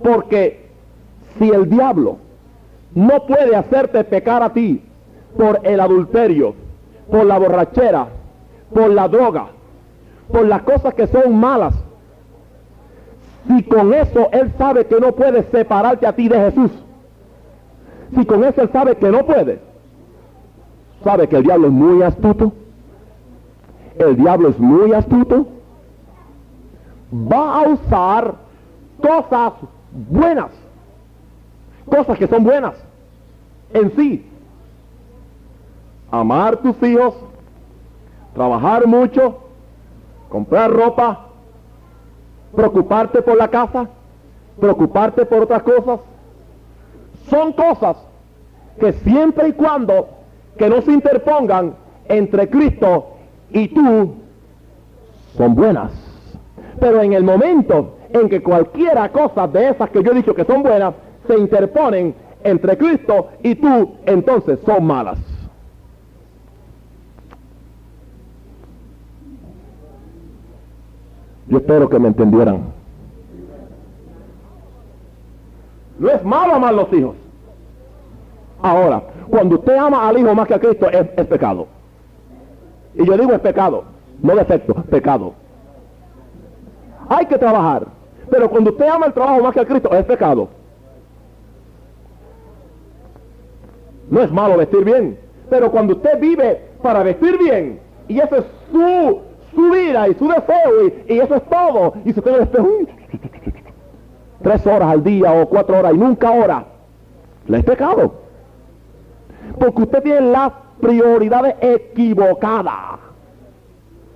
porque 0.02 0.68
si 1.38 1.50
el 1.50 1.68
diablo 1.68 2.18
no 2.94 3.26
puede 3.26 3.56
hacerte 3.56 4.04
pecar 4.04 4.42
a 4.42 4.52
ti 4.52 4.82
por 5.36 5.60
el 5.64 5.80
adulterio, 5.80 6.54
por 7.10 7.24
la 7.24 7.38
borrachera, 7.38 8.08
por 8.72 8.90
la 8.90 9.08
droga, 9.08 9.46
por 10.30 10.46
las 10.46 10.62
cosas 10.62 10.94
que 10.94 11.06
son 11.06 11.36
malas, 11.36 11.74
si 13.48 13.62
con 13.64 13.92
eso 13.92 14.28
él 14.32 14.52
sabe 14.56 14.86
que 14.86 15.00
no 15.00 15.12
puede 15.12 15.42
separarte 15.50 16.06
a 16.06 16.14
ti 16.14 16.28
de 16.28 16.38
Jesús, 16.38 16.70
si 18.14 18.24
con 18.24 18.44
eso 18.44 18.62
él 18.62 18.70
sabe 18.72 18.96
que 18.96 19.10
no 19.10 19.24
puede, 19.26 19.58
sabe 21.02 21.28
que 21.28 21.36
el 21.36 21.42
diablo 21.42 21.66
es 21.66 21.72
muy 21.72 22.02
astuto, 22.02 22.52
el 23.98 24.16
diablo 24.16 24.48
es 24.48 24.58
muy 24.58 24.92
astuto, 24.92 25.46
va 27.12 27.60
a 27.60 27.68
usar 27.68 28.34
cosas 29.00 29.52
buenas, 30.08 30.50
cosas 31.86 32.18
que 32.18 32.26
son 32.26 32.44
buenas 32.44 32.74
en 33.72 33.94
sí. 33.96 34.30
Amar 36.10 36.58
tus 36.58 36.80
hijos, 36.82 37.14
trabajar 38.34 38.86
mucho, 38.86 39.38
comprar 40.28 40.70
ropa, 40.70 41.26
preocuparte 42.54 43.22
por 43.22 43.36
la 43.36 43.48
casa, 43.48 43.88
preocuparte 44.60 45.24
por 45.26 45.42
otras 45.42 45.62
cosas. 45.62 46.00
Son 47.28 47.52
cosas 47.52 47.96
que 48.78 48.92
siempre 48.92 49.48
y 49.48 49.52
cuando 49.52 50.08
que 50.56 50.68
no 50.68 50.82
se 50.82 50.92
interpongan 50.92 51.74
entre 52.08 52.48
Cristo 52.48 53.13
y 53.54 53.68
tú, 53.68 54.14
son 55.36 55.54
buenas. 55.54 55.92
Pero 56.80 57.00
en 57.00 57.12
el 57.12 57.22
momento 57.22 57.96
en 58.10 58.28
que 58.28 58.42
cualquiera 58.42 59.08
cosa 59.10 59.46
de 59.46 59.70
esas 59.70 59.90
que 59.90 60.02
yo 60.02 60.10
he 60.10 60.16
dicho 60.16 60.34
que 60.34 60.44
son 60.44 60.62
buenas, 60.62 60.94
se 61.26 61.38
interponen 61.38 62.14
entre 62.42 62.76
Cristo 62.76 63.28
y 63.42 63.54
tú, 63.54 63.94
entonces 64.06 64.58
son 64.66 64.84
malas. 64.84 65.18
Yo 71.46 71.58
espero 71.58 71.88
que 71.88 71.98
me 71.98 72.08
entendieran. 72.08 72.72
No 75.98 76.10
es 76.10 76.24
malo 76.24 76.54
amar 76.54 76.74
los 76.74 76.92
hijos. 76.92 77.14
Ahora, 78.60 79.02
cuando 79.30 79.56
usted 79.56 79.76
ama 79.76 80.08
al 80.08 80.18
hijo 80.18 80.34
más 80.34 80.48
que 80.48 80.54
a 80.54 80.58
Cristo, 80.58 80.90
es, 80.90 81.06
es 81.16 81.26
pecado. 81.26 81.68
Y 82.94 83.04
yo 83.04 83.16
digo 83.16 83.32
es 83.32 83.40
pecado, 83.40 83.84
no 84.22 84.36
defecto, 84.36 84.74
pecado. 84.84 85.34
Hay 87.08 87.26
que 87.26 87.38
trabajar. 87.38 87.86
Pero 88.30 88.48
cuando 88.48 88.70
usted 88.70 88.86
ama 88.86 89.06
el 89.06 89.12
trabajo 89.12 89.42
más 89.42 89.52
que 89.52 89.60
a 89.60 89.66
Cristo, 89.66 89.90
es 89.92 90.04
pecado. 90.04 90.48
No 94.10 94.22
es 94.22 94.30
malo 94.30 94.56
vestir 94.56 94.84
bien. 94.84 95.18
Pero 95.50 95.70
cuando 95.70 95.94
usted 95.94 96.18
vive 96.18 96.60
para 96.82 97.02
vestir 97.02 97.38
bien, 97.38 97.80
y 98.08 98.18
eso 98.18 98.36
es 98.36 98.44
su, 98.70 99.20
su 99.54 99.70
vida 99.70 100.08
y 100.08 100.14
su 100.14 100.28
deseo, 100.28 100.86
y, 101.08 101.18
eso 101.18 101.36
es 101.36 101.42
todo, 101.44 101.94
y 102.04 102.12
se 102.12 102.22
tiene 102.22 102.38
espejo, 102.42 102.68
tres 104.42 104.66
horas 104.66 104.88
al 104.88 105.02
día 105.02 105.32
o 105.32 105.48
cuatro 105.48 105.78
horas 105.78 105.92
y 105.94 105.98
nunca 105.98 106.30
hora, 106.30 106.64
le 107.46 107.58
es 107.58 107.64
pecado. 107.64 108.14
Porque 109.58 109.82
usted 109.82 110.02
tiene 110.02 110.20
las 110.22 110.52
prioridades 110.80 111.54
equivocadas. 111.60 113.00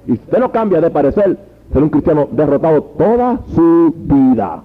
Y 0.06 0.12
usted 0.12 0.38
no 0.38 0.50
cambia 0.50 0.80
de 0.80 0.90
parecer, 0.90 1.38
ser 1.72 1.82
un 1.82 1.90
cristiano 1.90 2.28
derrotado 2.30 2.82
toda 2.82 3.38
su 3.54 3.94
vida. 3.96 4.62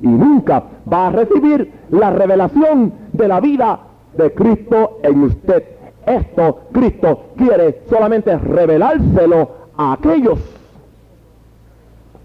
Y 0.00 0.06
nunca 0.06 0.62
va 0.90 1.08
a 1.08 1.10
recibir 1.10 1.72
la 1.90 2.10
revelación 2.10 2.92
de 3.12 3.28
la 3.28 3.40
vida 3.40 3.80
de 4.16 4.32
Cristo 4.34 4.98
en 5.02 5.22
usted. 5.22 5.64
Esto 6.06 6.60
Cristo 6.72 7.30
quiere 7.36 7.80
solamente 7.88 8.36
revelárselo 8.36 9.48
a 9.76 9.94
aquellos, 9.94 10.38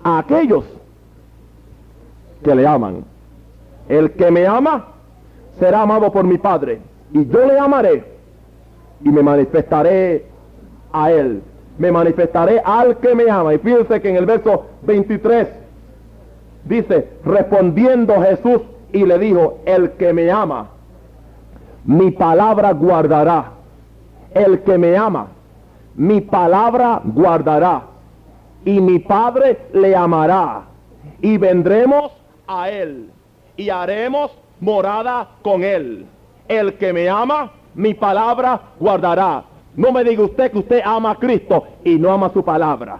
a 0.03 0.19
aquellos 0.19 0.65
que 2.43 2.55
le 2.55 2.67
aman. 2.67 3.03
El 3.87 4.11
que 4.11 4.29
me 4.29 4.45
ama 4.45 4.85
será 5.57 5.81
amado 5.81 6.11
por 6.11 6.25
mi 6.25 6.37
Padre 6.37 6.81
y 7.13 7.25
yo 7.25 7.45
le 7.45 7.57
amaré 7.57 8.03
y 9.03 9.09
me 9.09 9.23
manifestaré 9.23 10.25
a 10.91 11.11
él 11.11 11.41
me 11.79 11.91
manifestaré 11.91 12.61
al 12.63 12.97
que 12.97 13.15
me 13.15 13.31
ama. 13.31 13.55
Y 13.55 13.57
fíjense 13.57 13.99
que 14.01 14.09
en 14.09 14.17
el 14.17 14.25
verso 14.25 14.65
23 14.83 15.47
dice, 16.65 17.07
respondiendo 17.25 18.21
Jesús 18.21 18.61
y 18.91 19.05
le 19.05 19.17
dijo, 19.17 19.59
el 19.65 19.91
que 19.91 20.13
me 20.13 20.29
ama, 20.29 20.67
mi 21.85 22.11
palabra 22.11 22.73
guardará. 22.73 23.53
El 24.33 24.61
que 24.61 24.77
me 24.77 24.95
ama, 24.95 25.27
mi 25.95 26.21
palabra 26.21 27.01
guardará. 27.03 27.83
Y 28.65 28.81
mi 28.81 28.99
Padre 28.99 29.57
le 29.73 29.95
amará. 29.95 30.63
Y 31.21 31.37
vendremos 31.37 32.11
a 32.45 32.69
él. 32.69 33.09
Y 33.55 33.69
haremos 33.69 34.31
morada 34.59 35.29
con 35.41 35.63
él. 35.63 36.05
El 36.49 36.73
que 36.73 36.91
me 36.91 37.07
ama, 37.07 37.51
mi 37.75 37.93
palabra 37.93 38.59
guardará. 38.79 39.43
No 39.75 39.91
me 39.91 40.03
diga 40.03 40.23
usted 40.23 40.51
que 40.51 40.57
usted 40.57 40.81
ama 40.83 41.11
a 41.11 41.15
Cristo 41.15 41.63
y 41.83 41.97
no 41.99 42.11
ama 42.11 42.29
su 42.33 42.43
palabra. 42.43 42.99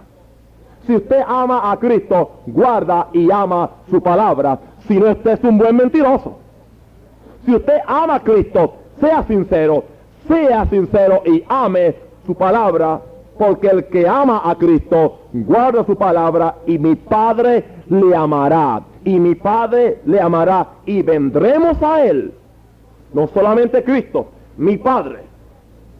Si 0.86 0.94
usted 0.94 1.20
ama 1.26 1.70
a 1.70 1.76
Cristo, 1.76 2.40
guarda 2.46 3.08
y 3.12 3.28
ama 3.30 3.68
su 3.90 4.00
palabra. 4.00 4.58
Si 4.86 4.96
no, 4.96 5.10
usted 5.10 5.32
es 5.32 5.44
un 5.44 5.58
buen 5.58 5.76
mentiroso. 5.76 6.38
Si 7.44 7.54
usted 7.54 7.78
ama 7.86 8.14
a 8.14 8.20
Cristo, 8.20 8.74
sea 9.00 9.24
sincero, 9.24 9.84
sea 10.28 10.64
sincero 10.66 11.22
y 11.26 11.42
ame 11.48 11.96
su 12.26 12.34
palabra, 12.36 13.00
porque 13.36 13.66
el 13.66 13.86
que 13.86 14.06
ama 14.06 14.42
a 14.44 14.54
Cristo 14.54 15.22
guarda 15.32 15.84
su 15.84 15.96
palabra 15.96 16.56
y 16.66 16.78
mi 16.78 16.94
Padre 16.94 17.64
le 17.88 18.14
amará. 18.14 18.82
Y 19.04 19.18
mi 19.18 19.34
Padre 19.34 19.98
le 20.04 20.20
amará 20.20 20.68
y 20.86 21.02
vendremos 21.02 21.82
a 21.82 22.04
Él. 22.04 22.34
No 23.12 23.28
solamente 23.28 23.82
Cristo, 23.84 24.28
mi 24.56 24.76
Padre 24.76 25.20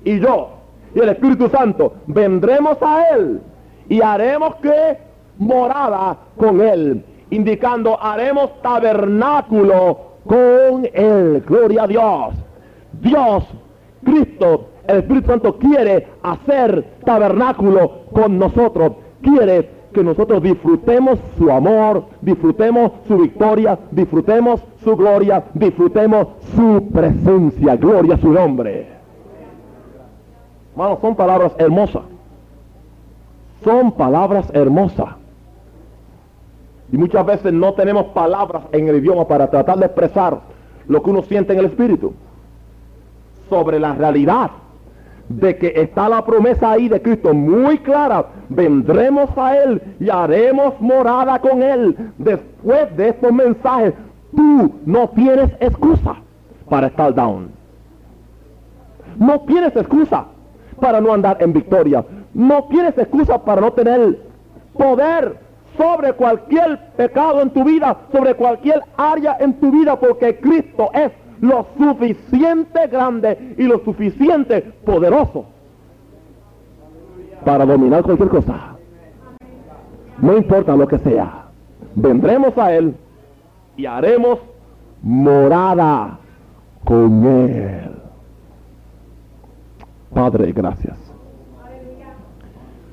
y 0.05 0.20
yo 0.20 0.51
y 0.94 0.99
el 1.01 1.11
Espíritu 1.11 1.49
Santo, 1.49 1.94
vendremos 2.07 2.77
a 2.81 3.11
Él 3.11 3.40
y 3.88 4.01
haremos 4.03 4.57
que 4.57 4.99
morada 5.38 6.16
con 6.37 6.61
Él, 6.61 7.05
indicando 7.31 8.01
haremos 8.03 8.51
tabernáculo 8.62 9.99
con 10.27 10.88
Él. 10.92 11.42
Gloria 11.46 11.85
a 11.85 11.87
Dios. 11.87 12.35
Dios, 13.01 13.44
Cristo, 14.05 14.68
el 14.87 14.99
Espíritu 14.99 15.29
Santo 15.29 15.57
quiere 15.59 16.09
hacer 16.23 16.85
tabernáculo 17.05 18.03
con 18.12 18.38
nosotros. 18.38 18.92
Quiere 19.23 19.80
que 19.92 20.05
nosotros 20.05 20.42
disfrutemos 20.42 21.18
su 21.37 21.50
amor, 21.50 22.05
disfrutemos 22.20 22.92
su 23.09 23.18
victoria, 23.18 23.78
disfrutemos 23.91 24.61
su 24.84 24.97
gloria, 24.97 25.45
disfrutemos 25.55 26.28
su 26.55 26.88
presencia. 26.93 27.76
Gloria 27.76 28.14
a 28.14 28.18
su 28.18 28.32
nombre 28.32 29.01
son 31.01 31.14
palabras 31.14 31.53
hermosas. 31.59 32.03
Son 33.64 33.93
palabras 33.93 34.47
hermosas. 34.55 35.09
Y 36.93 36.97
muchas 36.97 37.24
veces 37.26 37.53
no 37.53 37.74
tenemos 37.74 38.07
palabras 38.07 38.64
en 38.72 38.88
el 38.88 38.97
idioma 38.97 39.28
para 39.28 39.51
tratar 39.51 39.78
de 39.78 39.86
expresar 39.86 40.41
lo 40.88 41.03
que 41.03 41.11
uno 41.11 41.22
siente 41.22 41.53
en 41.53 41.61
el 41.61 41.66
espíritu. 41.66 42.14
Sobre 43.49 43.78
la 43.78 43.95
realidad 43.95 44.51
de 45.31 45.57
que 45.57 45.72
está 45.76 46.09
la 46.09 46.24
promesa 46.24 46.72
ahí 46.72 46.89
de 46.89 47.01
Cristo 47.01 47.33
muy 47.33 47.78
clara. 47.78 48.26
Vendremos 48.49 49.31
a 49.37 49.57
Él 49.57 49.81
y 50.01 50.11
haremos 50.11 50.78
morada 50.81 51.39
con 51.41 51.62
Él. 51.62 51.97
Después 52.18 52.97
de 52.97 53.11
estos 53.11 53.33
mensajes, 53.33 53.95
tú 54.35 54.74
no 54.85 55.09
tienes 55.11 55.51
excusa 55.61 56.16
para 56.68 56.89
estar 56.89 57.14
down. 57.14 57.49
No 59.18 59.41
tienes 59.43 59.74
excusa 59.76 60.26
para 60.81 61.01
no 61.01 61.12
andar 61.14 61.37
en 61.41 61.53
victoria. 61.53 62.05
No 62.35 62.64
tienes 62.64 62.99
excusa 62.99 63.39
para 63.45 63.61
no 63.61 63.72
tener 63.72 64.18
poder 64.76 65.39
sobre 65.76 66.12
cualquier 66.12 66.76
pecado 66.97 67.41
en 67.41 67.51
tu 67.51 67.62
vida, 67.62 67.97
sobre 68.11 68.35
cualquier 68.35 68.83
área 68.97 69.37
en 69.39 69.55
tu 69.61 69.70
vida, 69.70 69.99
porque 69.99 70.41
Cristo 70.41 70.91
es 70.93 71.12
lo 71.41 71.66
suficiente 71.76 72.86
grande 72.88 73.55
y 73.57 73.62
lo 73.64 73.78
suficiente 73.84 74.61
poderoso 74.84 75.47
para 77.45 77.64
dominar 77.64 78.03
cualquier 78.03 78.28
cosa. 78.28 78.76
No 80.18 80.36
importa 80.36 80.76
lo 80.76 80.86
que 80.86 80.99
sea. 80.99 81.47
Vendremos 81.95 82.57
a 82.59 82.74
Él 82.74 82.95
y 83.76 83.86
haremos 83.86 84.38
morada 85.03 86.18
con 86.84 87.24
Él. 87.24 87.91
Padre, 90.12 90.53
gracias. 90.53 90.99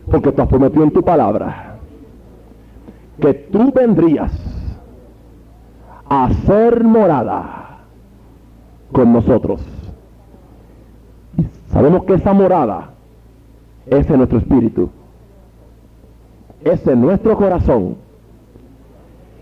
Porque 0.10 0.32
tú 0.32 0.42
has 0.42 0.48
prometido 0.48 0.84
en 0.84 0.92
tu 0.92 1.04
palabra 1.04 1.76
que 3.20 3.34
tú 3.34 3.74
vendrías 3.74 4.32
a 6.08 6.30
ser 6.46 6.84
morada 6.84 7.67
con 8.92 9.14
nosotros. 9.14 9.62
Sabemos 11.72 12.06
que 12.06 12.16
esa 12.16 12.34
morada 12.34 12.92
es 13.86 14.10
en 14.10 14.18
nuestro 14.18 14.40
espíritu, 14.40 14.90
es 16.64 16.86
en 16.88 17.02
nuestro 17.02 17.38
corazón. 17.38 17.98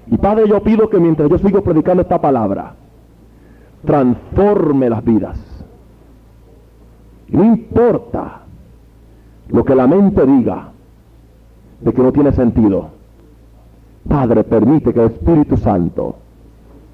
Y 0.07 0.17
Padre, 0.17 0.47
yo 0.47 0.61
pido 0.61 0.89
que 0.89 0.99
mientras 0.99 1.29
yo 1.29 1.37
sigo 1.37 1.61
predicando 1.61 2.01
esta 2.01 2.19
palabra, 2.19 2.75
transforme 3.85 4.89
las 4.89 5.03
vidas. 5.03 5.39
no 7.29 7.43
importa 7.43 8.41
lo 9.49 9.63
que 9.63 9.75
la 9.75 9.87
mente 9.87 10.25
diga 10.25 10.69
de 11.81 11.93
que 11.93 12.01
no 12.01 12.11
tiene 12.11 12.31
sentido. 12.31 12.89
Padre, 14.07 14.43
permite 14.43 14.93
que 14.93 14.99
el 14.99 15.11
Espíritu 15.11 15.57
Santo 15.57 16.15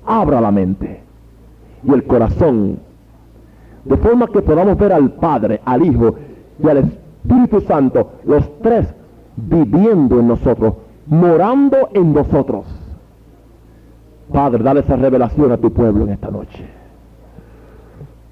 abra 0.06 0.40
la 0.42 0.52
mente 0.52 1.01
y 1.84 1.92
el 1.92 2.04
corazón, 2.04 2.80
de 3.86 3.98
forma 3.98 4.28
que 4.28 4.42
podamos 4.42 4.78
ver 4.78 4.94
al 4.94 5.12
Padre, 5.14 5.62
al 5.66 5.86
Hijo 5.86 6.16
y 6.64 6.68
al 6.68 6.78
Espíritu 6.78 7.62
Santo, 7.62 8.12
los 8.26 8.60
tres 8.62 8.88
viviendo 9.36 10.20
en 10.20 10.28
nosotros, 10.28 10.74
morando 11.08 11.90
en 11.94 12.14
nosotros. 12.14 12.66
Padre, 14.32 14.64
dale 14.64 14.80
esa 14.82 14.96
revelación 14.96 15.52
a 15.52 15.58
tu 15.58 15.72
pueblo 15.72 16.06
en 16.06 16.12
esta 16.12 16.30
noche. 16.32 16.66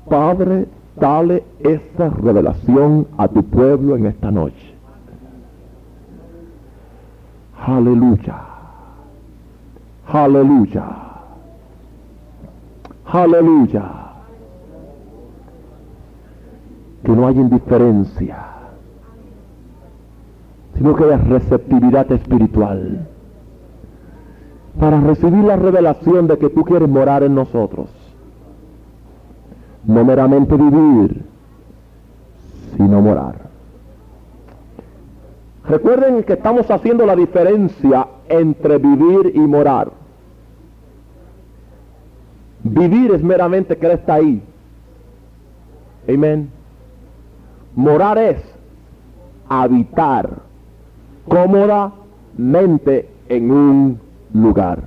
Padre, 0.08 0.68
dale 0.96 1.44
esa 1.60 2.10
revelación 2.10 3.08
a 3.18 3.28
tu 3.28 3.44
pueblo 3.44 3.96
en 3.96 4.06
esta 4.06 4.32
noche. 4.32 4.76
Aleluya. 7.66 8.42
Aleluya. 10.08 11.09
Aleluya. 13.12 13.84
Que 17.04 17.12
no 17.12 17.28
haya 17.28 17.42
indiferencia, 17.42 18.38
sino 20.76 20.96
que 20.96 21.04
haya 21.06 21.18
receptividad 21.18 22.12
espiritual 22.12 23.08
para 24.80 25.00
recibir 25.02 25.44
la 25.44 25.56
revelación 25.56 26.28
de 26.28 26.38
que 26.38 26.50
tú 26.50 26.64
quieres 26.64 26.88
morar 26.88 27.24
en 27.24 27.36
nosotros. 27.36 27.90
No 29.86 30.06
meramente 30.06 30.56
vivir, 30.56 31.26
sino 32.78 33.02
morar. 33.02 33.50
Recuerden 35.68 36.24
que 36.24 36.34
estamos 36.34 36.70
haciendo 36.70 37.06
la 37.06 37.16
diferencia 37.16 38.08
entre 38.28 38.78
vivir 38.78 39.32
y 39.36 39.40
morar. 39.40 39.99
Vivir 42.64 43.12
es 43.14 43.24
meramente 43.24 43.78
que 43.78 43.86
Él 43.86 43.92
está 43.94 44.16
ahí. 44.16 44.42
Amén. 46.08 46.50
Morar 47.76 48.18
es 48.18 48.42
habitar 49.48 50.30
cómodamente 51.28 53.10
en 53.30 53.52
un 53.52 54.00
lugar. 54.34 54.84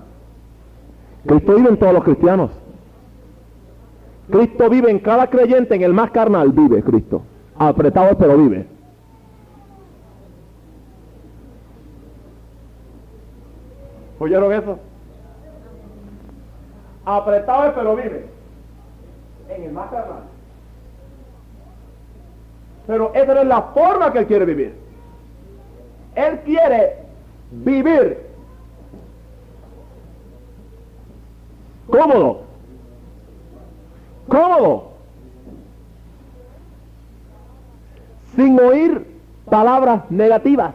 Cristo 1.26 1.54
vive 1.54 1.68
en 1.70 1.76
todos 1.76 1.94
los 1.94 2.04
cristianos. 2.04 2.50
Cristo 4.30 4.68
vive 4.68 4.90
en 4.90 4.98
cada 4.98 5.28
creyente, 5.28 5.74
en 5.74 5.82
el 5.82 5.92
más 5.92 6.10
carnal 6.10 6.52
vive 6.52 6.82
Cristo. 6.82 7.22
Apretado 7.56 8.16
pero 8.18 8.36
vive. 8.36 8.66
¿Oyeron 14.18 14.52
eso? 14.52 14.78
Apretado 17.04 17.74
pero 17.74 17.96
vive. 17.96 18.26
En 19.48 19.62
el 19.64 19.72
más 19.72 19.90
carnal. 19.90 20.22
Pero 22.86 23.12
esa 23.14 23.34
no 23.34 23.40
es 23.40 23.46
la 23.46 23.62
forma 23.62 24.12
que 24.12 24.18
él 24.20 24.26
quiere 24.26 24.44
vivir. 24.44 24.74
Él 26.14 26.40
quiere 26.40 26.96
vivir 27.50 28.26
cómodo. 31.88 32.40
Cómodo. 34.28 34.92
Sin 38.34 38.58
oír 38.58 39.06
palabras 39.48 40.10
negativas. 40.10 40.74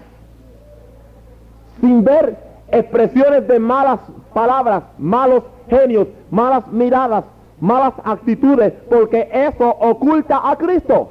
Sin 1.82 2.03
ver 2.03 2.38
expresiones 2.69 3.47
de 3.47 3.59
malas 3.59 3.99
palabras, 4.34 4.84
malos 4.97 5.43
genios, 5.70 6.07
malas 6.32 6.68
miradas, 6.68 7.26
malas 7.59 7.93
actitudes, 8.03 8.74
porque 8.89 9.30
eso 9.32 9.70
oculta 9.70 10.49
a 10.49 10.55
Cristo. 10.57 11.09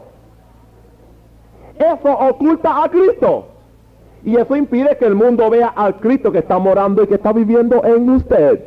Eso 1.78 2.10
oculta 2.10 2.82
a 2.84 2.88
Cristo. 2.88 3.46
Y 4.24 4.36
eso 4.36 4.56
impide 4.56 4.96
que 4.96 5.06
el 5.06 5.14
mundo 5.14 5.48
vea 5.50 5.68
al 5.68 5.96
Cristo 6.00 6.32
que 6.32 6.38
está 6.38 6.58
morando 6.58 7.02
y 7.02 7.06
que 7.06 7.14
está 7.14 7.32
viviendo 7.32 7.84
en 7.84 8.10
usted. 8.10 8.64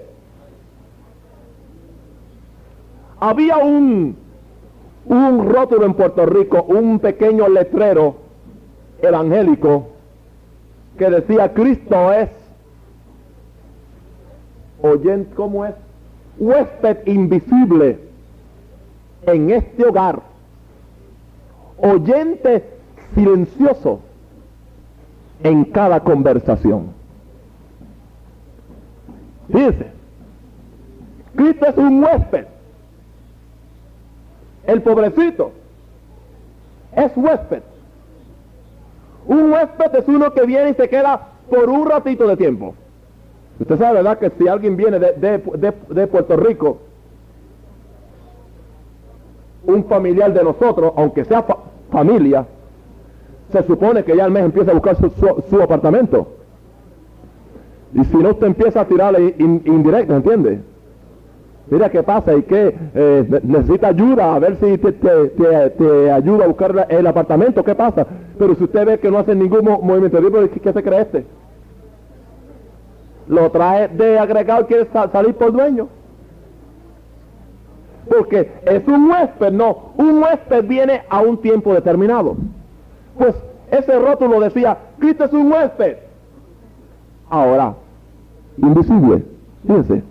Había 3.20 3.58
un, 3.58 4.16
un 5.06 5.50
rótulo 5.50 5.86
en 5.86 5.94
Puerto 5.96 6.26
Rico, 6.26 6.64
un 6.64 7.00
pequeño 7.00 7.50
letrero 7.50 8.16
evangélico 9.02 9.88
que 10.98 11.10
decía 11.10 11.54
Cristo 11.54 12.14
es 12.14 12.30
oyente, 14.82 15.34
¿cómo 15.36 15.66
es? 15.66 15.76
Huésped 16.38 17.08
invisible 17.08 18.00
en 19.24 19.50
este 19.52 19.86
hogar. 19.86 20.22
Oyente 21.78 22.64
silencioso 23.16 24.02
en 25.44 25.66
cada 25.66 26.02
conversación. 26.02 26.88
Fíjense, 29.52 29.88
Cristo 31.36 31.66
es 31.66 31.78
un 31.78 32.04
huésped. 32.04 32.46
El 34.68 34.82
pobrecito 34.82 35.52
es 36.96 37.12
huésped. 37.16 37.64
Un 39.26 39.52
huésped 39.52 39.96
es 39.96 40.08
uno 40.08 40.34
que 40.34 40.46
viene 40.46 40.72
y 40.72 40.74
se 40.74 40.90
queda 40.90 41.30
por 41.50 41.70
un 41.70 41.90
ratito 41.90 42.28
de 42.28 42.38
tiempo. 42.38 42.76
Usted 43.60 43.78
sabe, 43.78 43.96
¿verdad? 43.96 44.18
Que 44.18 44.30
si 44.32 44.48
alguien 44.48 44.78
viene 44.78 45.00
de, 45.00 46.08
Puerto 46.08 46.38
Rico, 46.38 46.78
un 49.66 49.84
familiar 49.86 50.34
de 50.34 50.44
nosotros, 50.44 50.94
aunque 50.96 51.26
sea 51.26 51.46
familia, 51.92 52.46
se 53.52 53.64
supone 53.64 54.04
que 54.04 54.16
ya 54.16 54.26
al 54.26 54.32
mes 54.32 54.46
empieza 54.46 54.72
a 54.72 54.74
buscar 54.74 54.96
su, 55.50 55.62
apartamento. 55.62 56.28
Y 57.94 58.06
si 58.06 58.18
no, 58.18 58.30
usted 58.30 58.48
empieza 58.48 58.82
a 58.82 58.86
tirarle 58.86 59.36
indirecto, 59.38 60.16
¿entiende? 60.16 60.62
Mira 61.70 61.90
qué 61.90 62.02
pasa 62.02 62.34
y 62.36 62.44
que 62.44 62.76
eh, 62.96 63.42
necesita 63.44 63.90
ayuda, 63.90 64.36
a 64.36 64.40
ver 64.40 64.56
si 64.56 64.78
te, 64.78 66.12
ayuda 66.12 66.46
a 66.46 66.48
buscar 66.48 66.88
el 66.90 67.06
apartamento, 67.06 67.64
¿qué 67.64 67.76
pasa? 67.76 68.08
Pero 68.38 68.56
si 68.56 68.64
usted 68.64 68.86
ve 68.86 69.00
que 69.00 69.12
no 69.12 69.20
hace 69.20 69.36
ningún 69.36 69.66
movimiento, 69.66 70.20
¿qué, 70.50 70.60
¿qué 70.62 70.74
se 70.74 70.84
cree 70.84 71.02
este? 71.02 71.26
Lo 73.30 73.52
trae 73.52 73.88
de 73.88 74.18
agregado 74.18 74.64
y 74.64 74.66
quiere 74.66 74.88
salir 74.92 75.36
por 75.36 75.54
dueño. 75.54 75.88
Porque 78.10 78.52
es 78.66 78.88
un 78.88 79.10
huésped, 79.10 79.52
no, 79.52 79.92
un 79.98 80.24
huésped 80.24 80.66
viene 80.66 81.04
a 81.10 81.22
un 81.22 81.38
tiempo 81.38 81.74
determinado. 81.76 82.36
Pues 83.18 83.36
ese 83.70 84.00
rótulo 84.00 84.40
decía, 84.40 84.78
Cristo 84.98 85.26
es 85.26 85.34
un 85.34 85.52
huésped. 85.52 85.98
Ahora, 87.30 87.76
invisible, 88.58 89.24
fíjense, 89.62 90.02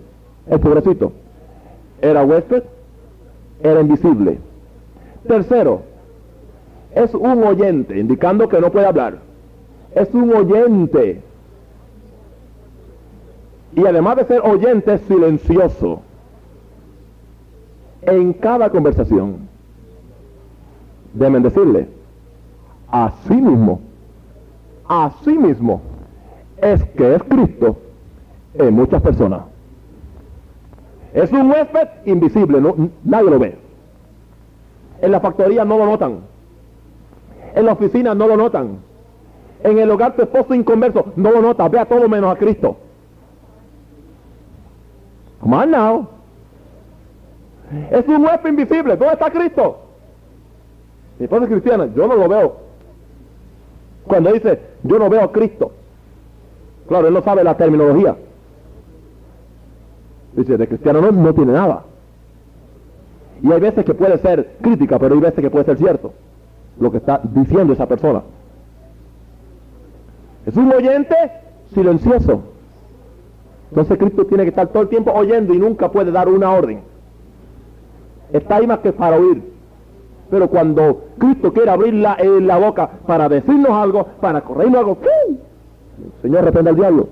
el 0.47 0.59
pobrecito, 0.61 1.11
era 2.01 2.23
huésped, 2.23 2.63
era 3.61 3.81
invisible. 3.81 4.39
Tercero, 5.27 5.81
es 6.95 7.13
un 7.13 7.43
oyente, 7.43 7.99
indicando 7.99 8.47
que 8.47 8.61
no 8.61 8.71
puede 8.71 8.85
hablar. 8.85 9.17
Es 9.93 10.07
un 10.13 10.33
oyente 10.33 11.21
y 13.75 13.85
además 13.85 14.17
de 14.17 14.25
ser 14.25 14.41
oyente, 14.41 14.97
silencioso. 15.07 16.01
en 18.01 18.33
cada 18.33 18.69
conversación. 18.69 19.47
Deben 21.13 21.43
decirle, 21.43 21.87
así 22.89 23.35
mismo, 23.35 23.81
así 24.87 25.37
mismo, 25.37 25.81
es 26.61 26.83
que 26.85 27.15
es 27.15 27.23
Cristo 27.23 27.77
en 28.53 28.73
muchas 28.73 29.01
personas. 29.01 29.41
Es 31.13 31.31
un 31.31 31.49
huésped 31.49 31.87
invisible, 32.05 32.61
no, 32.61 32.89
nadie 33.03 33.29
lo 33.31 33.39
ve. 33.39 33.57
En 35.01 35.11
la 35.11 35.19
factoría 35.19 35.65
no 35.65 35.77
lo 35.77 35.85
notan. 35.85 36.19
En 37.55 37.65
la 37.65 37.73
oficina 37.73 38.13
no 38.13 38.27
lo 38.27 38.37
notan. 38.37 38.77
En 39.63 39.77
el 39.77 39.89
hogar 39.89 40.15
tu 40.15 40.21
esposo 40.21 40.53
inconverso 40.53 41.11
no 41.15 41.31
lo 41.31 41.41
nota. 41.41 41.67
Ve 41.67 41.79
a 41.79 41.85
todo 41.85 42.07
menos 42.07 42.31
a 42.31 42.37
Cristo. 42.37 42.77
Come 45.41 45.55
on 45.55 45.71
now. 45.71 46.07
Es 47.91 48.07
un 48.07 48.23
huésped 48.23 48.49
invisible. 48.49 48.97
¿Dónde 48.97 49.13
está 49.13 49.31
Cristo? 49.31 49.77
Mi 51.17 51.25
esposa 51.25 51.43
es 51.43 51.49
cristiana. 51.49 51.87
Yo 51.95 52.07
no 52.07 52.15
lo 52.15 52.27
veo. 52.27 52.55
Cuando 54.05 54.31
dice, 54.31 54.59
yo 54.83 54.97
no 54.97 55.09
veo 55.09 55.23
a 55.23 55.31
Cristo. 55.31 55.71
Claro, 56.87 57.07
él 57.07 57.13
no 57.13 57.21
sabe 57.21 57.43
la 57.43 57.55
terminología. 57.55 58.15
Dice, 60.33 60.57
de 60.57 60.67
cristiano 60.67 61.01
no, 61.01 61.11
no 61.11 61.33
tiene 61.33 61.53
nada. 61.53 61.83
Y 63.41 63.51
hay 63.51 63.59
veces 63.59 63.85
que 63.85 63.93
puede 63.93 64.17
ser 64.17 64.57
crítica, 64.61 64.97
pero 64.99 65.15
hay 65.15 65.21
veces 65.21 65.39
que 65.39 65.49
puede 65.49 65.65
ser 65.65 65.77
cierto. 65.77 66.13
Lo 66.79 66.91
que 66.91 66.97
está 66.97 67.21
diciendo 67.23 67.73
esa 67.73 67.87
persona. 67.87 68.23
Es 70.45 70.55
un 70.55 70.71
oyente 70.73 71.15
silencioso. 71.73 72.41
Entonces 73.69 73.97
Cristo 73.97 74.25
tiene 74.25 74.43
que 74.43 74.49
estar 74.49 74.67
todo 74.67 74.83
el 74.83 74.89
tiempo 74.89 75.11
oyendo 75.11 75.53
y 75.53 75.59
nunca 75.59 75.91
puede 75.91 76.11
dar 76.11 76.27
una 76.27 76.51
orden. 76.51 76.81
Está 78.33 78.57
ahí 78.57 78.67
más 78.67 78.79
que 78.79 78.91
para 78.91 79.17
oír. 79.17 79.43
Pero 80.29 80.47
cuando 80.47 81.05
Cristo 81.17 81.51
quiere 81.53 81.71
abrir 81.71 81.93
la, 81.95 82.15
eh, 82.19 82.59
boca 82.59 82.89
para 83.07 83.27
decirnos 83.27 83.71
algo, 83.71 84.05
para 84.21 84.41
corrernos 84.41 84.77
algo, 84.77 84.97
Señor, 86.21 86.43
reprenda 86.43 86.69
al 86.69 86.75
diablo. 86.75 87.07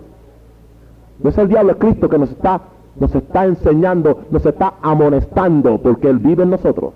No 1.19 1.29
es 1.29 1.37
el 1.37 1.47
diablo, 1.47 1.71
es 1.71 1.77
Cristo 1.77 2.09
que 2.09 2.17
nos 2.17 2.29
está 2.29 2.61
nos 2.99 3.13
está 3.13 3.45
enseñando, 3.45 4.23
nos 4.31 4.45
está 4.45 4.75
amonestando, 4.81 5.77
porque 5.79 6.09
Él 6.09 6.19
vive 6.19 6.43
en 6.43 6.49
nosotros. 6.49 6.93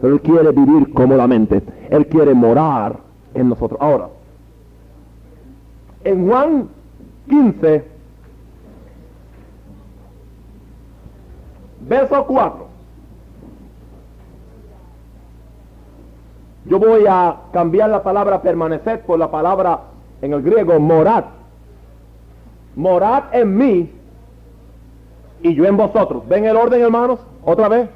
Pero 0.00 0.14
Él 0.14 0.20
quiere 0.20 0.50
vivir 0.50 0.92
cómodamente. 0.92 1.62
Él 1.90 2.06
quiere 2.06 2.34
morar 2.34 2.98
en 3.34 3.48
nosotros. 3.48 3.80
Ahora, 3.80 4.08
en 6.04 6.28
Juan 6.28 6.68
15, 7.28 7.84
verso 11.88 12.24
4. 12.26 12.66
Yo 16.66 16.78
voy 16.78 17.06
a 17.08 17.36
cambiar 17.52 17.88
la 17.88 18.02
palabra 18.02 18.42
permanecer 18.42 19.00
por 19.02 19.18
la 19.18 19.30
palabra 19.30 19.80
en 20.20 20.34
el 20.34 20.42
griego 20.42 20.78
morad. 20.78 21.24
Morad 22.76 23.24
en 23.32 23.56
mí 23.56 23.90
y 25.42 25.54
yo 25.54 25.64
en 25.64 25.76
vosotros. 25.76 26.28
¿Ven 26.28 26.44
el 26.44 26.56
orden, 26.56 26.82
hermanos? 26.82 27.20
Otra 27.42 27.68
vez. 27.68 27.88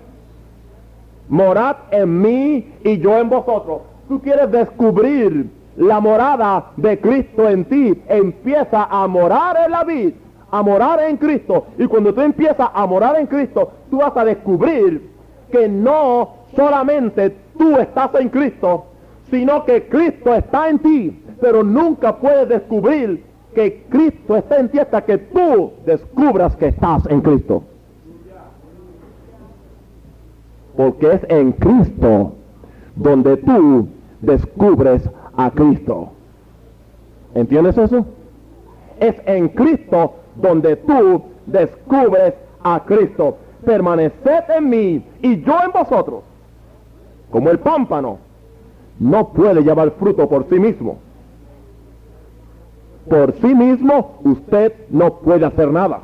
Morad 1.29 1.77
en 1.91 2.21
mí 2.21 2.73
y 2.83 2.99
yo 2.99 3.19
en 3.19 3.29
vosotros. 3.29 3.83
Tú 4.09 4.21
quieres 4.21 4.51
descubrir 4.51 5.51
la 5.77 6.01
morada 6.01 6.71
de 6.77 6.99
Cristo 6.99 7.49
en 7.49 7.65
ti. 7.67 8.03
Empieza 8.09 8.85
a 8.85 9.07
morar 9.07 9.57
en 9.65 9.71
la 9.71 9.85
vida, 9.85 10.17
a 10.53 10.63
morar 10.63 11.01
en 11.01 11.17
Cristo. 11.17 11.67
Y 11.79 11.87
cuando 11.87 12.15
tú 12.15 12.21
empiezas 12.21 12.69
a 12.73 12.87
morar 12.87 13.19
en 13.19 13.27
Cristo, 13.27 13.73
tú 13.91 13.99
vas 13.99 14.17
a 14.17 14.25
descubrir 14.25 15.11
que 15.51 15.67
no 15.67 16.35
solamente 16.55 17.35
tú 17.59 17.79
estás 17.79 18.15
en 18.15 18.29
Cristo, 18.29 18.85
sino 19.31 19.65
que 19.65 19.89
Cristo 19.89 20.35
está 20.35 20.69
en 20.69 20.79
ti. 20.79 21.25
Pero 21.41 21.65
nunca 21.65 22.17
puedes 22.17 22.49
descubrir 22.49 23.25
que 23.55 23.85
Cristo 23.89 24.37
está 24.37 24.59
en 24.59 24.69
ti 24.69 24.79
hasta 24.79 25.03
que 25.03 25.19
tú 25.19 25.73
descubras 25.87 26.55
que 26.57 26.67
estás 26.69 27.07
en 27.07 27.23
Cristo. 27.23 27.65
Porque 30.77 31.15
es 31.15 31.21
en 31.29 31.53
Cristo 31.53 32.35
donde 32.95 33.39
tú 33.39 33.89
descubres 34.21 35.03
a 35.35 35.51
Cristo. 35.51 36.13
¿Entiendes 37.35 37.79
eso? 37.79 38.05
Es 39.01 39.17
en 39.25 39.49
Cristo 39.49 40.17
donde 40.37 40.77
tú 40.77 41.23
descubres 41.47 42.35
a 42.63 42.83
Cristo. 42.85 43.39
Permaneced 43.65 44.51
en 44.57 44.69
mí 44.71 45.07
y 45.21 45.41
yo 45.43 45.57
en 45.65 45.71
vosotros. 45.71 46.23
Como 47.31 47.51
el 47.51 47.61
pámpano 47.61 48.19
no 48.99 49.29
puede 49.29 49.63
llevar 49.63 49.93
fruto 49.93 50.29
por 50.29 50.49
sí 50.49 50.59
mismo 50.59 50.99
por 53.09 53.35
sí 53.41 53.55
mismo 53.55 54.19
usted 54.25 54.73
no 54.91 55.15
puede 55.19 55.45
hacer 55.47 55.71
nada. 55.71 56.01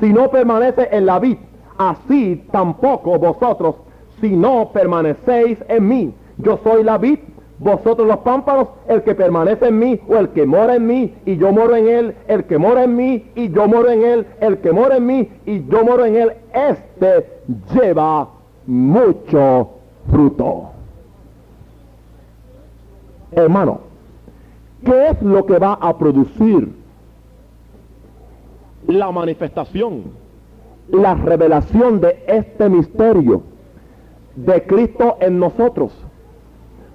Si 0.00 0.12
no 0.12 0.30
permanece 0.30 0.88
en 0.92 1.06
la 1.06 1.18
vid, 1.18 1.38
así 1.76 2.44
tampoco 2.52 3.18
vosotros, 3.18 3.76
si 4.20 4.30
no 4.30 4.70
permanecéis 4.72 5.58
en 5.68 5.88
mí. 5.88 6.14
Yo 6.38 6.58
soy 6.62 6.84
la 6.84 6.98
vid, 6.98 7.18
vosotros 7.58 8.06
los 8.06 8.18
pámpanos, 8.18 8.68
el 8.86 9.02
que 9.02 9.14
permanece 9.14 9.66
en 9.66 9.78
mí 9.78 10.00
o 10.08 10.16
el 10.16 10.28
que 10.30 10.46
mora 10.46 10.76
en 10.76 10.86
mí 10.86 11.14
y 11.26 11.36
yo 11.36 11.52
moro 11.52 11.74
en 11.74 11.88
él, 11.88 12.14
el 12.28 12.44
que 12.44 12.56
mora 12.58 12.84
en 12.84 12.96
mí 12.96 13.30
y 13.34 13.50
yo 13.50 13.66
moro 13.66 13.90
en 13.90 14.04
él, 14.04 14.26
el 14.40 14.58
que 14.58 14.72
mora 14.72 14.96
en 14.96 15.06
mí 15.06 15.28
y 15.44 15.64
yo 15.66 15.84
moro 15.84 16.04
en 16.04 16.16
él, 16.16 16.32
este 16.52 17.26
lleva 17.74 18.28
mucho 18.66 19.70
fruto. 20.10 20.70
Hermano, 23.32 23.80
¿qué 24.84 25.08
es 25.08 25.22
lo 25.22 25.44
que 25.44 25.58
va 25.58 25.74
a 25.74 25.98
producir 25.98 26.72
la 28.86 29.10
manifestación, 29.10 30.04
la 30.90 31.14
revelación 31.14 32.00
de 32.00 32.24
este 32.26 32.68
misterio 32.68 33.42
de 34.36 34.62
Cristo 34.64 35.16
en 35.20 35.40
nosotros? 35.40 35.92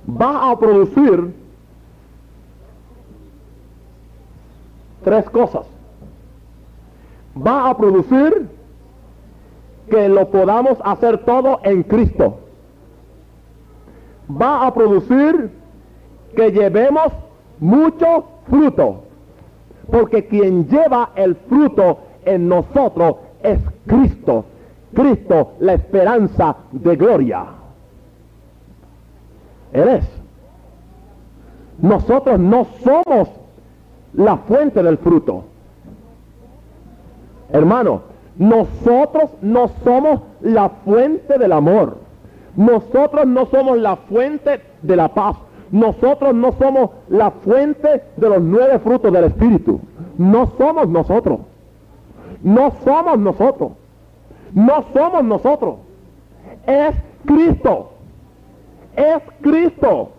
Va 0.07 0.51
a 0.51 0.59
producir 0.59 1.33
tres 5.03 5.29
cosas. 5.29 5.65
Va 7.35 7.69
a 7.69 7.77
producir 7.77 8.47
que 9.89 10.09
lo 10.09 10.29
podamos 10.29 10.77
hacer 10.83 11.23
todo 11.25 11.59
en 11.63 11.83
Cristo. 11.83 12.39
Va 14.29 14.65
a 14.65 14.73
producir 14.73 15.51
que 16.35 16.51
llevemos 16.51 17.11
mucho 17.59 18.25
fruto. 18.49 19.03
Porque 19.91 20.25
quien 20.25 20.67
lleva 20.67 21.11
el 21.15 21.35
fruto 21.35 21.99
en 22.25 22.47
nosotros 22.47 23.17
es 23.41 23.59
Cristo. 23.85 24.45
Cristo, 24.93 25.53
la 25.59 25.73
esperanza 25.73 26.55
de 26.71 26.95
gloria. 26.95 27.45
Él 29.73 29.89
es. 29.89 30.05
Nosotros 31.79 32.39
no 32.39 32.67
somos 32.83 33.29
la 34.13 34.37
fuente 34.37 34.81
del 34.83 34.97
fruto. 34.97 35.43
Hermano, 37.51 38.01
nosotros 38.37 39.31
no 39.41 39.69
somos 39.83 40.21
la 40.41 40.69
fuente 40.69 41.37
del 41.37 41.51
amor. 41.51 41.97
Nosotros 42.55 43.25
no 43.25 43.47
somos 43.47 43.77
la 43.79 43.95
fuente 43.95 44.61
de 44.81 44.95
la 44.95 45.09
paz. 45.09 45.37
Nosotros 45.71 46.35
no 46.35 46.51
somos 46.53 46.91
la 47.09 47.31
fuente 47.31 48.03
de 48.15 48.29
los 48.29 48.41
nueve 48.41 48.77
frutos 48.79 49.11
del 49.11 49.25
Espíritu. 49.25 49.79
No 50.17 50.51
somos 50.57 50.87
nosotros. 50.87 51.39
No 52.43 52.71
somos 52.83 53.17
nosotros. 53.17 53.71
No 54.53 54.83
somos 54.93 55.23
nosotros. 55.23 55.75
Es 56.67 56.95
Cristo. 57.25 57.92
Es 58.95 59.21
Cristo. 59.41 60.11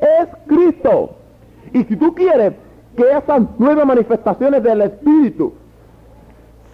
Es 0.00 0.28
Cristo. 0.46 1.10
Y 1.72 1.84
si 1.84 1.96
tú 1.96 2.14
quieres 2.14 2.54
que 2.96 3.10
esas 3.10 3.42
nueve 3.58 3.84
manifestaciones 3.84 4.62
del 4.62 4.82
Espíritu 4.82 5.52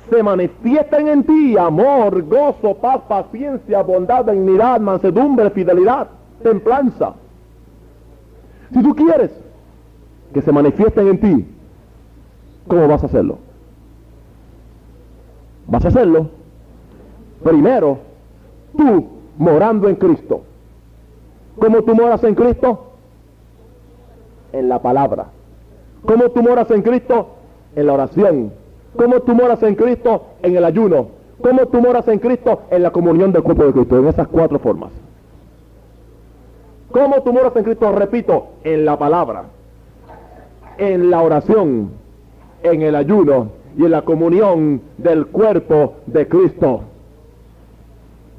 se 0.08 0.22
manifiesten 0.22 1.08
en 1.08 1.24
ti, 1.24 1.56
amor, 1.56 2.22
gozo, 2.22 2.74
paz, 2.74 3.00
paciencia, 3.08 3.82
bondad, 3.82 4.26
dignidad, 4.26 4.80
mansedumbre, 4.80 5.50
fidelidad, 5.50 6.08
templanza, 6.42 7.14
si 8.72 8.82
tú 8.82 8.94
quieres 8.94 9.30
que 10.32 10.42
se 10.42 10.52
manifiesten 10.52 11.08
en 11.08 11.20
ti, 11.20 11.46
¿cómo 12.66 12.88
vas 12.88 13.02
a 13.02 13.06
hacerlo? 13.06 13.38
Vas 15.66 15.84
a 15.84 15.88
hacerlo 15.88 16.28
primero 17.42 17.98
tú 18.76 19.06
morando 19.38 19.88
en 19.88 19.96
Cristo. 19.96 20.42
¿Cómo 21.58 21.82
tú 21.82 21.94
moras 21.94 22.22
en 22.24 22.34
Cristo? 22.34 22.92
En 24.52 24.68
la 24.68 24.80
palabra. 24.80 25.26
¿Cómo 26.04 26.30
tú 26.30 26.42
moras 26.42 26.70
en 26.70 26.82
Cristo? 26.82 27.28
En 27.76 27.86
la 27.86 27.92
oración. 27.94 28.52
¿Cómo 28.96 29.20
tú 29.20 29.34
moras 29.34 29.62
en 29.62 29.74
Cristo? 29.74 30.26
En 30.42 30.56
el 30.56 30.64
ayuno. 30.64 31.08
¿Cómo 31.42 31.66
tú 31.66 31.80
moras 31.80 32.06
en 32.08 32.18
Cristo? 32.18 32.62
En 32.70 32.82
la 32.82 32.90
comunión 32.90 33.32
del 33.32 33.42
cuerpo 33.42 33.64
de 33.64 33.72
Cristo. 33.72 33.98
En 33.98 34.06
esas 34.06 34.28
cuatro 34.28 34.58
formas. 34.58 34.90
¿Cómo 36.90 37.22
tú 37.22 37.32
moras 37.32 37.56
en 37.56 37.64
Cristo? 37.64 37.90
Repito, 37.90 38.46
en 38.62 38.84
la 38.84 38.96
palabra, 38.96 39.44
en 40.78 41.10
la 41.10 41.22
oración, 41.22 41.90
en 42.62 42.82
el 42.82 42.94
ayuno 42.94 43.48
y 43.76 43.84
en 43.84 43.90
la 43.90 44.02
comunión 44.02 44.80
del 44.96 45.26
cuerpo 45.26 45.94
de 46.06 46.28
Cristo. 46.28 46.82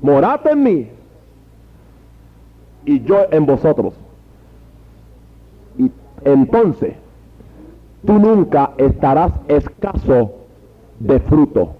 Morad 0.01 0.47
en 0.47 0.63
mí 0.63 0.87
y 2.85 3.01
yo 3.03 3.25
en 3.31 3.45
vosotros. 3.45 3.93
Y 5.77 5.91
entonces 6.23 6.95
tú 8.05 8.13
nunca 8.13 8.71
estarás 8.77 9.33
escaso 9.47 10.33
de 10.99 11.19
fruto. 11.19 11.73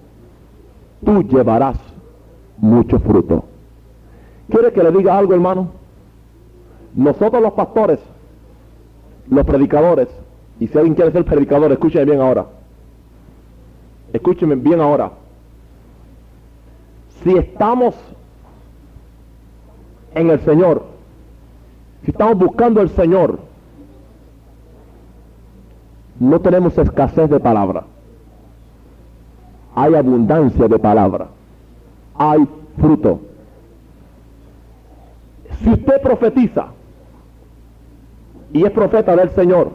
Tú 1.04 1.22
llevarás 1.22 1.78
mucho 2.58 2.98
fruto. 2.98 3.44
¿Quiere 4.48 4.72
que 4.72 4.82
le 4.82 4.90
diga 4.92 5.16
algo, 5.16 5.34
hermano? 5.34 5.68
Nosotros 6.94 7.42
los 7.42 7.52
pastores, 7.52 8.00
los 9.28 9.44
predicadores, 9.44 10.08
y 10.58 10.66
si 10.68 10.78
alguien 10.78 10.94
quiere 10.94 11.12
ser 11.12 11.24
predicador, 11.24 11.70
escúcheme 11.72 12.06
bien 12.06 12.20
ahora. 12.20 12.46
Escúcheme 14.12 14.54
bien 14.54 14.80
ahora. 14.80 15.10
Si 17.22 17.36
estamos 17.36 17.94
en 20.14 20.30
el 20.30 20.40
Señor, 20.40 20.95
si 22.06 22.12
estamos 22.12 22.38
buscando 22.38 22.80
el 22.80 22.88
Señor, 22.90 23.40
no 26.20 26.40
tenemos 26.40 26.78
escasez 26.78 27.28
de 27.28 27.40
palabra. 27.40 27.82
Hay 29.74 29.92
abundancia 29.96 30.68
de 30.68 30.78
palabra. 30.78 31.26
Hay 32.14 32.48
fruto. 32.78 33.20
Si 35.60 35.68
usted 35.68 36.00
profetiza 36.00 36.68
y 38.52 38.64
es 38.64 38.70
profeta 38.70 39.16
del 39.16 39.30
Señor 39.30 39.72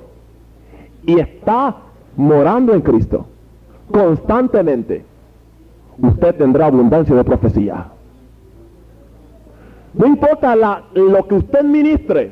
y 1.06 1.20
está 1.20 1.76
morando 2.16 2.74
en 2.74 2.80
Cristo 2.80 3.26
constantemente, 3.92 5.04
usted 6.02 6.34
tendrá 6.36 6.68
abundancia 6.68 7.14
de 7.14 7.26
profecía. 7.26 7.91
No 9.94 10.06
importa 10.06 10.56
la, 10.56 10.84
lo 10.94 11.28
que 11.28 11.36
usted 11.36 11.64
ministre, 11.64 12.32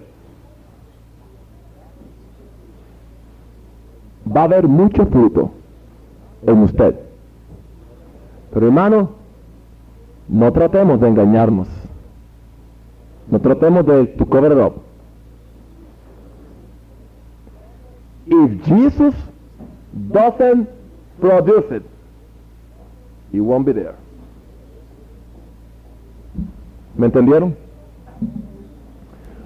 va 4.36 4.42
a 4.42 4.44
haber 4.46 4.68
mucho 4.68 5.06
fruto 5.06 5.52
en 6.46 6.60
usted. 6.60 6.96
Pero 8.54 8.66
hermano, 8.66 9.10
no 10.28 10.52
tratemos 10.54 11.00
de 11.02 11.08
engañarnos. 11.08 11.68
No 13.30 13.40
tratemos 13.40 13.86
de 13.86 14.06
to 14.06 14.26
cover 14.26 14.52
it 14.52 14.58
up. 14.58 14.74
If 18.26 18.64
Jesus 18.66 19.16
doesn't 20.12 20.68
produce 21.20 21.72
it, 21.72 21.84
he 23.32 23.40
won't 23.40 23.66
be 23.66 23.74
there. 23.74 23.96
¿Me 26.96 27.08
entendieron? 27.08 27.56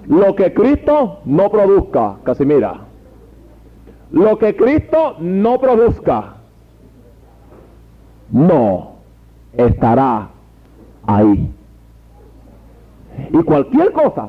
Lo 0.06 0.34
que 0.34 0.52
Cristo 0.52 1.20
no 1.24 1.50
produzca, 1.50 2.16
Casimira. 2.24 2.80
Lo 4.10 4.38
que 4.38 4.54
Cristo 4.54 5.16
no 5.18 5.58
produzca, 5.58 6.34
no 8.30 8.92
estará 9.56 10.28
ahí. 11.06 11.52
Y 13.32 13.42
cualquier 13.42 13.92
cosa 13.92 14.28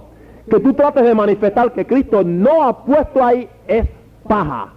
que 0.49 0.59
tú 0.59 0.73
trates 0.73 1.03
de 1.03 1.15
manifestar 1.15 1.71
que 1.73 1.85
Cristo 1.85 2.23
no 2.23 2.63
ha 2.63 2.85
puesto 2.85 3.23
ahí 3.23 3.49
es 3.67 3.87
paja. 4.27 4.73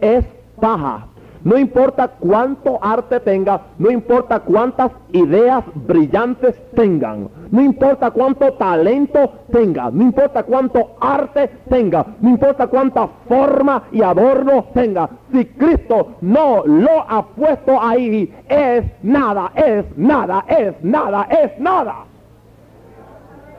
Es 0.00 0.24
paja. 0.60 1.06
No 1.44 1.58
importa 1.58 2.08
cuánto 2.08 2.78
arte 2.82 3.20
tenga, 3.20 3.60
no 3.78 3.90
importa 3.90 4.40
cuántas 4.40 4.90
ideas 5.12 5.62
brillantes 5.74 6.56
tengan, 6.74 7.28
no 7.50 7.62
importa 7.62 8.10
cuánto 8.10 8.54
talento 8.54 9.30
tenga, 9.52 9.90
no 9.90 10.02
importa 10.02 10.42
cuánto 10.42 10.96
arte 10.98 11.50
tenga, 11.68 12.06
no 12.18 12.30
importa 12.30 12.66
cuánta 12.66 13.06
forma 13.28 13.82
y 13.92 14.02
adorno 14.02 14.64
tenga. 14.72 15.10
Si 15.32 15.44
Cristo 15.44 16.14
no 16.22 16.64
lo 16.64 17.04
ha 17.06 17.26
puesto 17.26 17.78
ahí, 17.78 18.34
es 18.48 18.84
nada, 19.02 19.52
es 19.54 19.84
nada, 19.98 20.46
es 20.48 20.82
nada, 20.82 21.28
es 21.30 21.58
nada. 21.60 22.06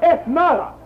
Es 0.01 0.27
nada 0.27 0.84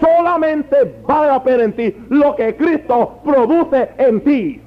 solamente 0.00 1.00
vale 1.06 1.28
la 1.28 1.42
pena 1.42 1.64
en 1.64 1.72
ti 1.72 1.94
lo 2.08 2.34
que 2.36 2.56
Cristo 2.56 3.18
produce 3.24 3.90
en 3.98 4.20
ti. 4.22 4.60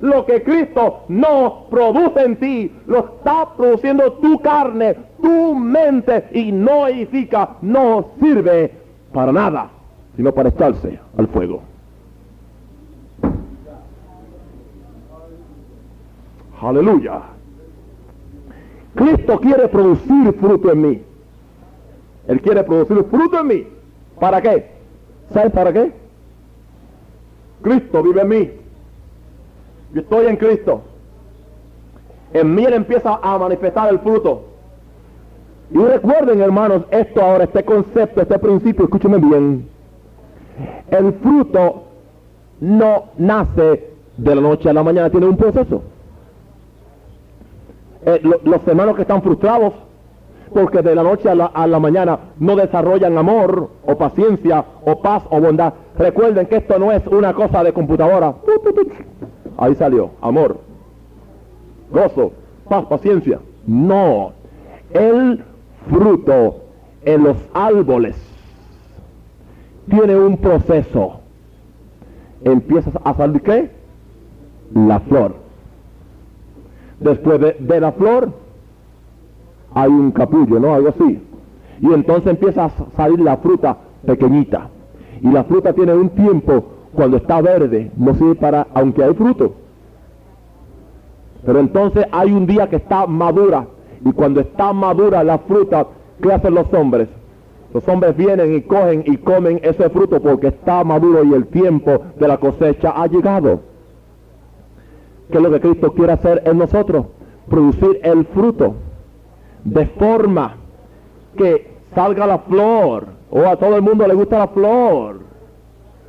Lo 0.00 0.26
que 0.26 0.42
Cristo 0.42 1.04
no 1.08 1.66
produce 1.70 2.22
en 2.22 2.36
ti, 2.36 2.72
lo 2.86 2.98
está 2.98 3.54
produciendo 3.56 4.12
tu 4.14 4.38
carne, 4.40 4.94
tu 5.22 5.54
mente 5.54 6.26
y 6.32 6.52
no 6.52 6.86
edifica, 6.86 7.56
no 7.62 8.10
sirve 8.20 8.72
para 9.12 9.32
nada, 9.32 9.70
sino 10.14 10.32
para 10.32 10.50
echarse 10.50 10.98
al 11.16 11.28
fuego. 11.28 11.62
Aleluya. 16.60 17.20
Cristo 18.94 19.38
quiere 19.40 19.68
producir 19.68 20.32
fruto 20.34 20.72
en 20.72 20.80
mí. 20.80 21.02
Él 22.28 22.40
quiere 22.40 22.64
producir 22.64 23.04
fruto 23.04 23.40
en 23.40 23.46
mí. 23.46 23.66
¿Para 24.20 24.40
qué? 24.40 24.70
¿Sabes 25.32 25.52
para 25.52 25.72
qué? 25.72 25.92
Cristo 27.62 28.02
vive 28.02 28.22
en 28.22 28.28
mí. 28.28 28.50
Yo 29.92 30.00
estoy 30.00 30.26
en 30.26 30.36
Cristo. 30.36 30.82
En 32.32 32.54
mí 32.54 32.64
Él 32.64 32.74
empieza 32.74 33.18
a 33.22 33.38
manifestar 33.38 33.90
el 33.90 33.98
fruto. 34.00 34.44
Y 35.70 35.78
recuerden, 35.78 36.40
hermanos, 36.40 36.82
esto 36.90 37.20
ahora, 37.20 37.44
este 37.44 37.64
concepto, 37.64 38.22
este 38.22 38.38
principio, 38.38 38.84
escúchenme 38.84 39.18
bien. 39.18 39.68
El 40.90 41.12
fruto 41.14 41.84
no 42.60 43.04
nace 43.18 43.90
de 44.16 44.34
la 44.34 44.40
noche 44.40 44.70
a 44.70 44.72
la 44.72 44.82
mañana, 44.82 45.10
tiene 45.10 45.26
un 45.26 45.36
proceso. 45.36 45.82
Eh, 48.04 48.20
los 48.22 48.66
hermanos 48.68 48.94
que 48.94 49.02
están 49.02 49.22
frustrados 49.22 49.72
porque 50.52 50.82
de 50.82 50.94
la 50.94 51.02
noche 51.02 51.28
a 51.28 51.34
la, 51.34 51.78
mañana 51.78 52.18
no 52.38 52.56
desarrollan 52.56 53.16
amor 53.18 53.70
o 53.84 53.96
paciencia 53.96 54.64
o 54.84 55.00
paz 55.00 55.24
o 55.30 55.40
bondad. 55.40 55.74
Recuerden 55.98 56.46
que 56.46 56.56
esto 56.56 56.78
no 56.78 56.92
es 56.92 57.06
una 57.06 57.34
cosa 57.34 57.62
de 57.62 57.72
computadora. 57.72 58.34
Ahí 59.58 59.74
salió, 59.74 60.10
amor, 60.20 60.58
gozo, 61.90 62.32
paz, 62.68 62.84
paciencia. 62.86 63.40
No, 63.66 64.32
el 64.92 65.42
fruto 65.90 66.62
en 67.04 67.24
los 67.24 67.36
árboles 67.54 68.16
tiene 69.88 70.16
un 70.16 70.36
proceso. 70.36 71.20
Empiezas 72.44 72.94
a 73.02 73.14
salir 73.14 73.42
qué? 73.42 73.70
La 74.74 75.00
flor. 75.00 75.36
Después 77.00 77.40
de 77.40 77.80
la 77.80 77.92
flor 77.92 78.45
hay 79.76 79.90
un 79.90 80.10
capullo, 80.10 80.58
¿no? 80.58 80.74
Algo 80.74 80.88
así. 80.88 81.20
Y 81.82 81.92
entonces 81.92 82.28
empieza 82.28 82.64
a 82.64 82.70
salir 82.96 83.20
la 83.20 83.36
fruta 83.36 83.76
pequeñita. 84.06 84.70
Y 85.20 85.30
la 85.30 85.44
fruta 85.44 85.74
tiene 85.74 85.92
un 85.92 86.08
tiempo, 86.08 86.64
cuando 86.94 87.18
está 87.18 87.42
verde, 87.42 87.90
no 87.94 88.14
sirve 88.14 88.36
para, 88.36 88.66
aunque 88.72 89.04
hay 89.04 89.12
fruto. 89.12 89.52
Pero 91.44 91.60
entonces 91.60 92.06
hay 92.10 92.32
un 92.32 92.46
día 92.46 92.70
que 92.70 92.76
está 92.76 93.06
madura. 93.06 93.66
Y 94.02 94.12
cuando 94.12 94.40
está 94.40 94.72
madura 94.72 95.22
la 95.22 95.38
fruta, 95.40 95.86
¿qué 96.22 96.32
hacen 96.32 96.54
los 96.54 96.72
hombres? 96.72 97.08
Los 97.74 97.86
hombres 97.86 98.16
vienen 98.16 98.54
y 98.54 98.62
cogen 98.62 99.04
y 99.04 99.18
comen 99.18 99.60
ese 99.62 99.90
fruto 99.90 100.22
porque 100.22 100.46
está 100.46 100.84
maduro 100.84 101.22
y 101.22 101.34
el 101.34 101.48
tiempo 101.48 101.98
de 102.18 102.28
la 102.28 102.38
cosecha 102.38 102.94
ha 102.96 103.06
llegado. 103.08 103.60
¿Qué 105.30 105.36
es 105.36 105.42
lo 105.42 105.50
que 105.50 105.60
Cristo 105.60 105.92
quiere 105.92 106.12
hacer 106.12 106.42
en 106.46 106.56
nosotros? 106.56 107.04
Producir 107.50 108.00
el 108.02 108.24
fruto 108.24 108.76
de 109.66 109.86
forma 109.86 110.54
que 111.36 111.76
salga 111.94 112.26
la 112.26 112.38
flor. 112.38 113.06
O 113.30 113.40
a 113.40 113.56
todo 113.56 113.76
el 113.76 113.82
mundo 113.82 114.06
le 114.06 114.14
gusta 114.14 114.38
la 114.38 114.48
flor. 114.48 115.20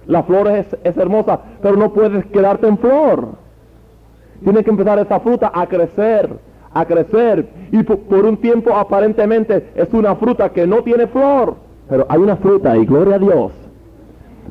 La 0.06 0.24
flor 0.24 0.48
es, 0.48 0.68
hermosa, 0.84 1.40
pero 1.62 1.76
no 1.76 1.92
puedes 1.92 2.26
quedarte 2.28 2.68
en 2.68 2.78
flor. 2.78 3.30
Tiene 4.44 4.64
que 4.64 4.70
empezar 4.70 5.00
esa 5.00 5.20
fruta 5.20 5.52
a 5.54 5.66
crecer, 5.68 6.30
a 6.74 6.86
crecer. 6.86 7.50
Y 7.72 7.84
por, 7.84 8.26
un 8.26 8.38
tiempo 8.38 8.74
aparentemente 8.76 9.72
es 9.76 9.92
una 9.94 10.16
fruta 10.16 10.50
que 10.50 10.68
no 10.68 10.84
tiene 10.84 11.08
flor. 11.08 11.56
Pero 11.90 12.06
hay 12.08 12.20
una 12.20 12.38
fruta 12.38 12.78
y 12.78 12.86
gloria 12.86 13.16
a 13.16 13.20
Dios. 13.20 13.52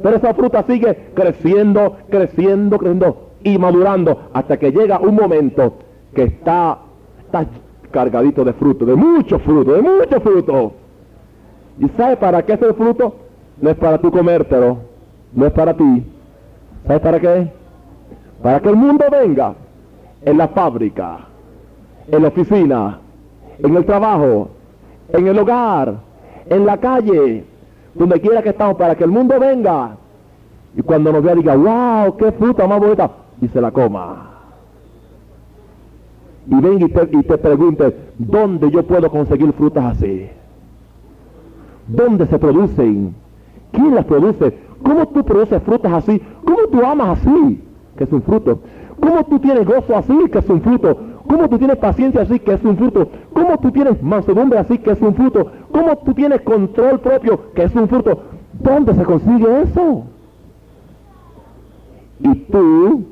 Pero 0.03 0.17
esa 0.17 0.35
fruta 0.35 0.65
sigue 0.65 1.11
creciendo, 1.15 1.97
creciendo, 2.11 2.77
creciendo. 2.79 3.23
y 3.45 3.59
madurando 3.59 4.29
hasta 4.33 4.57
que 4.59 4.73
llega 4.73 4.99
un 4.99 5.15
momento 5.15 5.75
que 6.13 6.25
está 6.25 6.79
cargadito 7.89 8.45
de 8.45 8.53
fruto, 8.53 8.85
de 8.85 8.95
mucho 8.95 9.39
fruto, 9.39 9.73
de 9.73 9.83
mucho 9.83 10.21
fruto. 10.21 10.73
¿Y 11.79 11.89
sabe 11.91 12.17
para 12.17 12.45
qué 12.45 12.55
es 12.55 12.61
fruto? 12.77 13.15
No 13.61 13.71
es 13.71 13.77
para 13.77 13.99
tú 13.99 14.11
comértelo, 14.11 14.79
no 15.33 15.47
es 15.47 15.53
para 15.53 15.75
ti. 15.75 16.05
¿Sabes 16.87 17.01
para 17.01 17.21
qué? 17.21 17.51
Para 18.43 18.61
que 18.61 18.69
el 18.69 18.77
mundo 18.77 19.05
venga 19.11 19.55
en 20.23 20.39
la 20.39 20.49
fábrica, 20.49 21.19
en 22.09 22.23
la 22.23 22.29
oficina, 22.29 23.01
en 23.59 23.77
el 23.77 23.85
trabajo, 23.85 24.51
en 25.13 25.27
el 25.27 25.39
hogar, 25.39 25.95
en 26.49 26.67
la 26.67 26.77
calle, 26.77 27.45
donde 27.95 28.21
quiera 28.21 28.43
que 28.43 28.51
estamos, 28.51 28.77
para 28.77 28.95
que 28.95 29.05
el 29.05 29.11
mundo 29.11 29.39
venga. 29.41 29.97
Y 30.77 30.83
cuando 30.83 31.13
nos 31.13 31.23
vea 31.23 31.35
diga, 31.35 31.57
wow, 31.57 32.17
qué 32.17 32.31
fruta 32.33 32.67
más 32.67 32.79
bonita, 32.79 33.11
y 33.41 33.49
se 33.49 33.61
la 33.61 33.71
coma. 33.71 34.36
Y 36.49 36.55
venga 36.55 36.87
y 36.87 36.89
te, 36.89 37.09
y 37.13 37.95
¿dónde 38.19 38.71
yo 38.71 38.85
puedo 38.85 39.11
conseguir 39.11 39.53
frutas 39.53 39.85
así? 39.85 40.29
¿Dónde 41.89 42.27
se 42.27 42.39
producen? 42.39 43.15
¿Quién 43.73 43.95
las 43.95 44.05
produce? 44.05 44.57
¿Cómo 44.83 45.07
tú 45.09 45.25
produces 45.25 45.63
frutas 45.63 45.93
así? 45.93 46.21
¿Cómo 46.45 46.69
tú 46.71 46.85
amas 46.85 47.19
así? 47.19 47.63
Que 47.97 48.05
es 48.05 48.13
un 48.13 48.23
fruto. 48.23 48.61
¿Cómo 49.01 49.25
tú 49.25 49.39
tienes 49.39 49.67
gozo 49.67 49.97
así? 49.97 50.17
Que 50.31 50.39
es 50.39 50.49
un 50.49 50.61
fruto. 50.61 50.97
¿Cómo 51.27 51.49
tú 51.49 51.59
tienes 51.59 51.77
paciencia 51.77 52.23
así? 52.23 52.39
Que 52.39 52.55
es 52.55 52.65
un 52.65 52.77
fruto. 52.77 53.09
¿Cómo 53.33 53.59
tú 53.59 53.71
tienes 53.73 54.01
mansedumbre 54.03 54.59
así? 54.59 54.79
Que 54.79 54.93
es 54.93 55.01
un 55.01 55.15
fruto. 55.15 55.51
¿Cómo 55.73 55.97
tú 55.99 56.15
tienes 56.15 56.41
control 56.43 57.01
propio? 57.01 57.53
Que 57.55 57.65
es 57.65 57.75
un 57.75 57.89
fruto. 57.89 58.21
¿Dónde 58.61 58.95
se 58.95 59.05
consigue 59.05 59.63
eso? 59.63 60.05
Y 62.21 62.35
tú 62.51 63.05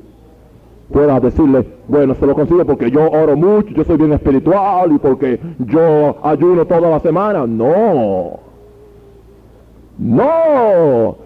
puedas 0.91 1.21
decirle, 1.21 1.65
bueno, 1.87 2.15
se 2.15 2.25
lo 2.25 2.35
consigue 2.35 2.65
porque 2.65 2.91
yo 2.91 3.09
oro 3.09 3.35
mucho, 3.35 3.69
yo 3.69 3.83
soy 3.83 3.97
bien 3.97 4.13
espiritual 4.13 4.91
y 4.91 4.97
porque 4.97 5.39
yo 5.59 6.17
ayuno 6.23 6.65
toda 6.65 6.89
la 6.89 6.99
semana. 6.99 7.45
No. 7.47 8.39
No. 9.97 11.17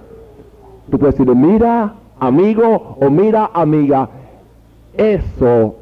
Tú 0.90 0.98
puedes 0.98 1.16
decirle, 1.16 1.36
mira, 1.36 1.94
amigo 2.20 2.98
o 3.00 3.10
mira, 3.10 3.52
amiga, 3.54 4.10
eso 4.96 5.76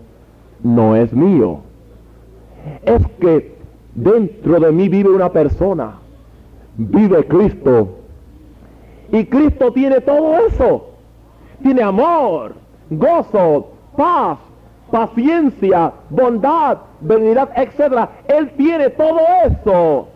no 0.64 0.96
es 0.96 1.14
mío. 1.14 1.60
Es 2.84 3.06
que 3.20 3.56
dentro 3.96 4.60
de 4.60 4.72
mí 4.72 4.90
vive 4.90 5.10
una 5.10 5.30
persona, 5.30 5.96
vive 6.78 7.26
Cristo. 7.28 7.90
Y 9.12 9.26
Cristo 9.26 9.72
tiene 9.72 10.02
todo 10.02 10.38
eso. 10.48 10.90
Tiene 11.64 11.82
amor, 11.82 12.54
gozo, 12.90 13.68
paz, 13.96 14.38
paciencia, 14.92 15.92
bondad, 16.10 16.78
benignidad, 17.02 17.50
etc. 17.56 18.10
Él 18.28 18.52
tiene 18.58 18.90
todo 18.92 19.20
eso. 19.46 20.08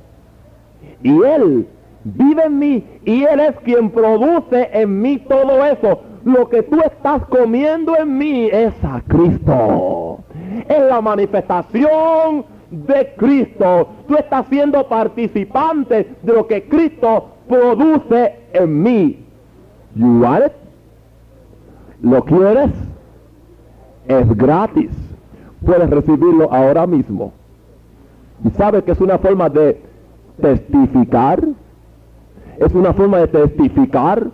Y 1.04 1.22
Él 1.24 1.68
vive 2.04 2.44
en 2.44 2.60
mí 2.60 2.84
y 3.06 3.24
Él 3.24 3.40
es 3.40 3.56
quien 3.64 3.90
produce 3.90 4.70
en 4.74 5.02
mí 5.02 5.18
todo 5.20 5.66
eso. 5.66 6.02
Lo 6.24 6.48
que 6.50 6.62
tú 6.64 6.80
estás 6.82 7.26
comiendo 7.26 7.96
en 7.98 8.18
mí 8.18 8.48
es 8.52 8.74
a 8.84 9.02
Cristo. 9.08 10.20
Es 10.68 10.82
la 10.82 11.02
manifestación 11.02 12.46
de 12.70 13.14
Cristo. 13.18 13.88
Tú 14.08 14.16
estás 14.16 14.46
siendo 14.48 14.88
participante 14.88 16.16
de 16.22 16.34
lo 16.34 16.48
que 16.48 16.64
Cristo 16.64 17.30
produce 17.48 18.36
en 18.54 18.84
mí. 18.84 19.26
You 19.96 20.22
want 20.22 20.46
it? 20.46 20.61
¿Lo 22.02 22.24
quieres? 22.26 22.72
Es 24.08 24.36
gratis. 24.36 24.90
Puedes 25.66 25.90
recibirlo 25.90 26.52
ahora 26.52 26.88
mismo. 26.88 27.34
¿Y 28.44 28.50
sabes 28.52 28.84
que 28.84 28.92
es 28.92 29.00
una 29.00 29.20
forma 29.20 29.50
de 29.50 29.80
testificar? 30.42 31.44
Es 32.58 32.74
una 32.74 32.94
forma 32.94 33.20
de 33.20 33.28
testificar 33.28 34.28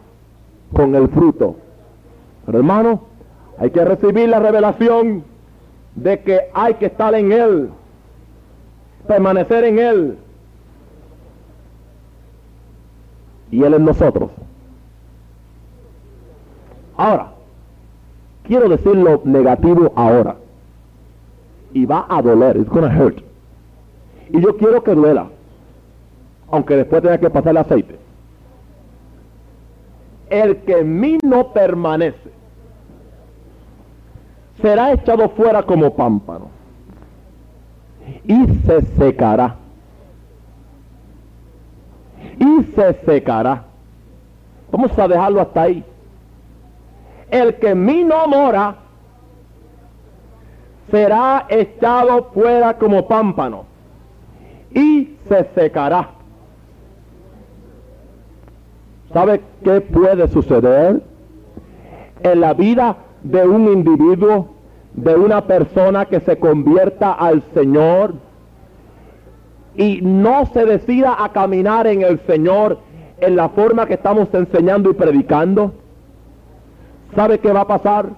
con 0.74 0.96
el 0.96 1.10
fruto. 1.10 1.58
Pero 2.46 2.60
hermano, 2.60 3.02
hay 3.60 3.72
que 3.72 3.84
recibir 3.84 4.30
la 4.30 4.40
revelación 4.40 5.24
de 5.96 6.22
que 6.22 6.40
hay 6.54 6.76
que 6.76 6.86
estar 6.86 7.14
en 7.16 7.32
Él, 7.34 7.70
permanecer 9.08 9.66
en 9.66 9.80
Él. 9.80 10.18
Y 13.52 13.64
Él 13.64 13.74
en 13.74 13.84
nosotros. 13.84 14.32
Ahora, 16.96 17.37
quiero 18.48 18.70
decir 18.70 18.96
lo 18.96 19.22
negativo 19.26 19.92
ahora. 19.96 20.38
Y 21.74 21.86
va 21.86 22.06
a 22.10 22.22
doler, 22.22 22.58
it's 22.58 22.70
gonna 22.70 22.88
hurt. 22.88 23.20
Y 24.30 24.42
yo 24.42 24.58
quiero 24.58 24.84
que 24.84 24.96
duela, 24.96 25.28
aunque 26.50 26.78
después 26.78 27.02
tenga 27.02 27.18
que 27.18 27.30
pasar 27.30 27.52
el 27.52 27.58
aceite. 27.58 28.00
El 30.30 30.58
que 30.58 30.80
en 30.80 31.00
mí 31.00 31.18
no 31.24 31.54
permanece 31.54 32.32
será 34.62 34.92
echado 34.92 35.30
fuera 35.30 35.64
como 35.64 35.96
pámpano 35.96 36.50
y 38.26 38.46
se 38.66 38.82
secará. 38.98 39.56
Y 42.40 42.64
se 42.76 42.94
secará. 43.06 43.64
Vamos 44.72 44.98
a 44.98 45.08
dejarlo 45.08 45.42
hasta 45.42 45.62
ahí. 45.62 45.84
El 47.32 47.56
que 47.56 47.70
en 47.70 47.86
mí 47.86 48.04
no 48.04 48.28
mora 48.28 48.76
será 50.90 51.46
echado 51.50 52.30
fuera 52.34 52.78
como 52.78 53.08
pámpano 53.08 53.66
y 54.74 55.16
se 55.28 55.46
secará. 55.56 56.10
¿Sabe 59.14 59.42
qué 59.64 59.82
puede 59.82 60.28
suceder 60.28 61.02
en 62.24 62.42
la 62.42 62.54
vida 62.54 62.98
de 63.24 63.46
un 63.46 63.68
individuo, 63.68 64.50
de 64.94 65.16
una 65.16 65.46
persona 65.46 66.06
que 66.06 66.20
se 66.22 66.38
convierta 66.38 67.14
al 67.14 67.44
Señor 67.54 68.16
y 69.76 70.02
no 70.02 70.46
se 70.48 70.66
decida 70.66 71.24
a 71.24 71.32
caminar 71.32 71.88
en 71.88 72.02
el 72.02 72.20
Señor 72.26 72.80
en 73.20 73.36
la 73.36 73.50
forma 73.50 73.86
que 73.86 73.96
estamos 73.96 74.28
enseñando 74.34 74.90
y 74.92 74.94
predicando? 74.94 75.74
¿Sabe 77.16 77.40
qué 77.40 77.52
va 77.52 77.62
a 77.62 77.68
pasar? 77.68 78.10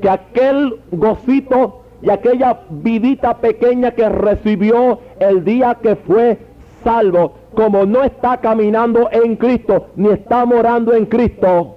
Que 0.00 0.08
aquel 0.08 0.80
gocito 0.90 1.82
y 2.02 2.10
aquella 2.10 2.60
vidita 2.70 3.38
pequeña 3.38 3.92
que 3.92 4.08
recibió 4.08 5.00
el 5.20 5.44
día 5.44 5.76
que 5.80 5.96
fue 5.96 6.38
salvo, 6.82 7.34
como 7.54 7.86
no 7.86 8.02
está 8.02 8.38
caminando 8.38 9.08
en 9.12 9.36
Cristo, 9.36 9.88
ni 9.94 10.08
está 10.08 10.44
morando 10.44 10.94
en 10.94 11.06
Cristo, 11.06 11.76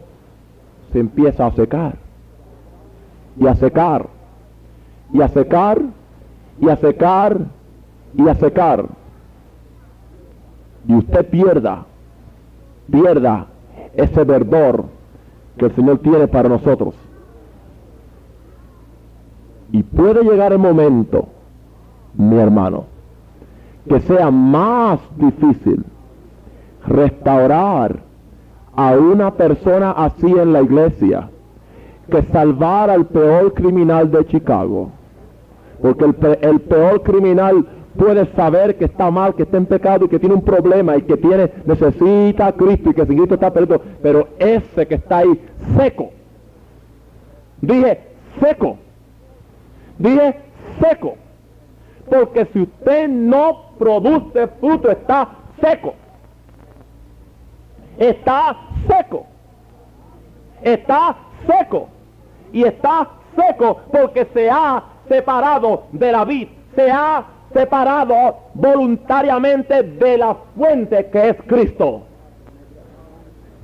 se 0.91 0.99
empieza 0.99 1.45
a 1.45 1.51
secar. 1.51 1.95
Y 3.39 3.47
a 3.47 3.55
secar. 3.55 4.07
Y 5.13 5.21
a 5.21 5.27
secar. 5.27 5.81
Y 6.59 6.69
a 6.69 6.77
secar. 6.77 7.37
Y 8.17 8.27
a 8.29 8.35
secar. 8.35 8.85
Y 10.87 10.95
usted 10.95 11.29
pierda, 11.29 11.85
pierda 12.89 13.47
ese 13.95 14.23
verdor 14.23 14.85
que 15.57 15.65
el 15.65 15.75
Señor 15.75 15.99
tiene 15.99 16.27
para 16.27 16.49
nosotros. 16.49 16.95
Y 19.71 19.83
puede 19.83 20.23
llegar 20.23 20.51
el 20.53 20.59
momento, 20.59 21.27
mi 22.15 22.37
hermano, 22.37 22.85
que 23.87 23.99
sea 24.01 24.31
más 24.31 24.99
difícil 25.17 25.83
restaurar 26.87 27.99
a 28.75 28.91
una 28.93 29.31
persona 29.31 29.91
así 29.91 30.27
en 30.27 30.53
la 30.53 30.61
iglesia 30.61 31.29
que 32.09 32.21
salvar 32.23 32.89
al 32.89 33.05
peor 33.05 33.53
criminal 33.53 34.11
de 34.11 34.25
Chicago. 34.25 34.91
Porque 35.81 36.05
el, 36.41 36.61
peor 36.61 37.01
criminal 37.03 37.65
puede 37.97 38.25
saber 38.33 38.77
que 38.77 38.85
está 38.85 39.09
mal, 39.11 39.35
que 39.35 39.43
está 39.43 39.57
en 39.57 39.65
pecado 39.65 40.05
y 40.05 40.09
que 40.09 40.19
tiene 40.19 40.35
un 40.35 40.43
problema 40.43 40.95
y 40.97 41.01
que 41.03 41.17
tiene, 41.17 41.51
necesita 41.65 42.47
a 42.47 42.51
Cristo 42.53 42.89
y 42.89 42.93
que 42.93 43.05
sin 43.05 43.17
Cristo 43.17 43.35
está 43.35 43.51
perdido. 43.51 43.81
Pero 44.01 44.27
ese 44.39 44.87
que 44.87 44.95
está 44.95 45.19
ahí 45.19 45.39
seco, 45.77 46.11
dije 47.61 47.99
seco, 48.39 48.77
dije 49.97 50.35
seco. 50.79 51.15
Porque 52.09 52.45
si 52.53 52.61
usted 52.61 53.09
no 53.09 53.71
produce 53.79 54.47
fruto, 54.59 54.91
está 54.91 55.29
seco. 55.59 55.95
Está 57.97 58.57
seco. 58.87 59.25
Está 60.61 61.15
seco. 61.47 61.89
Y 62.53 62.63
está 62.63 63.09
seco 63.35 63.81
porque 63.91 64.27
se 64.33 64.49
ha 64.49 64.83
separado 65.07 65.85
de 65.91 66.11
la 66.11 66.25
vid. 66.25 66.47
Se 66.75 66.91
ha 66.91 67.25
separado 67.55 68.37
voluntariamente 68.53 69.81
de 69.81 70.17
la 70.17 70.35
fuente 70.55 71.09
que 71.09 71.29
es 71.29 71.37
Cristo. 71.47 72.03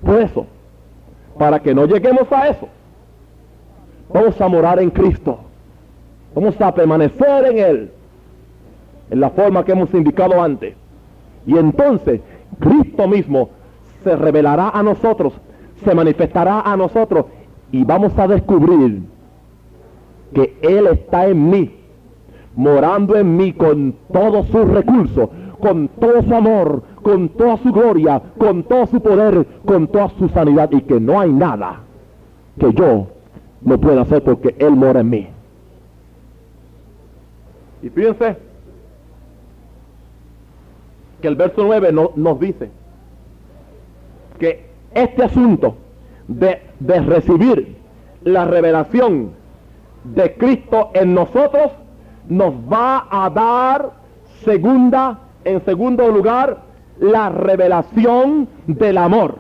Por 0.02 0.22
eso, 0.22 0.48
para 1.38 1.60
que 1.60 1.76
no 1.76 1.86
lleguemos 1.86 2.32
a 2.32 2.48
eso, 2.48 2.68
Vamos 4.14 4.40
a 4.42 4.48
morar 4.48 4.80
en 4.80 4.90
Cristo. 4.90 5.40
Vamos 6.36 6.60
a 6.60 6.74
permanecer 6.74 7.46
en 7.46 7.58
Él. 7.58 7.92
En 9.10 9.20
la 9.20 9.30
forma 9.30 9.64
que 9.64 9.72
hemos 9.72 9.94
indicado 9.94 10.42
antes. 10.42 10.76
Y 11.46 11.58
entonces 11.58 12.22
Cristo 12.60 13.08
mismo 13.08 13.50
se 14.04 14.16
revelará 14.16 14.70
a 14.70 14.84
nosotros, 14.84 15.34
se 15.84 15.94
manifestará 15.94 16.62
a 16.62 16.76
nosotros 16.76 17.26
y 17.72 17.84
vamos 17.84 18.18
a 18.18 18.28
descubrir 18.28 19.04
que 20.34 20.58
Él 20.62 20.88
está 20.88 21.28
en 21.28 21.50
mí, 21.50 21.76
morando 22.56 23.16
en 23.16 23.38
mí 23.38 23.54
con 23.54 23.96
todos 24.12 24.48
sus 24.48 24.68
recursos, 24.68 25.30
con 25.60 25.88
todo 25.88 26.22
su 26.24 26.36
amor, 26.36 26.84
con 27.02 27.30
toda 27.30 27.58
su 27.58 27.72
gloria, 27.72 28.22
con 28.38 28.64
todo 28.64 28.88
su 28.88 29.02
poder, 29.02 29.46
con 29.66 29.88
toda 29.88 30.10
su 30.18 30.28
sanidad 30.30 30.70
y 30.72 30.82
que 30.82 31.00
no 31.00 31.20
hay 31.20 31.32
nada 31.32 31.82
que 32.60 32.74
yo 32.74 33.08
no 33.62 33.80
pueda 33.80 34.02
hacer 34.02 34.24
porque 34.24 34.56
Él 34.60 34.72
mora 34.72 35.02
en 35.02 35.10
mí. 35.10 35.28
Y 37.84 37.90
fíjense 37.90 38.38
que 41.22 41.28
el 41.28 41.36
verso 41.36 41.64
9 41.64 41.92
nos 42.16 42.40
dice 42.40 42.70
que 44.40 44.66
este 44.94 45.24
asunto 45.24 45.76
de, 46.28 46.62
de 46.80 47.00
recibir 47.02 47.78
la 48.24 48.46
revelación 48.46 49.32
de 50.04 50.34
Cristo 50.36 50.90
en 50.94 51.14
nosotros 51.14 51.72
nos 52.32 52.54
va 52.54 53.08
a 53.12 53.30
dar 53.30 53.92
segunda, 54.46 55.20
en 55.44 55.64
segundo 55.66 56.08
lugar, 56.08 56.60
la 57.02 57.28
revelación 57.28 58.48
del 58.68 58.98
amor. 58.98 59.40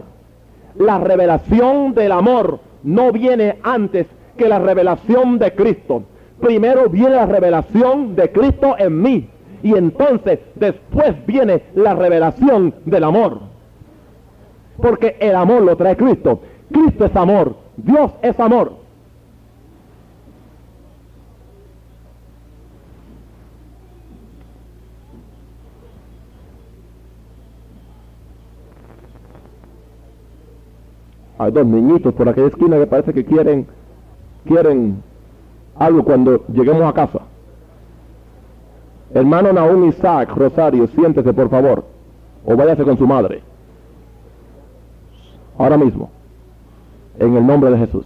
La 0.75 0.97
revelación 0.97 1.93
del 1.93 2.11
amor 2.11 2.59
no 2.83 3.13
viene 3.13 3.59
antes 3.63 4.07
que 4.35 4.49
la 4.49 4.59
revelación 4.59 5.39
de 5.39 5.55
Cristo. 5.55 6.03
Primero 6.41 6.89
viene 6.89 7.11
la 7.11 7.25
revelación 7.27 8.13
de 8.13 8.29
Cristo 8.29 8.75
en 8.77 9.01
mí 9.01 9.29
y 9.63 9.73
entonces 9.73 10.39
después 10.55 11.15
viene 11.25 11.63
la 11.75 11.95
revelación 11.95 12.75
del 12.83 13.05
amor. 13.05 13.39
Porque 14.81 15.15
el 15.21 15.35
amor 15.35 15.61
lo 15.61 15.77
trae 15.77 15.95
Cristo. 15.95 16.41
Cristo 16.69 17.05
es 17.05 17.15
amor. 17.15 17.55
Dios 17.77 18.11
es 18.21 18.37
amor. 18.37 18.80
Hay 31.41 31.51
dos 31.51 31.65
niñitos 31.65 32.13
por 32.13 32.29
aquella 32.29 32.49
esquina 32.49 32.77
que 32.77 32.85
parece 32.85 33.13
que 33.15 33.25
quieren, 33.25 33.65
quieren 34.45 35.01
algo 35.75 36.03
cuando 36.03 36.45
lleguemos 36.45 36.83
a 36.83 36.93
casa. 36.93 37.21
Hermano 39.11 39.51
Naúm 39.51 39.85
Isaac 39.85 40.29
Rosario, 40.35 40.85
siéntese 40.89 41.33
por 41.33 41.49
favor. 41.49 41.83
O 42.45 42.55
váyase 42.55 42.83
con 42.83 42.95
su 42.95 43.07
madre. 43.07 43.41
Ahora 45.57 45.77
mismo. 45.77 46.11
En 47.17 47.35
el 47.35 47.47
nombre 47.47 47.71
de 47.71 47.77
Jesús. 47.79 48.05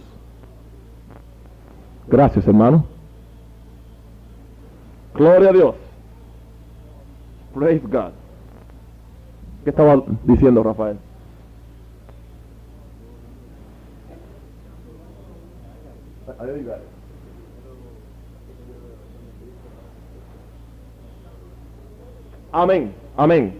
Gracias, 2.08 2.46
hermano. 2.48 2.86
Gloria 5.14 5.50
a 5.50 5.52
Dios. 5.52 5.74
Praise 7.54 7.86
God. 7.86 8.12
¿Qué 9.62 9.68
estaba 9.68 10.02
diciendo 10.24 10.62
Rafael? 10.62 10.96
Amén, 22.52 22.92
amén. 23.16 23.58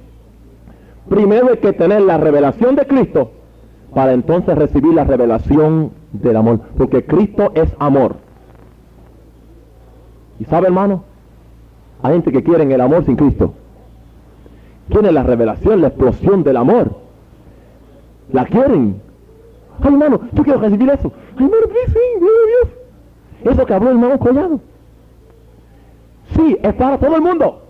Primero 1.09 1.51
hay 1.51 1.59
que 1.59 1.73
tener 1.73 2.03
la 2.03 2.19
revelación 2.19 2.77
de 2.77 2.87
Cristo 2.87 3.31
para 3.95 4.13
entonces 4.13 4.57
recibir 4.57 4.95
la 4.95 5.05
revelación 5.05 5.93
del 6.13 6.37
amor. 6.37 6.61
Porque 6.77 7.05
Cristo 7.05 7.53
es 7.55 7.69
amor. 7.79 8.17
¿Y 10.39 10.45
sabe 10.45 10.67
hermano? 10.67 11.05
Hay 12.03 12.13
gente 12.15 12.33
que 12.33 12.43
quiere 12.43 12.63
el 12.63 12.81
amor 12.81 13.05
sin 13.05 13.17
Cristo. 13.17 13.55
Quieren 14.89 15.15
la 15.15 15.23
revelación, 15.23 15.81
la 15.81 15.89
explosión 15.89 16.43
del 16.43 16.57
amor. 16.57 16.97
La 18.33 18.45
quieren. 18.45 19.01
Ay 19.81 19.93
hermano, 19.93 20.21
yo 20.33 20.43
quiero 20.43 20.61
recibir 20.61 20.91
eso. 20.91 21.13
Ay 21.39 21.51
sí, 21.87 21.99
Dios. 22.21 23.53
Eso 23.53 23.67
que 23.67 23.75
habló 23.75 23.91
el 23.91 23.97
hermano 23.97 24.19
Collado. 24.19 24.61
Sí, 26.35 26.59
es 26.63 26.75
para 26.75 26.99
todo 26.99 27.17
el 27.17 27.23
mundo. 27.23 27.63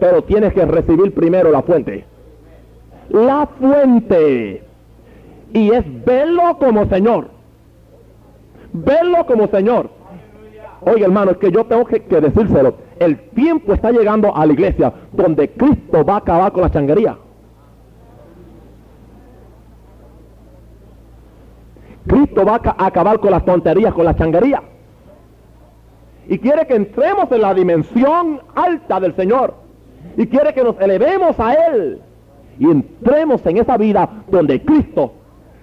Pero 0.00 0.22
tienes 0.24 0.52
que 0.52 0.64
recibir 0.64 1.14
primero 1.14 1.50
la 1.50 1.62
fuente. 1.62 2.04
La 3.10 3.48
fuente. 3.58 4.62
Y 5.52 5.70
es 5.70 5.84
verlo 6.04 6.58
como 6.58 6.86
Señor. 6.86 7.28
Verlo 8.72 9.26
como 9.26 9.48
Señor. 9.48 9.90
Oye 10.80 11.04
hermano, 11.04 11.32
es 11.32 11.38
que 11.38 11.50
yo 11.50 11.64
tengo 11.64 11.84
que, 11.84 12.02
que, 12.02 12.20
decírselo. 12.20 12.74
El 12.98 13.18
tiempo 13.30 13.72
está 13.72 13.90
llegando 13.90 14.34
a 14.34 14.46
la 14.46 14.52
iglesia 14.52 14.92
donde 15.12 15.50
Cristo 15.50 16.04
va 16.04 16.14
a 16.14 16.18
acabar 16.18 16.52
con 16.52 16.62
la 16.62 16.70
changuería. 16.70 17.16
Cristo 22.08 22.44
va 22.44 22.60
a 22.64 22.86
acabar 22.86 23.20
con 23.20 23.30
las 23.30 23.44
tonterías, 23.44 23.94
con 23.94 24.04
la 24.04 24.16
changuería. 24.16 24.62
Y 26.26 26.38
quiere 26.38 26.66
que 26.66 26.74
entremos 26.74 27.30
en 27.30 27.40
la 27.40 27.54
dimensión 27.54 28.40
alta 28.54 28.98
del 28.98 29.14
Señor. 29.14 29.54
Y 30.16 30.26
quiere 30.26 30.52
que 30.52 30.64
nos 30.64 30.78
elevemos 30.80 31.38
a 31.38 31.54
Él. 31.54 32.00
Y 32.58 32.64
entremos 32.64 33.44
en 33.46 33.58
esa 33.58 33.76
vida 33.76 34.08
donde 34.28 34.62
Cristo 34.62 35.12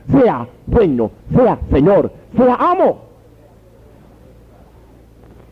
sea 0.10 0.48
dueño, 0.66 1.12
sea 1.36 1.60
Señor, 1.72 2.12
sea 2.38 2.56
amo. 2.56 3.02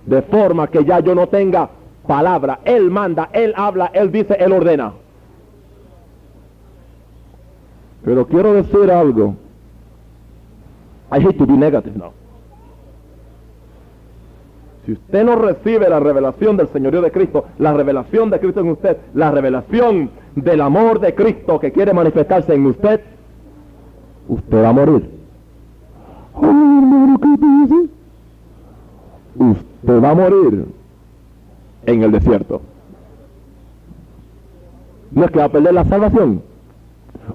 De 0.05 0.21
forma 0.21 0.67
que 0.67 0.85
ya 0.85 0.99
yo 0.99 1.13
no 1.15 1.27
tenga 1.27 1.69
palabra. 2.07 2.59
Él 2.65 2.89
manda, 2.89 3.29
Él 3.33 3.53
habla, 3.55 3.91
Él 3.93 4.11
dice, 4.11 4.35
Él 4.39 4.51
ordena. 4.51 4.93
Pero 8.03 8.27
quiero 8.27 8.53
decir 8.53 8.91
algo. 8.91 9.35
I 11.11 11.19
hate 11.19 11.37
to 11.37 11.45
be 11.45 11.53
negative 11.53 11.95
now. 11.95 12.11
Si 14.85 14.91
usted 14.91 15.23
no 15.23 15.35
recibe 15.35 15.89
la 15.89 15.99
revelación 15.99 16.57
del 16.57 16.67
Señorío 16.67 17.01
de 17.01 17.11
Cristo, 17.11 17.45
la 17.57 17.73
revelación 17.73 18.29
de 18.29 18.39
Cristo 18.39 18.59
en 18.59 18.69
usted, 18.69 18.97
la 19.13 19.31
revelación 19.31 20.09
del 20.35 20.59
amor 20.59 20.99
de 20.99 21.15
Cristo 21.15 21.59
que 21.59 21.71
quiere 21.71 21.93
manifestarse 21.93 22.53
en 22.53 22.65
usted, 22.65 22.99
usted 24.27 24.63
va 24.63 24.69
a 24.69 24.73
morir. 24.73 25.09
Usted 29.35 30.03
va 30.03 30.09
a 30.09 30.15
morir 30.15 30.65
en 31.85 32.03
el 32.03 32.11
desierto. 32.11 32.61
No 35.11 35.25
es 35.25 35.31
que 35.31 35.39
va 35.39 35.45
a 35.45 35.49
perder 35.49 35.73
la 35.73 35.85
salvación. 35.85 36.41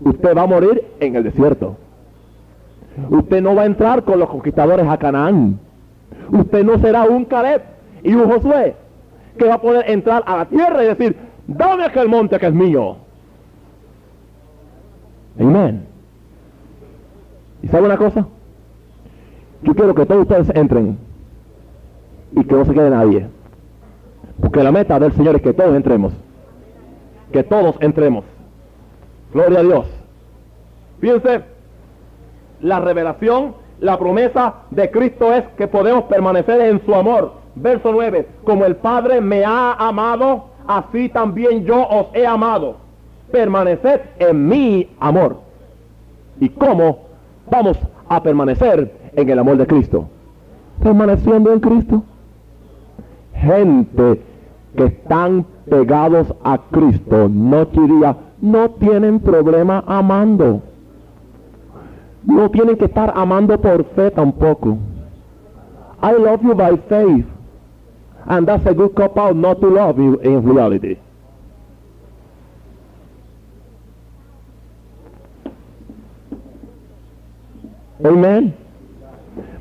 Usted 0.00 0.36
va 0.36 0.42
a 0.42 0.46
morir 0.46 0.84
en 1.00 1.16
el 1.16 1.24
desierto. 1.24 1.76
Usted 3.10 3.42
no 3.42 3.54
va 3.54 3.62
a 3.62 3.66
entrar 3.66 4.02
con 4.04 4.18
los 4.18 4.28
conquistadores 4.28 4.86
a 4.86 4.96
Canaán. 4.98 5.58
Usted 6.30 6.64
no 6.64 6.78
será 6.78 7.04
un 7.04 7.24
Caleb 7.24 7.62
y 8.02 8.14
un 8.14 8.30
Josué 8.30 8.76
que 9.38 9.46
va 9.46 9.54
a 9.54 9.60
poder 9.60 9.88
entrar 9.90 10.22
a 10.26 10.38
la 10.38 10.44
tierra 10.46 10.82
y 10.84 10.88
decir, 10.88 11.16
dame 11.46 11.84
aquel 11.84 12.08
monte 12.08 12.38
que 12.38 12.46
es 12.46 12.54
mío. 12.54 12.96
Amén. 15.38 15.86
¿Y 17.62 17.68
sabe 17.68 17.86
una 17.86 17.96
cosa? 17.96 18.26
Yo 19.62 19.74
quiero 19.74 19.94
que 19.94 20.06
todos 20.06 20.22
ustedes 20.22 20.50
entren 20.54 20.98
y 22.32 22.44
que 22.44 22.54
no 22.54 22.64
se 22.64 22.74
quede 22.74 22.90
nadie. 22.90 23.26
Porque 24.40 24.62
la 24.62 24.72
meta 24.72 24.98
del 24.98 25.12
Señor 25.12 25.36
es 25.36 25.42
que 25.42 25.52
todos 25.52 25.74
entremos. 25.74 26.12
Que 27.32 27.42
todos 27.42 27.76
entremos. 27.80 28.24
Gloria 29.32 29.60
a 29.60 29.62
Dios. 29.62 29.86
Fíjense, 31.00 31.42
la 32.60 32.80
revelación, 32.80 33.54
la 33.80 33.98
promesa 33.98 34.54
de 34.70 34.90
Cristo 34.90 35.32
es 35.32 35.44
que 35.56 35.68
podemos 35.68 36.04
permanecer 36.04 36.60
en 36.60 36.84
su 36.84 36.94
amor. 36.94 37.32
Verso 37.54 37.92
9, 37.92 38.26
como 38.44 38.64
el 38.64 38.76
Padre 38.76 39.20
me 39.20 39.44
ha 39.44 39.72
amado, 39.74 40.44
así 40.66 41.08
también 41.08 41.64
yo 41.64 41.86
os 41.88 42.06
he 42.14 42.26
amado. 42.26 42.76
Permaneced 43.30 44.00
en 44.18 44.48
mi 44.48 44.88
amor. 45.00 45.36
¿Y 46.40 46.48
cómo 46.50 47.00
vamos 47.50 47.76
a 48.08 48.22
permanecer 48.22 48.92
en 49.14 49.28
el 49.28 49.38
amor 49.38 49.56
de 49.56 49.66
Cristo? 49.66 50.08
Permaneciendo 50.82 51.52
en 51.52 51.60
Cristo. 51.60 52.02
Gente 53.34 54.22
que 54.76 54.84
están 54.84 55.44
pegados 55.68 56.32
a 56.44 56.58
Cristo, 56.70 57.28
y 57.28 57.98
día, 57.98 58.16
no 58.40 58.70
tienen 58.70 59.20
problema 59.20 59.84
amando. 59.86 60.62
No 62.28 62.50
tienen 62.50 62.76
que 62.76 62.84
estar 62.84 63.10
amando 63.16 63.58
por 63.58 63.82
fe 63.94 64.10
tampoco. 64.10 64.76
I 66.02 66.12
love 66.12 66.42
you 66.42 66.54
by 66.54 66.76
faith. 66.88 67.24
And 68.26 68.46
that's 68.46 68.66
a 68.66 68.74
good 68.74 68.94
cop 68.94 69.16
out 69.16 69.34
not 69.34 69.62
to 69.62 69.68
love 69.68 69.98
you 69.98 70.20
in 70.20 70.44
reality. 70.44 70.98
Amen. 78.04 78.54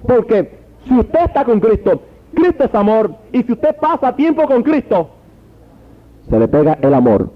Porque 0.05 0.59
si 0.85 0.99
usted 0.99 1.19
está 1.21 1.45
con 1.45 1.61
Cristo, 1.61 2.01
Cristo 2.33 2.65
es 2.65 2.75
amor. 2.75 3.15
Y 3.31 3.43
si 3.43 3.53
usted 3.53 3.77
pasa 3.77 4.13
tiempo 4.13 4.45
con 4.45 4.61
Cristo, 4.61 5.09
se 6.29 6.37
le 6.37 6.49
pega 6.49 6.77
el 6.81 6.93
amor. 6.93 7.29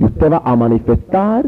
Y 0.00 0.04
usted 0.04 0.32
va 0.32 0.42
a 0.44 0.56
manifestar 0.56 1.46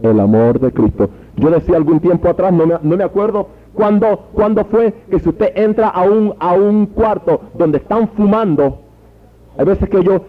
el 0.00 0.18
amor 0.18 0.58
de 0.58 0.72
Cristo. 0.72 1.10
Yo 1.36 1.50
decía 1.50 1.76
algún 1.76 2.00
tiempo 2.00 2.28
atrás, 2.28 2.52
no 2.52 2.66
me, 2.66 2.74
no 2.82 2.96
me 2.96 3.04
acuerdo 3.04 3.48
cuándo, 3.74 4.28
cuándo 4.32 4.64
fue 4.64 4.92
que 5.10 5.18
si 5.20 5.28
usted 5.28 5.52
entra 5.54 5.88
a 5.88 6.02
un, 6.02 6.34
a 6.38 6.54
un 6.54 6.86
cuarto 6.86 7.42
donde 7.54 7.78
están 7.78 8.08
fumando, 8.08 8.78
hay 9.58 9.66
veces 9.66 9.88
que 9.88 10.02
yo 10.02 10.24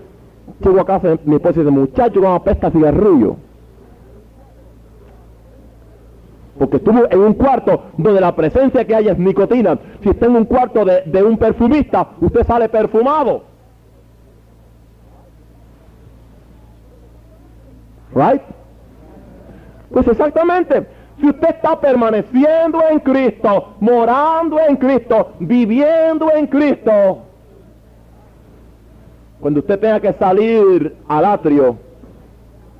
llego 0.59 0.79
a 0.81 0.85
casa 0.85 1.17
mi 1.25 1.35
esposa 1.35 1.59
dice, 1.59 1.71
muchacho, 1.71 2.21
como 2.21 2.35
apesta 2.35 2.71
cigarrillo. 2.71 3.37
Porque 6.59 6.77
estuvo 6.77 7.05
en 7.09 7.19
un 7.19 7.33
cuarto 7.35 7.83
donde 7.97 8.19
la 8.19 8.35
presencia 8.35 8.85
que 8.85 8.95
hay 8.95 9.07
es 9.07 9.17
nicotina. 9.17 9.77
Si 10.01 10.09
está 10.09 10.25
en 10.25 10.35
un 10.37 10.45
cuarto 10.45 10.83
de, 10.83 11.03
de 11.03 11.23
un 11.23 11.37
perfumista, 11.37 12.09
usted 12.19 12.45
sale 12.45 12.67
perfumado. 12.67 13.43
Right? 18.15 18.41
Pues 19.91 20.07
exactamente. 20.07 20.87
Si 21.19 21.27
usted 21.27 21.49
está 21.49 21.79
permaneciendo 21.79 22.79
en 22.91 22.99
Cristo, 22.99 23.73
morando 23.79 24.59
en 24.59 24.75
Cristo, 24.75 25.33
viviendo 25.39 26.31
en 26.31 26.45
Cristo, 26.47 27.23
cuando 29.39 29.59
usted 29.59 29.79
tenga 29.79 29.99
que 29.99 30.13
salir 30.13 30.95
al 31.07 31.25
atrio, 31.25 31.77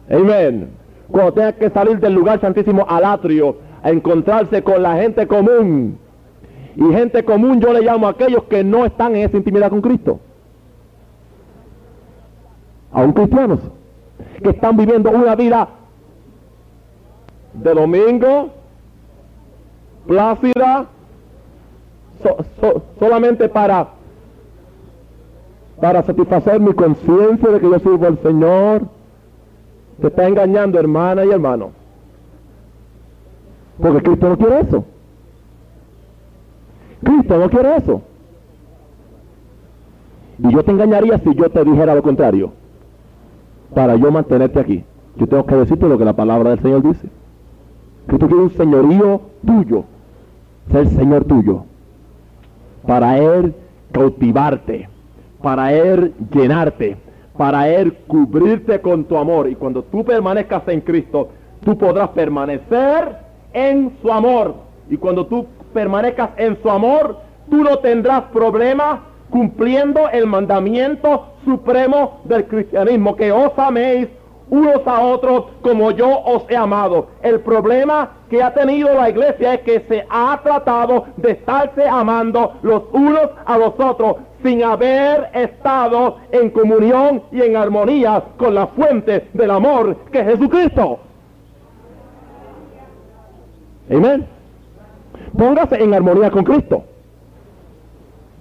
amén, 0.10 0.70
cuando 1.10 1.34
tenga 1.34 1.54
que 1.54 1.70
salir 1.72 2.00
del 2.00 2.14
lugar 2.14 2.40
santísimo 2.40 2.86
al 2.88 3.06
atrio, 3.06 3.58
a 3.82 3.90
encontrarse 3.90 4.62
con 4.62 4.84
la 4.84 4.96
gente 4.98 5.26
común, 5.26 5.98
y 6.76 6.94
gente 6.94 7.24
común 7.24 7.60
yo 7.60 7.74
le 7.74 7.82
llamo 7.82 8.06
a 8.08 8.12
aquellos 8.12 8.44
que 8.44 8.64
no 8.64 8.86
están 8.86 9.16
en 9.16 9.24
esa 9.28 9.38
intimidad 9.38 9.72
con 9.72 9.82
Cristo, 9.82 10.20
aún 12.92 13.14
cristianos, 13.14 13.60
que 14.44 14.50
están 14.50 14.78
viviendo 14.78 15.10
una 15.10 15.36
vida 15.36 15.70
de 17.64 17.74
domingo, 17.74 18.50
plácida, 20.08 20.86
so- 22.24 22.38
so- 22.62 22.84
solamente 23.00 23.50
para, 23.50 23.88
para 25.82 26.04
satisfacer 26.04 26.60
mi 26.60 26.74
conciencia 26.74 27.50
de 27.50 27.60
que 27.60 27.70
yo 27.70 27.80
sirvo 27.80 28.08
al 28.08 28.20
Señor, 28.20 28.82
te 30.02 30.08
está 30.08 30.28
engañando 30.28 30.80
hermana 30.80 31.26
y 31.26 31.30
hermano. 31.32 31.72
Porque 33.82 34.02
Cristo 34.02 34.30
no 34.30 34.38
quiere 34.38 34.60
eso. 34.62 34.86
Cristo 37.04 37.38
no 37.38 37.50
quiere 37.50 37.78
eso. 37.78 38.02
Y 40.40 40.52
yo 40.52 40.64
te 40.64 40.72
engañaría 40.72 41.18
si 41.20 41.34
yo 41.36 41.50
te 41.50 41.64
dijera 41.64 41.96
lo 41.96 42.02
contrario. 42.04 42.52
Para 43.74 43.96
yo 43.96 44.12
mantenerte 44.12 44.60
aquí. 44.60 44.84
Yo 45.16 45.28
tengo 45.28 45.46
que 45.46 45.56
decirte 45.56 45.88
lo 45.88 45.98
que 45.98 46.06
la 46.06 46.14
palabra 46.14 46.52
del 46.52 46.62
Señor 46.62 46.82
dice. 46.84 47.08
Cristo 48.08 48.28
quiere 48.28 48.44
un 48.44 48.58
señorío 48.58 49.22
tuyo, 49.46 49.84
ser 50.72 50.88
Señor 50.88 51.26
tuyo, 51.26 51.66
para 52.86 53.18
Él 53.18 53.54
cautivarte, 53.92 54.90
para 55.42 55.74
Él 55.74 56.14
llenarte, 56.32 56.98
para 57.38 57.70
Él 57.70 57.94
cubrirte 58.08 58.80
con 58.80 59.04
tu 59.04 59.18
amor. 59.18 59.50
Y 59.50 59.56
cuando 59.56 59.84
tú 59.84 60.06
permanezcas 60.06 60.66
en 60.68 60.82
Cristo, 60.82 61.30
tú 61.64 61.78
podrás 61.78 62.10
permanecer 62.10 63.18
en 63.54 63.92
su 64.02 64.12
amor. 64.12 64.56
Y 64.90 64.98
cuando 64.98 65.26
tú 65.26 65.46
permanezcas 65.74 66.30
en 66.38 66.58
su 66.62 66.70
amor, 66.70 67.18
tú 67.50 67.58
no 67.58 67.80
tendrás 67.80 68.24
problema 68.34 69.04
cumpliendo 69.30 70.08
el 70.10 70.26
mandamiento 70.28 71.26
supremo 71.44 72.22
del 72.24 72.46
cristianismo, 72.46 73.18
que 73.18 73.34
os 73.34 73.52
améis 73.58 74.08
unos 74.50 74.86
a 74.86 75.02
otros 75.02 75.46
como 75.62 75.92
yo 75.92 76.20
os 76.24 76.44
he 76.50 76.56
amado. 76.56 77.08
El 77.22 77.42
problema 77.42 78.12
que 78.30 78.42
ha 78.42 78.54
tenido 78.54 78.94
la 78.94 79.10
iglesia 79.10 79.56
es 79.56 79.62
que 79.62 79.80
se 79.88 80.06
ha 80.10 80.40
tratado 80.44 81.06
de 81.18 81.32
estarse 81.32 81.88
amando 81.88 82.54
los 82.62 82.84
unos 82.92 83.30
a 83.46 83.58
los 83.58 83.74
otros 83.80 84.18
sin 84.44 84.64
haber 84.64 85.30
estado 85.34 86.18
en 86.32 86.50
comunión 86.52 87.24
y 87.32 87.42
en 87.42 87.56
armonía 87.56 88.24
con 88.38 88.54
la 88.54 88.68
fuente 88.68 89.28
del 89.34 89.52
amor 89.52 89.96
que 90.12 90.20
es 90.20 90.26
Jesucristo. 90.28 91.00
Amén. 93.90 94.28
Póngase 95.38 95.82
en 95.82 95.94
armonía 95.94 96.30
con 96.32 96.44
Cristo. 96.44 96.84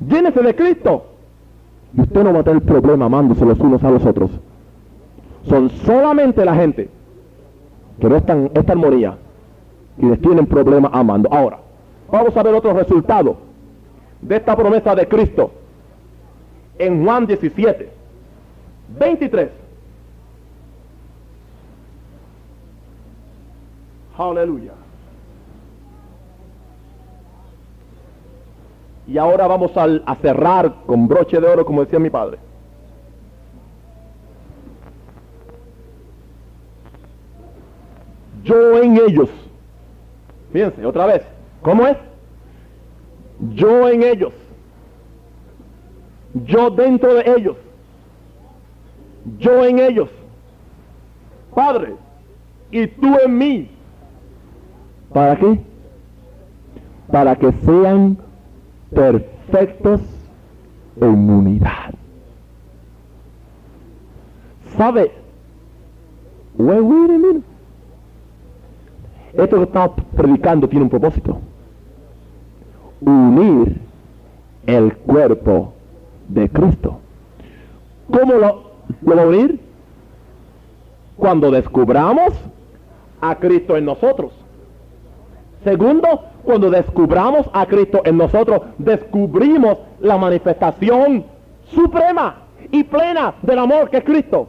Llénese 0.07 0.43
de 0.43 0.55
Cristo. 0.55 1.07
Y 1.97 2.03
usted 2.03 2.23
no 2.23 2.33
va 2.33 2.41
a 2.41 2.45
tener 2.45 2.63
problema 2.63 3.07
amándose 3.07 3.45
los 3.45 3.59
unos 3.59 3.83
a 3.83 3.91
los 3.91 4.05
otros 4.05 4.31
son 5.49 5.71
solamente 5.71 6.45
la 6.45 6.55
gente 6.55 6.89
que 8.01 8.09
no 8.09 8.17
están 8.17 8.51
esta 8.55 8.73
armonía 8.73 9.17
quienes 9.99 10.21
tienen 10.21 10.47
problemas 10.47 10.91
amando. 10.95 11.29
Ahora, 11.33 11.59
vamos 12.11 12.37
a 12.37 12.43
ver 12.43 12.55
otro 12.55 12.73
resultado 12.75 13.37
de 14.21 14.37
esta 14.37 14.57
promesa 14.57 14.95
de 14.95 15.09
Cristo 15.09 15.51
en 16.79 17.05
Juan 17.05 17.27
17, 17.27 17.91
23. 18.99 19.49
Aleluya. 24.19 24.73
Y 29.07 29.19
ahora 29.19 29.47
vamos 29.47 29.71
a 29.77 30.15
cerrar 30.17 30.75
con 30.85 31.07
broche 31.07 31.41
de 31.41 31.47
oro, 31.47 31.65
como 31.65 31.85
decía 31.85 31.99
mi 31.99 32.11
padre. 32.11 32.39
Yo 38.47 38.83
en 38.83 38.97
ellos. 38.97 39.29
Fíjense, 40.53 40.87
otra 40.87 41.07
vez. 41.07 41.23
¿Cómo 41.63 41.87
es? 41.87 41.97
Yo 43.55 43.89
en 43.89 44.03
ellos. 44.03 44.33
Yo 46.45 46.71
dentro 46.71 47.15
de 47.15 47.35
ellos. 47.37 47.57
Yo 49.39 49.65
en 49.65 49.79
ellos. 49.81 50.09
Padre, 51.55 51.95
y 52.71 52.87
tú 52.87 53.17
en 53.25 53.39
mí. 53.39 53.71
¿Para 55.13 55.37
qué? 55.37 55.59
Para 57.11 57.37
que 57.37 57.53
sean 57.65 58.19
perfectos 58.95 60.01
en 61.01 61.31
unidad. 61.31 61.95
¿Sabe? 64.77 65.11
Wait, 66.59 66.81
wait. 66.81 67.56
Esto 69.37 69.57
que 69.57 69.65
estamos 69.65 69.93
predicando 70.17 70.69
tiene 70.69 70.85
un 70.85 70.91
propósito. 70.91 71.39
Unir 73.01 73.81
el 74.67 74.97
cuerpo 74.97 75.75
de 76.29 76.49
Cristo. 76.49 76.99
¿Cómo 78.11 78.35
lo, 78.35 78.71
lo 79.03 79.17
va 79.17 79.23
a 79.23 79.27
unir? 79.27 79.61
Cuando 81.17 81.51
descubramos 81.51 82.33
a 83.21 83.35
Cristo 83.37 83.77
en 83.77 83.85
nosotros. 83.85 84.33
Segundo, 85.65 86.23
cuando 86.45 86.71
descubramos 86.71 87.49
a 87.53 87.67
Cristo 87.67 88.01
en 88.05 88.17
nosotros, 88.17 88.63
descubrimos 88.79 89.79
la 90.01 90.17
manifestación 90.17 91.25
suprema 91.75 92.37
y 92.71 92.85
plena 92.85 93.35
del 93.43 93.59
amor 93.59 93.91
que 93.91 93.99
es 93.99 94.05
Cristo. 94.05 94.49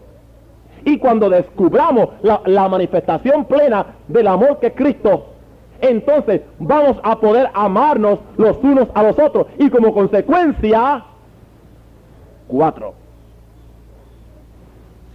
Y 0.87 0.99
cuando 0.99 1.29
descubramos 1.29 2.11
la, 2.21 2.69
manifestación 2.69 3.43
plena 3.43 3.87
del 4.07 4.25
amor 4.25 4.57
que 4.61 4.71
Cristo, 4.71 5.33
entonces 5.81 6.43
vamos 6.59 6.95
a 7.03 7.19
poder 7.19 7.49
amarnos 7.53 8.19
los 8.37 8.57
unos 8.63 8.87
a 8.95 9.03
los 9.03 9.19
otros. 9.19 9.47
Y 9.59 9.69
como 9.69 9.93
consecuencia, 9.93 11.03
cuatro, 12.47 12.93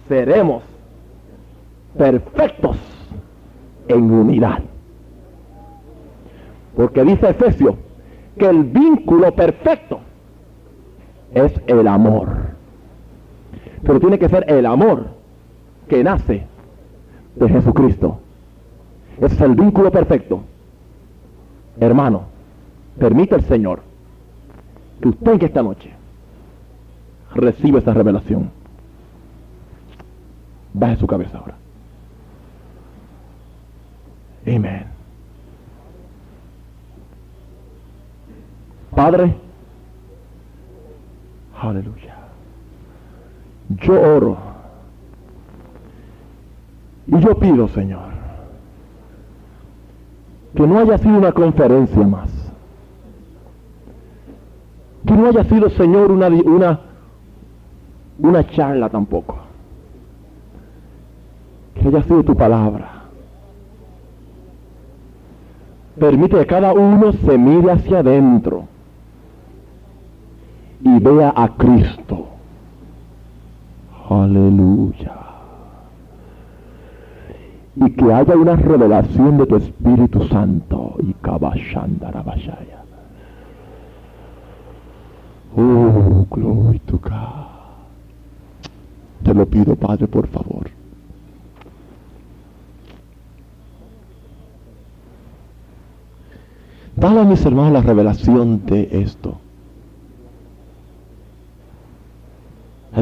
seremos 0.07 0.61
perfectos 1.97 2.77
en 3.87 4.11
unidad. 4.11 4.59
Porque 6.75 7.03
dice 7.03 7.31
Efesios 7.31 7.73
que 8.37 8.45
el 8.45 8.63
vínculo 8.63 9.33
perfecto 9.33 10.01
es 11.33 11.51
el 11.65 11.87
amor. 11.87 12.29
Pero 13.81 13.99
tiene 13.99 14.19
que 14.19 14.29
ser 14.29 14.45
el 14.47 14.67
amor 14.67 15.22
que 15.87 16.03
nace 16.03 16.45
de 17.35 17.49
Jesucristo. 17.49 18.19
Es 19.19 19.39
el 19.41 19.55
vínculo 19.55 19.91
perfecto. 19.91 20.41
Hermano, 21.79 22.23
permite 22.97 23.35
el 23.35 23.43
Señor 23.43 23.81
que 25.01 25.09
usted 25.09 25.43
esta 25.43 25.63
noche 25.63 25.91
reciba 27.33 27.79
esa 27.79 27.93
revelación. 27.93 28.51
Baje 30.73 30.95
su 30.97 31.07
cabeza 31.07 31.37
ahora. 31.37 31.55
Amén. 34.45 34.85
Padre, 38.95 39.33
aleluya. 41.59 42.15
Yo 43.69 43.99
oro 43.99 44.52
y 47.07 47.19
yo 47.19 47.37
pido, 47.37 47.67
Señor, 47.69 48.13
que 50.55 50.67
no 50.67 50.79
haya 50.79 50.97
sido 50.97 51.17
una 51.17 51.31
conferencia 51.31 52.05
más. 52.07 52.29
Que 55.05 55.13
no 55.13 55.27
haya 55.27 55.43
sido, 55.45 55.69
Señor, 55.71 56.11
una, 56.11 56.27
una, 56.27 56.79
una 58.19 58.47
charla 58.47 58.89
tampoco. 58.89 59.37
Que 61.75 61.87
haya 61.87 62.03
sido 62.03 62.23
tu 62.23 62.35
palabra. 62.35 63.03
Permite 65.99 66.37
que 66.37 66.45
cada 66.45 66.73
uno 66.73 67.11
se 67.11 67.37
mire 67.37 67.71
hacia 67.71 67.99
adentro 67.99 68.65
y 70.81 70.99
vea 70.99 71.33
a 71.35 71.49
Cristo. 71.49 72.27
Aleluya. 74.09 75.32
Y 77.75 77.89
que 77.91 78.13
haya 78.13 78.35
una 78.35 78.55
revelación 78.55 79.37
de 79.37 79.45
tu 79.47 79.55
Espíritu 79.55 80.27
Santo. 80.27 80.95
Y 80.99 81.13
Kabashandarabashaya. 81.13 82.83
Oh, 85.55 86.25
glory 86.29 86.79
to 86.79 86.97
God. 86.97 87.43
Te 89.23 89.33
lo 89.33 89.45
pido, 89.45 89.75
Padre, 89.75 90.07
por 90.07 90.27
favor. 90.27 90.69
Dale 96.95 97.21
a 97.21 97.23
mis 97.23 97.45
hermanos 97.45 97.73
la 97.73 97.81
revelación 97.81 98.65
de 98.65 98.87
esto. 98.91 99.37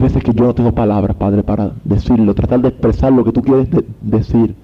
Veces 0.01 0.23
que 0.23 0.33
yo 0.33 0.45
no 0.45 0.55
tengo 0.55 0.71
palabras, 0.71 1.15
Padre, 1.15 1.43
para 1.43 1.73
decirlo, 1.83 2.33
tratar 2.33 2.59
de 2.59 2.69
expresar 2.69 3.13
lo 3.13 3.23
que 3.23 3.31
tú 3.31 3.43
quieres 3.43 3.67
decir. 4.01 4.55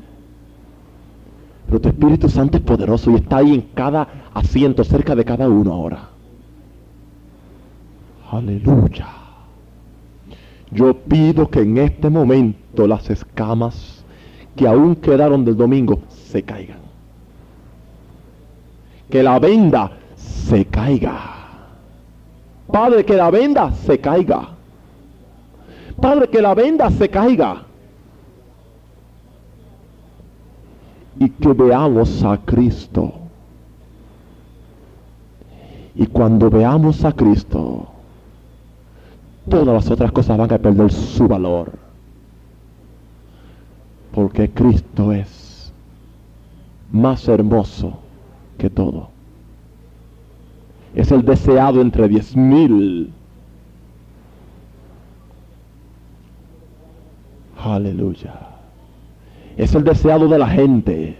Pero 1.67 1.79
tu 1.79 1.89
Espíritu 1.89 2.27
Santo 2.27 2.57
es 2.57 2.63
poderoso 2.63 3.11
y 3.11 3.15
está 3.15 3.37
ahí 3.37 3.53
en 3.53 3.61
cada 3.75 4.07
asiento, 4.33 4.83
cerca 4.83 5.15
de 5.15 5.23
cada 5.23 5.47
uno 5.47 5.73
ahora. 5.73 6.09
Aleluya. 8.31 9.07
Yo 10.71 10.95
pido 10.95 11.47
que 11.49 11.59
en 11.59 11.77
este 11.77 12.09
momento 12.09 12.87
las 12.87 13.07
escamas 13.11 14.03
que 14.55 14.67
aún 14.67 14.95
quedaron 14.95 15.45
del 15.45 15.55
domingo 15.55 15.99
se 16.09 16.41
caigan. 16.41 16.79
Que 19.07 19.21
la 19.21 19.37
venda 19.37 19.91
se 20.15 20.65
caiga. 20.65 21.19
Padre, 22.71 23.05
que 23.05 23.15
la 23.15 23.29
venda 23.29 23.71
se 23.71 23.99
caiga. 23.99 24.56
Padre, 25.99 26.29
que 26.29 26.41
la 26.41 26.53
venda 26.53 26.89
se 26.91 27.09
caiga. 27.09 27.63
Y 31.19 31.29
que 31.29 31.53
veamos 31.53 32.23
a 32.23 32.37
Cristo. 32.37 33.13
Y 35.95 36.05
cuando 36.05 36.49
veamos 36.49 37.03
a 37.03 37.11
Cristo, 37.11 37.87
todas 39.49 39.67
las 39.67 39.89
otras 39.89 40.11
cosas 40.11 40.37
van 40.37 40.53
a 40.53 40.57
perder 40.59 40.91
su 40.91 41.27
valor. 41.27 41.71
Porque 44.13 44.51
Cristo 44.51 45.11
es 45.11 45.73
más 46.91 47.27
hermoso 47.27 47.97
que 48.59 48.69
todo. 48.69 49.09
Es 50.93 51.11
el 51.11 51.25
deseado 51.25 51.81
entre 51.81 52.07
diez 52.07 52.35
mil 52.35 53.11
Aleluya. 57.63 58.33
Es 59.55 59.73
el 59.73 59.83
deseado 59.83 60.27
de 60.27 60.37
la 60.37 60.47
gente. 60.47 61.17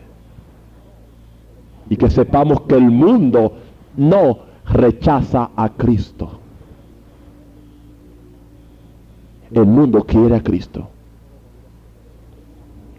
Y 1.89 1.95
que 1.95 2.09
sepamos 2.09 2.61
que 2.61 2.75
el 2.75 2.91
mundo 2.91 3.53
no 3.95 4.39
rechaza 4.65 5.49
a 5.55 5.69
Cristo. 5.69 6.39
El 9.51 9.65
mundo 9.65 10.03
quiere 10.03 10.35
a 10.35 10.43
Cristo. 10.43 10.87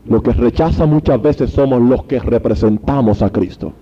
Lo 0.06 0.22
que 0.22 0.32
rechaza 0.32 0.86
muchas 0.86 1.20
veces 1.20 1.50
somos 1.50 1.82
los 1.82 2.04
que 2.04 2.18
representamos 2.18 3.22
a 3.22 3.30
Cristo. 3.30 3.72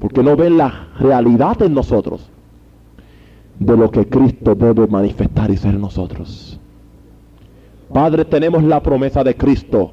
Porque 0.00 0.22
no 0.22 0.36
ven 0.36 0.58
la 0.58 0.88
realidad 0.98 1.62
en 1.62 1.74
nosotros 1.74 2.28
de 3.58 3.76
lo 3.76 3.90
que 3.90 4.08
Cristo 4.08 4.54
debe 4.54 4.86
manifestar 4.86 5.50
y 5.50 5.56
ser 5.56 5.74
en 5.74 5.80
nosotros. 5.80 6.57
Padre, 7.92 8.24
tenemos 8.24 8.62
la 8.62 8.82
promesa 8.82 9.24
de 9.24 9.34
Cristo, 9.34 9.92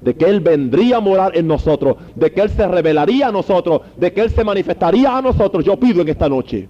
de 0.00 0.14
que 0.14 0.24
Él 0.24 0.40
vendría 0.40 0.96
a 0.96 1.00
morar 1.00 1.36
en 1.36 1.46
nosotros, 1.46 1.96
de 2.14 2.32
que 2.32 2.40
Él 2.40 2.50
se 2.50 2.66
revelaría 2.66 3.28
a 3.28 3.32
nosotros, 3.32 3.82
de 3.96 4.12
que 4.12 4.22
Él 4.22 4.30
se 4.30 4.44
manifestaría 4.44 5.16
a 5.16 5.22
nosotros. 5.22 5.64
Yo 5.64 5.78
pido 5.78 6.00
en 6.00 6.08
esta 6.08 6.28
noche 6.28 6.68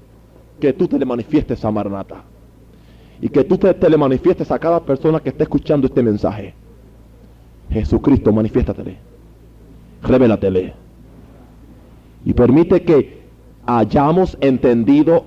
que 0.59 0.72
tú 0.72 0.88
te 0.88 0.98
le 0.98 1.07
manifiestes 1.07 1.64
a 1.64 1.70
Maranata 1.70 2.24
y 3.20 3.28
que 3.28 3.44
tú 3.44 3.59
te, 3.59 3.88
le 3.88 3.96
manifiestes 3.96 4.51
a 4.51 4.59
cada 4.59 4.80
persona 4.80 5.20
que 5.20 5.28
esté 5.28 5.44
escuchando 5.44 5.86
este 5.86 6.03
mensaje. 6.03 6.55
Jesucristo, 7.70 8.32
manifiéstatele, 8.32 8.96
revélatele 10.03 10.74
y 12.24 12.32
permite 12.32 12.82
que 12.82 13.20
hayamos 13.64 14.36
entendido 14.40 15.24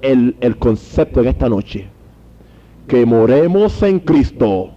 el, 0.00 0.36
el 0.40 0.56
concepto 0.56 1.20
en 1.20 1.28
esta 1.28 1.48
noche 1.50 1.88
que 2.90 3.06
moremos 3.06 3.80
en 3.84 4.00
Cristo 4.00 4.70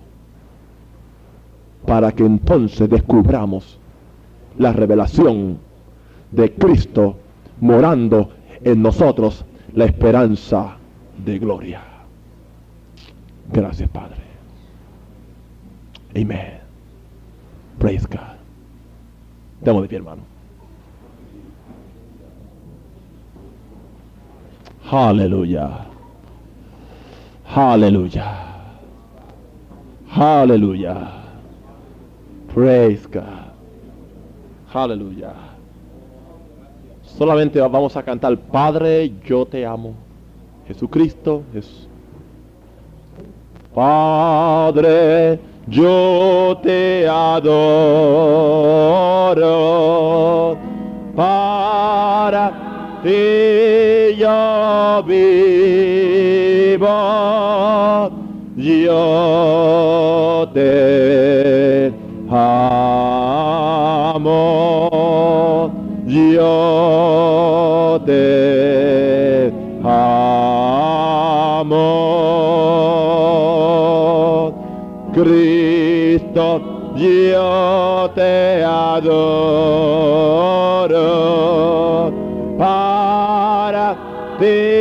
para 1.84 2.12
que 2.12 2.24
entonces 2.24 2.88
descubramos 2.88 3.80
la 4.60 4.72
revelación 4.72 5.58
de 6.30 6.54
Cristo 6.54 7.18
morando 7.60 8.30
en 8.64 8.84
nosotros 8.84 9.44
la 9.74 9.86
esperanza 9.86 10.78
de 11.26 11.40
gloria. 11.40 11.82
Gracias, 13.52 13.90
Padre. 13.90 14.22
Amén. 16.16 16.60
Praise 17.80 18.06
God. 18.06 18.38
Demos 19.62 19.82
de 19.82 19.88
pie, 19.88 19.98
hermano. 19.98 20.22
Aleluya. 24.92 25.93
Aleluya. 27.56 28.34
Aleluya. 30.10 31.12
Praise 32.52 33.06
God. 33.08 33.54
Aleluya. 34.74 35.34
Solamente 37.04 37.62
vamos 37.62 37.96
a 37.96 38.02
cantar, 38.02 38.36
Padre, 38.38 39.12
yo 39.24 39.46
te 39.46 39.64
amo. 39.68 39.94
Jesucristo 40.68 41.44
es. 41.54 41.88
Padre, 43.72 45.40
yo 45.68 46.60
te 46.64 47.08
adoro. 47.08 47.48
Para 51.16 52.73
ti 53.04 54.16
yo 54.18 55.44
yo 58.56 60.50
te 60.54 61.92
amo, 62.30 62.82
yo 66.06 68.02
te 68.06 69.52
amo, 69.84 70.64
Cristo, 75.14 76.46
yo 76.96 78.10
te 78.16 78.64
adoro, 78.64 79.93
para 84.38 84.73